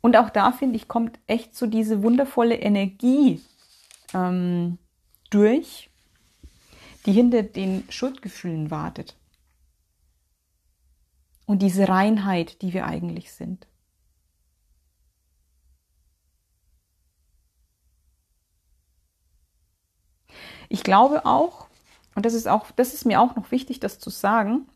Und 0.00 0.16
auch 0.16 0.30
da 0.30 0.52
finde 0.52 0.76
ich, 0.76 0.88
kommt 0.88 1.18
echt 1.26 1.56
so 1.56 1.66
diese 1.66 2.02
wundervolle 2.02 2.56
Energie 2.56 3.40
ähm, 4.12 4.78
durch, 5.30 5.90
die 7.06 7.12
hinter 7.12 7.42
den 7.42 7.84
Schuldgefühlen 7.88 8.70
wartet. 8.70 9.16
Und 11.46 11.62
diese 11.62 11.88
Reinheit, 11.88 12.62
die 12.62 12.72
wir 12.72 12.86
eigentlich 12.86 13.32
sind. 13.32 13.66
Ich 20.72 20.84
glaube 20.84 21.26
auch, 21.26 21.66
und 22.14 22.24
das 22.24 22.32
ist 22.32 22.48
auch, 22.48 22.70
das 22.70 22.94
ist 22.94 23.04
mir 23.04 23.20
auch 23.20 23.36
noch 23.36 23.50
wichtig, 23.50 23.78
das 23.78 23.98
zu 23.98 24.08
sagen, 24.08 24.66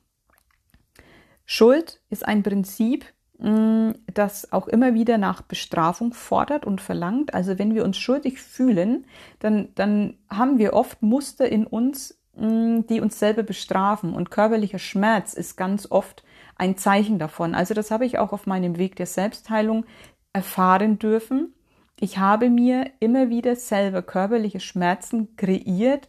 Schuld 1.46 2.02
ist 2.10 2.28
ein 2.28 2.42
Prinzip, 2.42 3.06
mm, 3.38 3.92
das 4.12 4.52
auch 4.52 4.68
immer 4.68 4.92
wieder 4.92 5.16
nach 5.16 5.40
Bestrafung 5.40 6.12
fordert 6.12 6.66
und 6.66 6.82
verlangt. 6.82 7.32
Also 7.32 7.58
wenn 7.58 7.74
wir 7.74 7.82
uns 7.82 7.96
schuldig 7.96 8.42
fühlen, 8.42 9.06
dann, 9.38 9.70
dann 9.74 10.18
haben 10.28 10.58
wir 10.58 10.74
oft 10.74 11.00
Muster 11.00 11.48
in 11.48 11.66
uns, 11.66 12.20
mm, 12.34 12.80
die 12.90 13.00
uns 13.00 13.18
selber 13.18 13.42
bestrafen. 13.42 14.12
Und 14.12 14.30
körperlicher 14.30 14.78
Schmerz 14.78 15.32
ist 15.32 15.56
ganz 15.56 15.90
oft 15.90 16.24
ein 16.56 16.76
Zeichen 16.76 17.18
davon. 17.18 17.54
Also 17.54 17.72
das 17.72 17.90
habe 17.90 18.04
ich 18.04 18.18
auch 18.18 18.34
auf 18.34 18.46
meinem 18.46 18.76
Weg 18.76 18.96
der 18.96 19.06
Selbstheilung 19.06 19.86
erfahren 20.34 20.98
dürfen. 20.98 21.54
Ich 21.98 22.18
habe 22.18 22.50
mir 22.50 22.90
immer 23.00 23.30
wieder 23.30 23.56
selber 23.56 24.02
körperliche 24.02 24.60
Schmerzen 24.60 25.34
kreiert 25.36 26.08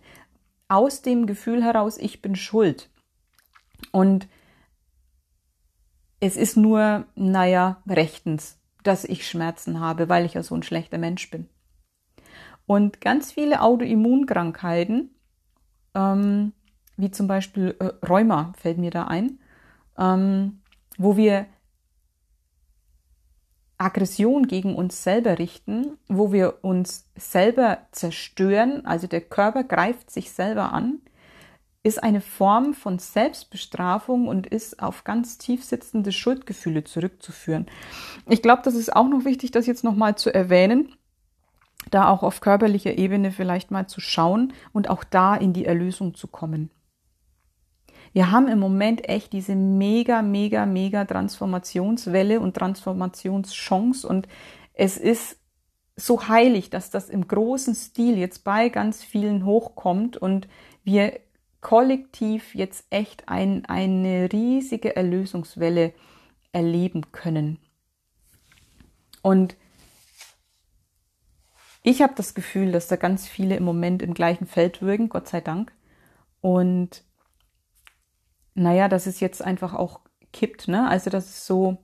aus 0.68 1.02
dem 1.02 1.28
Gefühl 1.28 1.64
heraus, 1.64 1.98
ich 1.98 2.22
bin 2.22 2.36
schuld. 2.36 2.90
Und 3.92 4.28
es 6.20 6.36
ist 6.36 6.58
nur, 6.58 7.06
naja, 7.16 7.82
rechtens, 7.88 8.60
dass 8.84 9.06
ich 9.06 9.28
Schmerzen 9.28 9.80
habe, 9.80 10.10
weil 10.10 10.26
ich 10.26 10.34
ja 10.34 10.44
so 10.44 10.56
ein 10.56 10.64
schlechter 10.64 10.98
Mensch 10.98 11.30
bin. 11.30 11.48
Und 12.66 13.00
ganz 13.00 13.32
viele 13.32 13.62
Autoimmunkrankheiten, 13.62 15.12
ähm, 15.96 16.54
wie 16.98 17.12
zum 17.12 17.28
Beispiel 17.28 17.76
äh, 17.80 18.06
Rheuma, 18.06 18.52
fällt 18.58 18.78
mir 18.78 18.92
da 18.92 19.06
ein, 19.06 19.40
ähm, 19.98 20.60
wo 20.98 21.16
wir 21.16 21.46
Aggression 23.78 24.48
gegen 24.48 24.76
uns 24.76 25.04
selber 25.04 25.38
richten, 25.38 25.98
wo 26.08 26.32
wir 26.32 26.64
uns 26.64 27.08
selber 27.16 27.80
zerstören, 27.92 28.86
also 28.86 29.08
der 29.08 29.22
Körper 29.22 29.64
greift 29.64 30.10
sich 30.10 30.32
selber 30.32 30.74
an, 30.74 31.00
ist 31.84 32.04
eine 32.04 32.22
Form 32.22 32.74
von 32.74 33.00
Selbstbestrafung 33.00 34.28
und 34.28 34.48
ist 34.48 34.82
auf 34.82 35.04
ganz 35.04 35.38
tief 35.38 35.64
sitzende 35.64 36.12
Schuldgefühle 36.12 36.84
zurückzuführen. 36.84 37.68
Ich 38.28 38.42
glaube, 38.42 38.62
das 38.64 38.76
ist 38.76 38.96
auch 38.96 39.08
noch 39.08 39.26
wichtig, 39.26 39.52
das 39.52 39.68
jetzt 39.68 39.84
nochmal 39.84 40.16
zu 40.16 40.34
erwähnen, 40.34 40.94
da 41.92 42.10
auch 42.10 42.24
auf 42.24 42.42
körperlicher 42.42 42.98
Ebene 42.98 43.32
vielleicht 43.32 43.72
mal 43.72 43.88
zu 43.88 44.02
schauen 44.02 44.54
und 44.74 44.90
auch 44.90 45.04
da 45.04 45.36
in 45.36 45.54
die 45.54 45.66
Erlösung 45.66 46.14
zu 46.16 46.28
kommen. 46.28 46.72
Wir 48.18 48.32
haben 48.32 48.48
im 48.48 48.58
Moment 48.58 49.08
echt 49.08 49.32
diese 49.32 49.54
mega, 49.54 50.24
mega, 50.24 50.66
mega 50.66 51.06
Transformationswelle 51.06 52.40
und 52.40 52.56
Transformationschance 52.56 54.08
und 54.08 54.28
es 54.74 54.98
ist 54.98 55.38
so 55.96 56.28
heilig, 56.28 56.72
dass 56.72 56.90
das 56.90 57.10
im 57.10 57.28
großen 57.28 57.76
Stil 57.76 58.18
jetzt 58.18 58.44
bei 58.44 58.70
ganz 58.70 59.04
vielen 59.04 59.46
hochkommt 59.46 60.18
und 60.18 60.48
wir 60.84 61.20
kollektiv 61.62 62.56
jetzt 62.56 62.88
echt 62.90 63.30
ein, 63.30 63.66
eine 63.66 64.30
riesige 64.34 64.96
Erlösungswelle 64.96 65.94
erleben 66.52 67.12
können. 67.12 67.60
Und 69.22 69.56
ich 71.84 72.02
habe 72.02 72.16
das 72.16 72.34
Gefühl, 72.34 72.72
dass 72.72 72.88
da 72.88 72.96
ganz 72.96 73.28
viele 73.28 73.58
im 73.58 73.64
Moment 73.64 74.02
im 74.02 74.16
gleichen 74.16 74.48
Feld 74.48 74.82
wirken, 74.82 75.08
Gott 75.08 75.28
sei 75.28 75.40
Dank. 75.40 75.72
Und 76.42 77.04
naja, 78.58 78.90
dass 78.90 79.06
es 79.06 79.20
jetzt 79.20 79.44
einfach 79.44 79.74
auch 79.76 80.02
kippt, 80.34 80.68
ne? 80.68 80.90
Also 80.90 81.10
das 81.10 81.28
ist 81.28 81.46
so, 81.46 81.78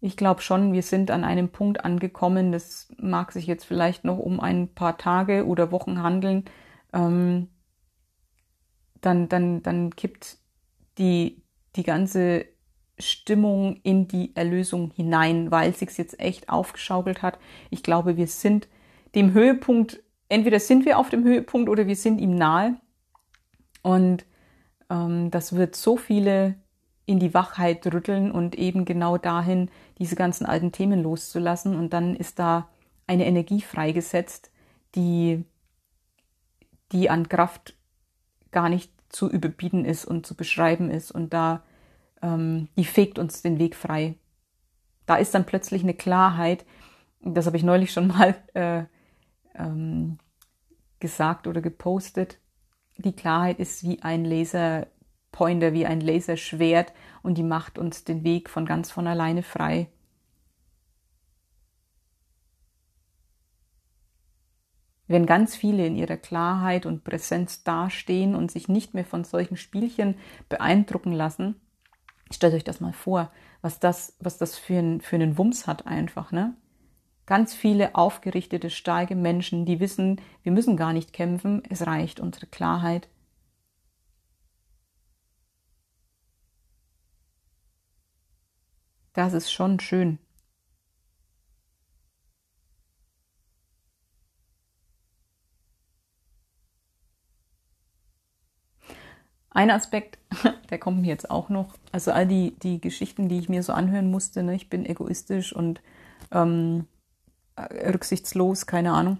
ich 0.00 0.16
glaube 0.16 0.40
schon, 0.40 0.72
wir 0.72 0.82
sind 0.82 1.10
an 1.10 1.24
einem 1.24 1.48
Punkt 1.48 1.84
angekommen, 1.84 2.52
das 2.52 2.88
mag 2.96 3.32
sich 3.32 3.46
jetzt 3.46 3.64
vielleicht 3.64 4.04
noch 4.04 4.18
um 4.18 4.38
ein 4.38 4.68
paar 4.68 4.96
Tage 4.98 5.46
oder 5.46 5.72
Wochen 5.72 6.00
handeln, 6.00 6.44
ähm, 6.92 7.48
dann, 9.00 9.28
dann, 9.28 9.62
dann 9.62 9.94
kippt 9.96 10.38
die, 10.96 11.42
die 11.74 11.82
ganze 11.82 12.46
Stimmung 13.00 13.80
in 13.82 14.06
die 14.06 14.34
Erlösung 14.36 14.92
hinein, 14.94 15.50
weil 15.50 15.70
es 15.70 15.80
sich 15.80 15.98
jetzt 15.98 16.20
echt 16.20 16.48
aufgeschaukelt 16.48 17.20
hat. 17.20 17.40
Ich 17.70 17.82
glaube, 17.82 18.16
wir 18.16 18.28
sind 18.28 18.68
dem 19.16 19.32
Höhepunkt, 19.32 20.00
entweder 20.28 20.60
sind 20.60 20.84
wir 20.84 21.00
auf 21.00 21.10
dem 21.10 21.24
Höhepunkt 21.24 21.68
oder 21.68 21.88
wir 21.88 21.96
sind 21.96 22.20
ihm 22.20 22.36
nahe. 22.36 22.76
Und 23.82 24.24
das 24.88 25.54
wird 25.54 25.76
so 25.76 25.96
viele 25.96 26.56
in 27.06 27.18
die 27.18 27.34
Wachheit 27.34 27.86
rütteln 27.86 28.30
und 28.30 28.54
eben 28.54 28.84
genau 28.84 29.18
dahin 29.18 29.70
diese 29.98 30.16
ganzen 30.16 30.46
alten 30.46 30.72
Themen 30.72 31.02
loszulassen. 31.02 31.76
Und 31.76 31.92
dann 31.92 32.16
ist 32.16 32.38
da 32.38 32.68
eine 33.06 33.26
Energie 33.26 33.60
freigesetzt, 33.60 34.50
die, 34.94 35.44
die 36.92 37.10
an 37.10 37.28
Kraft 37.28 37.76
gar 38.50 38.68
nicht 38.68 38.90
zu 39.10 39.30
überbieten 39.30 39.84
ist 39.84 40.04
und 40.04 40.26
zu 40.26 40.34
beschreiben 40.34 40.90
ist. 40.90 41.10
Und 41.10 41.34
da, 41.34 41.62
ähm, 42.22 42.68
die 42.76 42.84
fegt 42.84 43.18
uns 43.18 43.42
den 43.42 43.58
Weg 43.58 43.76
frei. 43.76 44.14
Da 45.06 45.16
ist 45.16 45.34
dann 45.34 45.44
plötzlich 45.44 45.82
eine 45.82 45.94
Klarheit, 45.94 46.64
das 47.20 47.46
habe 47.46 47.56
ich 47.56 47.62
neulich 47.62 47.92
schon 47.92 48.06
mal 48.08 48.34
äh, 48.54 48.84
ähm, 49.54 50.18
gesagt 51.00 51.46
oder 51.46 51.60
gepostet. 51.60 52.38
Die 52.96 53.14
Klarheit 53.14 53.58
ist 53.58 53.82
wie 53.84 54.02
ein 54.02 54.24
Laserpointer, 54.24 55.72
wie 55.72 55.86
ein 55.86 56.00
Laserschwert 56.00 56.92
und 57.22 57.38
die 57.38 57.42
macht 57.42 57.78
uns 57.78 58.04
den 58.04 58.24
Weg 58.24 58.48
von 58.48 58.66
ganz 58.66 58.90
von 58.90 59.06
alleine 59.06 59.42
frei. 59.42 59.88
Wenn 65.06 65.26
ganz 65.26 65.54
viele 65.54 65.86
in 65.86 65.96
ihrer 65.96 66.16
Klarheit 66.16 66.86
und 66.86 67.04
Präsenz 67.04 67.62
dastehen 67.62 68.34
und 68.34 68.50
sich 68.50 68.68
nicht 68.68 68.94
mehr 68.94 69.04
von 69.04 69.24
solchen 69.24 69.56
Spielchen 69.56 70.16
beeindrucken 70.48 71.12
lassen, 71.12 71.60
stellt 72.30 72.54
euch 72.54 72.64
das 72.64 72.80
mal 72.80 72.94
vor, 72.94 73.30
was 73.60 73.80
das, 73.80 74.16
was 74.20 74.38
das 74.38 74.56
für, 74.56 74.78
ein, 74.78 75.00
für 75.00 75.16
einen 75.16 75.36
Wumms 75.36 75.66
hat 75.66 75.86
einfach, 75.86 76.32
ne? 76.32 76.56
Ganz 77.26 77.54
viele 77.54 77.94
aufgerichtete, 77.94 78.68
starke 78.70 79.14
Menschen, 79.16 79.64
die 79.64 79.80
wissen, 79.80 80.20
wir 80.42 80.52
müssen 80.52 80.76
gar 80.76 80.92
nicht 80.92 81.12
kämpfen, 81.12 81.62
es 81.70 81.86
reicht 81.86 82.20
unsere 82.20 82.46
Klarheit. 82.46 83.08
Das 89.14 89.32
ist 89.32 89.50
schon 89.52 89.80
schön. 89.80 90.18
Ein 99.50 99.70
Aspekt, 99.70 100.18
der 100.70 100.78
kommt 100.78 101.00
mir 101.00 101.06
jetzt 101.08 101.30
auch 101.30 101.48
noch, 101.48 101.74
also 101.92 102.10
all 102.10 102.26
die, 102.26 102.56
die 102.62 102.80
Geschichten, 102.80 103.28
die 103.28 103.38
ich 103.38 103.48
mir 103.48 103.62
so 103.62 103.72
anhören 103.72 104.10
musste, 104.10 104.42
ne, 104.42 104.54
ich 104.54 104.68
bin 104.68 104.84
egoistisch 104.84 105.54
und 105.54 105.80
ähm, 106.32 106.86
rücksichtslos, 107.58 108.66
keine 108.66 108.92
Ahnung. 108.92 109.18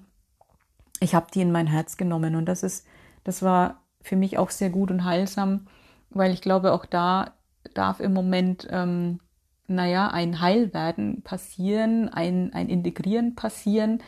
Ich 1.00 1.14
habe 1.14 1.26
die 1.32 1.40
in 1.40 1.52
mein 1.52 1.66
Herz 1.66 1.96
genommen 1.96 2.36
und 2.36 2.46
das 2.46 2.62
ist, 2.62 2.86
das 3.24 3.42
war 3.42 3.82
für 4.00 4.16
mich 4.16 4.38
auch 4.38 4.50
sehr 4.50 4.70
gut 4.70 4.90
und 4.90 5.04
heilsam, 5.04 5.66
weil 6.10 6.32
ich 6.32 6.40
glaube, 6.40 6.72
auch 6.72 6.86
da 6.86 7.32
darf 7.74 8.00
im 8.00 8.12
Moment, 8.12 8.66
ähm, 8.70 9.20
naja, 9.66 10.08
ein 10.08 10.40
Heilwerden 10.40 11.22
passieren, 11.22 12.08
ein, 12.08 12.52
ein 12.52 12.68
Integrieren 12.68 13.34
passieren. 13.34 14.02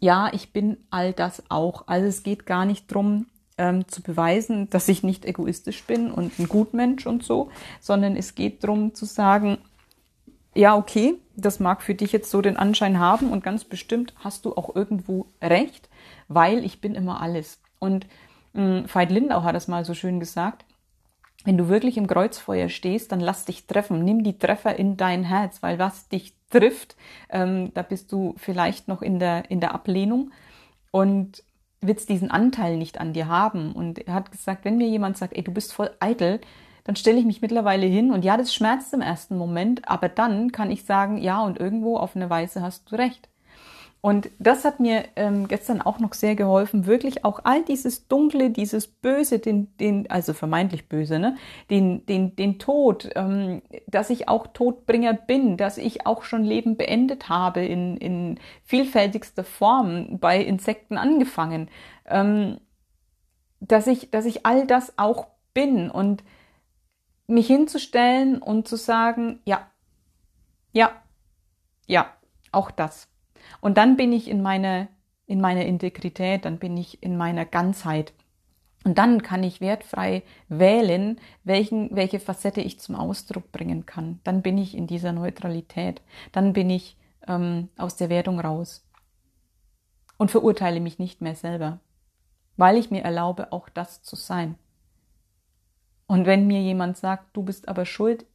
Ja, 0.00 0.30
ich 0.32 0.52
bin 0.52 0.78
all 0.90 1.12
das 1.12 1.42
auch. 1.48 1.86
Also 1.86 2.06
es 2.06 2.22
geht 2.22 2.46
gar 2.46 2.64
nicht 2.64 2.92
drum, 2.92 3.26
ähm, 3.58 3.86
zu 3.88 4.02
beweisen, 4.02 4.70
dass 4.70 4.88
ich 4.88 5.02
nicht 5.02 5.24
egoistisch 5.24 5.84
bin 5.84 6.10
und 6.10 6.38
ein 6.38 6.48
Gutmensch 6.48 7.06
und 7.06 7.22
so, 7.22 7.50
sondern 7.80 8.16
es 8.16 8.34
geht 8.34 8.64
darum 8.64 8.94
zu 8.94 9.04
sagen, 9.04 9.58
ja, 10.54 10.76
okay, 10.76 11.14
das 11.36 11.60
mag 11.60 11.82
für 11.82 11.94
dich 11.94 12.12
jetzt 12.12 12.30
so 12.30 12.40
den 12.42 12.56
Anschein 12.56 12.98
haben 12.98 13.30
und 13.30 13.44
ganz 13.44 13.64
bestimmt 13.64 14.14
hast 14.16 14.44
du 14.44 14.56
auch 14.56 14.74
irgendwo 14.74 15.26
recht, 15.42 15.88
weil 16.28 16.64
ich 16.64 16.80
bin 16.80 16.94
immer 16.94 17.20
alles. 17.20 17.60
Und 17.78 18.06
mh, 18.54 18.84
Veit 18.92 19.10
Lindau 19.10 19.42
hat 19.42 19.54
das 19.54 19.68
mal 19.68 19.84
so 19.84 19.94
schön 19.94 20.20
gesagt, 20.20 20.64
wenn 21.44 21.56
du 21.56 21.68
wirklich 21.68 21.96
im 21.96 22.08
Kreuzfeuer 22.08 22.68
stehst, 22.68 23.12
dann 23.12 23.20
lass 23.20 23.44
dich 23.44 23.66
treffen, 23.66 24.04
nimm 24.04 24.24
die 24.24 24.38
Treffer 24.38 24.76
in 24.76 24.96
dein 24.96 25.22
Herz, 25.24 25.62
weil 25.62 25.78
was 25.78 26.08
dich 26.08 26.34
trifft, 26.50 26.96
ähm, 27.30 27.72
da 27.74 27.82
bist 27.82 28.10
du 28.12 28.34
vielleicht 28.36 28.88
noch 28.88 29.02
in 29.02 29.18
der, 29.18 29.50
in 29.50 29.60
der 29.60 29.74
Ablehnung 29.74 30.32
und 30.90 31.44
willst 31.80 32.08
diesen 32.08 32.30
Anteil 32.30 32.76
nicht 32.76 33.00
an 33.00 33.12
dir 33.12 33.28
haben. 33.28 33.72
Und 33.72 34.06
er 34.06 34.14
hat 34.14 34.32
gesagt, 34.32 34.64
wenn 34.64 34.78
mir 34.78 34.88
jemand 34.88 35.16
sagt, 35.16 35.36
ey, 35.36 35.44
du 35.44 35.52
bist 35.52 35.72
voll 35.72 35.90
eitel, 36.00 36.40
dann 36.88 36.96
stelle 36.96 37.18
ich 37.18 37.26
mich 37.26 37.42
mittlerweile 37.42 37.84
hin 37.84 38.12
und 38.12 38.24
ja, 38.24 38.38
das 38.38 38.54
schmerzt 38.54 38.94
im 38.94 39.02
ersten 39.02 39.36
Moment, 39.36 39.86
aber 39.86 40.08
dann 40.08 40.52
kann 40.52 40.70
ich 40.70 40.86
sagen, 40.86 41.18
ja, 41.18 41.42
und 41.42 41.60
irgendwo 41.60 41.98
auf 41.98 42.16
eine 42.16 42.30
Weise 42.30 42.62
hast 42.62 42.90
du 42.90 42.96
recht. 42.96 43.28
Und 44.00 44.30
das 44.38 44.64
hat 44.64 44.80
mir 44.80 45.04
ähm, 45.14 45.48
gestern 45.48 45.82
auch 45.82 45.98
noch 45.98 46.14
sehr 46.14 46.34
geholfen, 46.34 46.86
wirklich 46.86 47.26
auch 47.26 47.40
all 47.44 47.62
dieses 47.62 48.08
Dunkle, 48.08 48.48
dieses 48.48 48.86
Böse, 48.86 49.38
den, 49.38 49.76
den, 49.76 50.10
also 50.10 50.32
vermeintlich 50.32 50.88
Böse, 50.88 51.18
ne, 51.18 51.36
den, 51.68 52.06
den, 52.06 52.34
den 52.36 52.58
Tod, 52.58 53.10
ähm, 53.16 53.60
dass 53.86 54.08
ich 54.08 54.26
auch 54.28 54.46
Todbringer 54.46 55.12
bin, 55.12 55.58
dass 55.58 55.76
ich 55.76 56.06
auch 56.06 56.22
schon 56.22 56.42
Leben 56.42 56.78
beendet 56.78 57.28
habe 57.28 57.66
in, 57.66 57.98
in 57.98 58.40
vielfältigster 58.64 59.44
Form, 59.44 60.18
bei 60.20 60.42
Insekten 60.42 60.96
angefangen, 60.96 61.68
ähm, 62.06 62.56
dass 63.60 63.86
ich, 63.86 64.10
dass 64.10 64.24
ich 64.24 64.46
all 64.46 64.66
das 64.66 64.94
auch 64.96 65.26
bin 65.52 65.90
und 65.90 66.22
mich 67.28 67.46
hinzustellen 67.46 68.38
und 68.42 68.66
zu 68.66 68.76
sagen, 68.76 69.40
ja, 69.44 69.70
ja, 70.72 70.92
ja, 71.86 72.12
auch 72.52 72.70
das. 72.70 73.08
Und 73.60 73.78
dann 73.78 73.96
bin 73.96 74.12
ich 74.12 74.28
in 74.28 74.42
meiner, 74.42 74.88
in 75.26 75.40
meiner 75.40 75.64
Integrität, 75.64 76.44
dann 76.44 76.58
bin 76.58 76.76
ich 76.76 77.02
in 77.02 77.16
meiner 77.16 77.44
Ganzheit. 77.44 78.12
Und 78.84 78.96
dann 78.96 79.22
kann 79.22 79.42
ich 79.42 79.60
wertfrei 79.60 80.22
wählen, 80.48 81.20
welchen, 81.44 81.94
welche 81.94 82.20
Facette 82.20 82.60
ich 82.60 82.80
zum 82.80 82.94
Ausdruck 82.94 83.52
bringen 83.52 83.86
kann. 83.86 84.20
Dann 84.24 84.42
bin 84.42 84.56
ich 84.56 84.76
in 84.76 84.86
dieser 84.86 85.12
Neutralität. 85.12 86.00
Dann 86.32 86.52
bin 86.52 86.70
ich 86.70 86.96
ähm, 87.26 87.68
aus 87.76 87.96
der 87.96 88.08
Wertung 88.08 88.40
raus 88.40 88.88
und 90.16 90.30
verurteile 90.30 90.80
mich 90.80 90.98
nicht 90.98 91.20
mehr 91.20 91.34
selber, 91.34 91.80
weil 92.56 92.76
ich 92.76 92.90
mir 92.90 93.02
erlaube, 93.02 93.52
auch 93.52 93.68
das 93.68 94.02
zu 94.02 94.16
sein. 94.16 94.56
Und 96.08 96.26
wenn 96.26 96.46
mir 96.46 96.60
jemand 96.60 96.96
sagt, 96.96 97.36
du 97.36 97.42
bist 97.42 97.68
aber 97.68 97.84
schuld, 97.84 98.26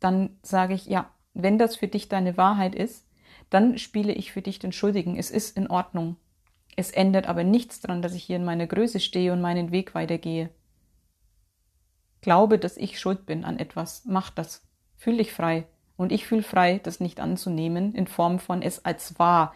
dann 0.00 0.30
sage 0.42 0.74
ich, 0.74 0.86
ja, 0.86 1.10
wenn 1.34 1.58
das 1.58 1.76
für 1.76 1.86
dich 1.86 2.08
deine 2.08 2.36
Wahrheit 2.36 2.74
ist, 2.74 3.06
dann 3.50 3.78
spiele 3.78 4.12
ich 4.12 4.32
für 4.32 4.42
dich 4.42 4.58
den 4.58 4.72
Schuldigen. 4.72 5.16
Es 5.16 5.30
ist 5.30 5.56
in 5.56 5.68
Ordnung. 5.68 6.16
Es 6.76 6.90
ändert 6.90 7.26
aber 7.28 7.44
nichts 7.44 7.80
daran, 7.80 8.00
dass 8.00 8.14
ich 8.14 8.24
hier 8.24 8.36
in 8.36 8.44
meiner 8.44 8.66
Größe 8.66 9.00
stehe 9.00 9.32
und 9.32 9.42
meinen 9.42 9.70
Weg 9.70 9.94
weitergehe. 9.94 10.48
Glaube, 12.22 12.58
dass 12.58 12.78
ich 12.78 12.98
schuld 12.98 13.26
bin 13.26 13.44
an 13.44 13.58
etwas. 13.58 14.02
Mach 14.06 14.30
das. 14.30 14.66
Fühl 14.96 15.18
dich 15.18 15.32
frei. 15.32 15.66
Und 15.96 16.12
ich 16.12 16.26
fühle 16.26 16.42
frei, 16.42 16.80
das 16.82 17.00
nicht 17.00 17.20
anzunehmen, 17.20 17.94
in 17.94 18.06
Form 18.06 18.38
von 18.38 18.62
es 18.62 18.84
als 18.86 19.18
wahr 19.18 19.54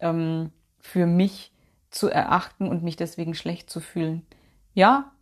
ähm, 0.00 0.50
für 0.78 1.06
mich 1.06 1.52
zu 1.88 2.10
erachten 2.10 2.68
und 2.68 2.82
mich 2.82 2.96
deswegen 2.96 3.34
schlecht 3.34 3.70
zu 3.70 3.80
fühlen. 3.80 4.26
Ja, 4.74 5.12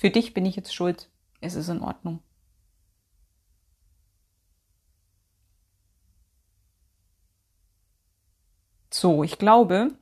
für 0.00 0.08
dich 0.08 0.32
bin 0.32 0.46
ich 0.46 0.56
jetzt 0.56 0.74
schuld. 0.74 1.10
Es 1.42 1.54
ist 1.54 1.68
in 1.68 1.82
Ordnung. 1.82 2.20
So, 8.90 9.22
ich 9.22 9.36
glaube, 9.36 9.92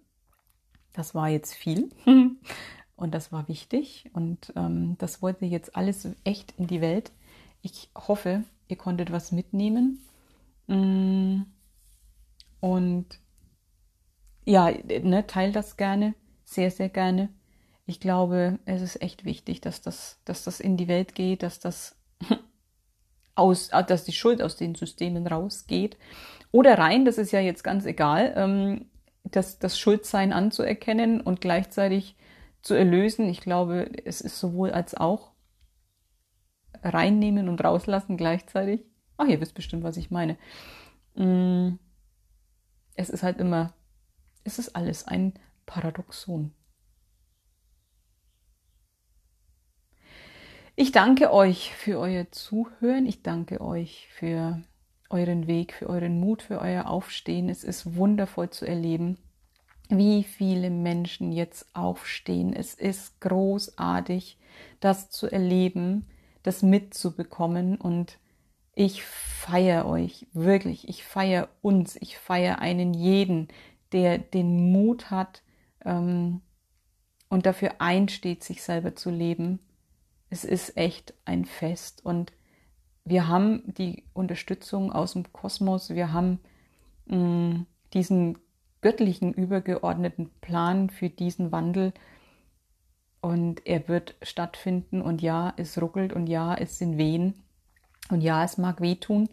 das 0.93 1.17
war 1.17 1.29
jetzt 1.29 1.53
viel 1.53 1.91
und 2.97 3.13
das 3.13 3.33
war 3.33 3.49
wichtig 3.49 4.09
und 4.13 4.53
ähm, 4.55 4.95
das 4.99 5.21
wollte 5.21 5.47
jetzt 5.47 5.75
alles 5.75 6.09
echt 6.23 6.53
in 6.53 6.69
die 6.69 6.81
Welt. 6.81 7.11
Ich 7.63 7.91
hoffe, 7.97 8.45
ihr 8.69 8.77
konntet 8.77 9.11
was 9.11 9.33
mitnehmen 9.33 9.99
mm, 10.69 11.43
und 12.61 13.07
ja, 14.45 14.71
ne, 14.71 15.27
teilt 15.27 15.57
das 15.57 15.77
gerne, 15.77 16.15
sehr, 16.45 16.71
sehr 16.71 16.89
gerne. 16.89 17.31
Ich 17.89 18.01
glaube, 18.01 18.59
es 18.67 18.83
ist 18.83 19.01
echt 19.01 19.25
wichtig, 19.25 19.63
dass 19.63 19.81
das, 19.81 20.21
dass 20.27 20.45
das 20.45 20.61
in 20.61 20.77
die 20.77 20.89
Welt 20.89 21.15
geht, 21.15 21.43
dass 21.43 21.59
das 21.59 21.97
aus, 23.35 23.69
dass 23.69 24.05
die 24.05 24.13
Schuld 24.13 24.43
aus 24.43 24.57
den 24.57 24.75
Systemen 24.75 25.27
rausgeht 25.27 25.97
oder 26.53 26.77
rein, 26.77 27.07
das 27.07 27.17
ist 27.17 27.33
ja 27.33 27.41
jetzt 27.41 27.65
ganz 27.65 27.87
egal, 27.87 28.35
ähm, 28.37 28.91
das, 29.25 29.59
das 29.59 29.79
Schuldsein 29.79 30.35
anzuerkennen 30.35 31.23
und 31.23 31.41
gleichzeitig 31.41 32.15
zu 32.61 32.75
erlösen. 32.75 33.27
Ich 33.31 33.41
glaube, 33.41 33.91
es 34.05 34.21
ist 34.21 34.39
sowohl 34.39 34.71
als 34.71 34.95
auch 34.95 35.33
reinnehmen 36.83 37.49
und 37.49 37.65
rauslassen 37.65 38.19
gleichzeitig. 38.19 38.85
Ach, 39.17 39.27
ihr 39.27 39.41
wisst 39.41 39.55
bestimmt, 39.55 39.83
was 39.83 39.97
ich 39.97 40.11
meine. 40.11 40.37
Mm, 41.15 41.77
es 42.97 43.09
ist 43.09 43.23
halt 43.23 43.39
immer, 43.39 43.73
es 44.45 44.59
ist 44.59 44.77
alles 44.77 45.09
ein 45.09 45.33
Paradoxon. 45.65 46.53
Ich 50.81 50.93
danke 50.93 51.33
euch 51.33 51.75
für 51.75 51.99
euer 51.99 52.31
Zuhören. 52.31 53.05
Ich 53.07 53.25
danke 53.25 53.61
euch 53.61 54.07
für 54.13 54.63
euren 55.11 55.49
Weg, 55.49 55.73
für 55.73 55.89
euren 55.89 56.21
Mut, 56.21 56.41
für 56.41 56.61
euer 56.61 56.87
Aufstehen. 56.87 57.49
Es 57.49 57.65
ist 57.65 57.97
wundervoll 57.97 58.51
zu 58.51 58.65
erleben, 58.65 59.19
wie 59.89 60.23
viele 60.23 60.71
Menschen 60.71 61.33
jetzt 61.33 61.67
aufstehen. 61.75 62.53
Es 62.53 62.75
ist 62.75 63.21
großartig, 63.21 64.39
das 64.79 65.11
zu 65.11 65.27
erleben, 65.27 66.07
das 66.45 66.63
mitzubekommen 66.63 67.75
und 67.75 68.21
ich 68.77 69.03
feiere 69.03 69.85
euch 69.85 70.29
wirklich, 70.33 70.89
ich 70.89 71.03
feiere 71.03 71.49
uns, 71.61 71.97
ich 71.97 72.19
feiere 72.19 72.61
einen 72.61 72.95
jeden, 72.95 73.49
der 73.91 74.19
den 74.19 74.71
Mut 74.71 75.11
hat 75.11 75.43
ähm, 75.85 76.41
und 77.29 77.47
dafür 77.47 77.81
einsteht, 77.81 78.45
sich 78.45 78.63
selber 78.63 78.95
zu 78.95 79.11
leben. 79.11 79.59
Es 80.31 80.45
ist 80.45 80.77
echt 80.77 81.15
ein 81.25 81.45
Fest. 81.45 82.05
Und 82.05 82.33
wir 83.05 83.29
haben 83.29 83.63
die 83.67 84.05
Unterstützung 84.13 84.93
aus 84.93 85.15
dem 85.15 85.33
Kosmos, 85.33 85.91
wir 85.91 86.13
haben 86.13 86.41
mh, 87.07 87.17
mm, 87.17 87.67
diesen 87.95 88.39
göttlichen 88.81 89.33
übergeordneten 89.33 90.31
Plan 90.41 90.91
für 90.91 91.09
diesen 91.11 91.53
Wandel. 91.53 91.93
Und 93.21 93.67
er 93.67 93.89
wird 93.89 94.15
stattfinden. 94.23 95.03
Und 95.03 95.23
ja, 95.23 95.53
es 95.57 95.81
ruckelt. 95.81 96.13
Und 96.13 96.29
ja, 96.29 96.55
es 96.55 96.79
sind 96.79 96.99
Wehen. 96.99 97.35
Und 98.11 98.21
ja, 98.21 98.45
es 98.45 98.59
mag 98.59 98.81
wehtun. 98.81 99.29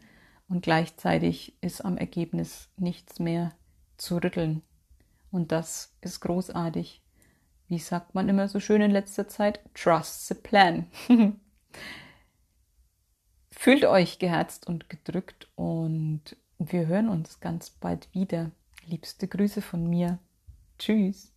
Und 0.47 0.63
gleichzeitig 0.63 1.57
ist 1.61 1.83
am 1.83 1.97
Ergebnis 1.97 2.69
nichts 2.77 3.19
mehr 3.19 3.51
zu 3.97 4.17
rütteln. 4.17 4.61
Und 5.31 5.51
das 5.51 5.95
ist 6.01 6.21
großartig. 6.21 7.01
Wie 7.67 7.79
sagt 7.79 8.13
man 8.15 8.29
immer 8.29 8.47
so 8.47 8.59
schön 8.59 8.81
in 8.81 8.91
letzter 8.91 9.27
Zeit? 9.27 9.59
Trust 9.73 10.27
the 10.27 10.35
plan. 10.35 10.87
Fühlt 13.51 13.85
euch 13.85 14.19
geherzt 14.19 14.67
und 14.67 14.89
gedrückt 14.89 15.47
und 15.55 16.21
wir 16.59 16.87
hören 16.87 17.09
uns 17.09 17.39
ganz 17.39 17.69
bald 17.69 18.13
wieder. 18.13 18.51
Liebste 18.85 19.27
Grüße 19.27 19.61
von 19.61 19.89
mir. 19.89 20.19
Tschüss. 20.77 21.34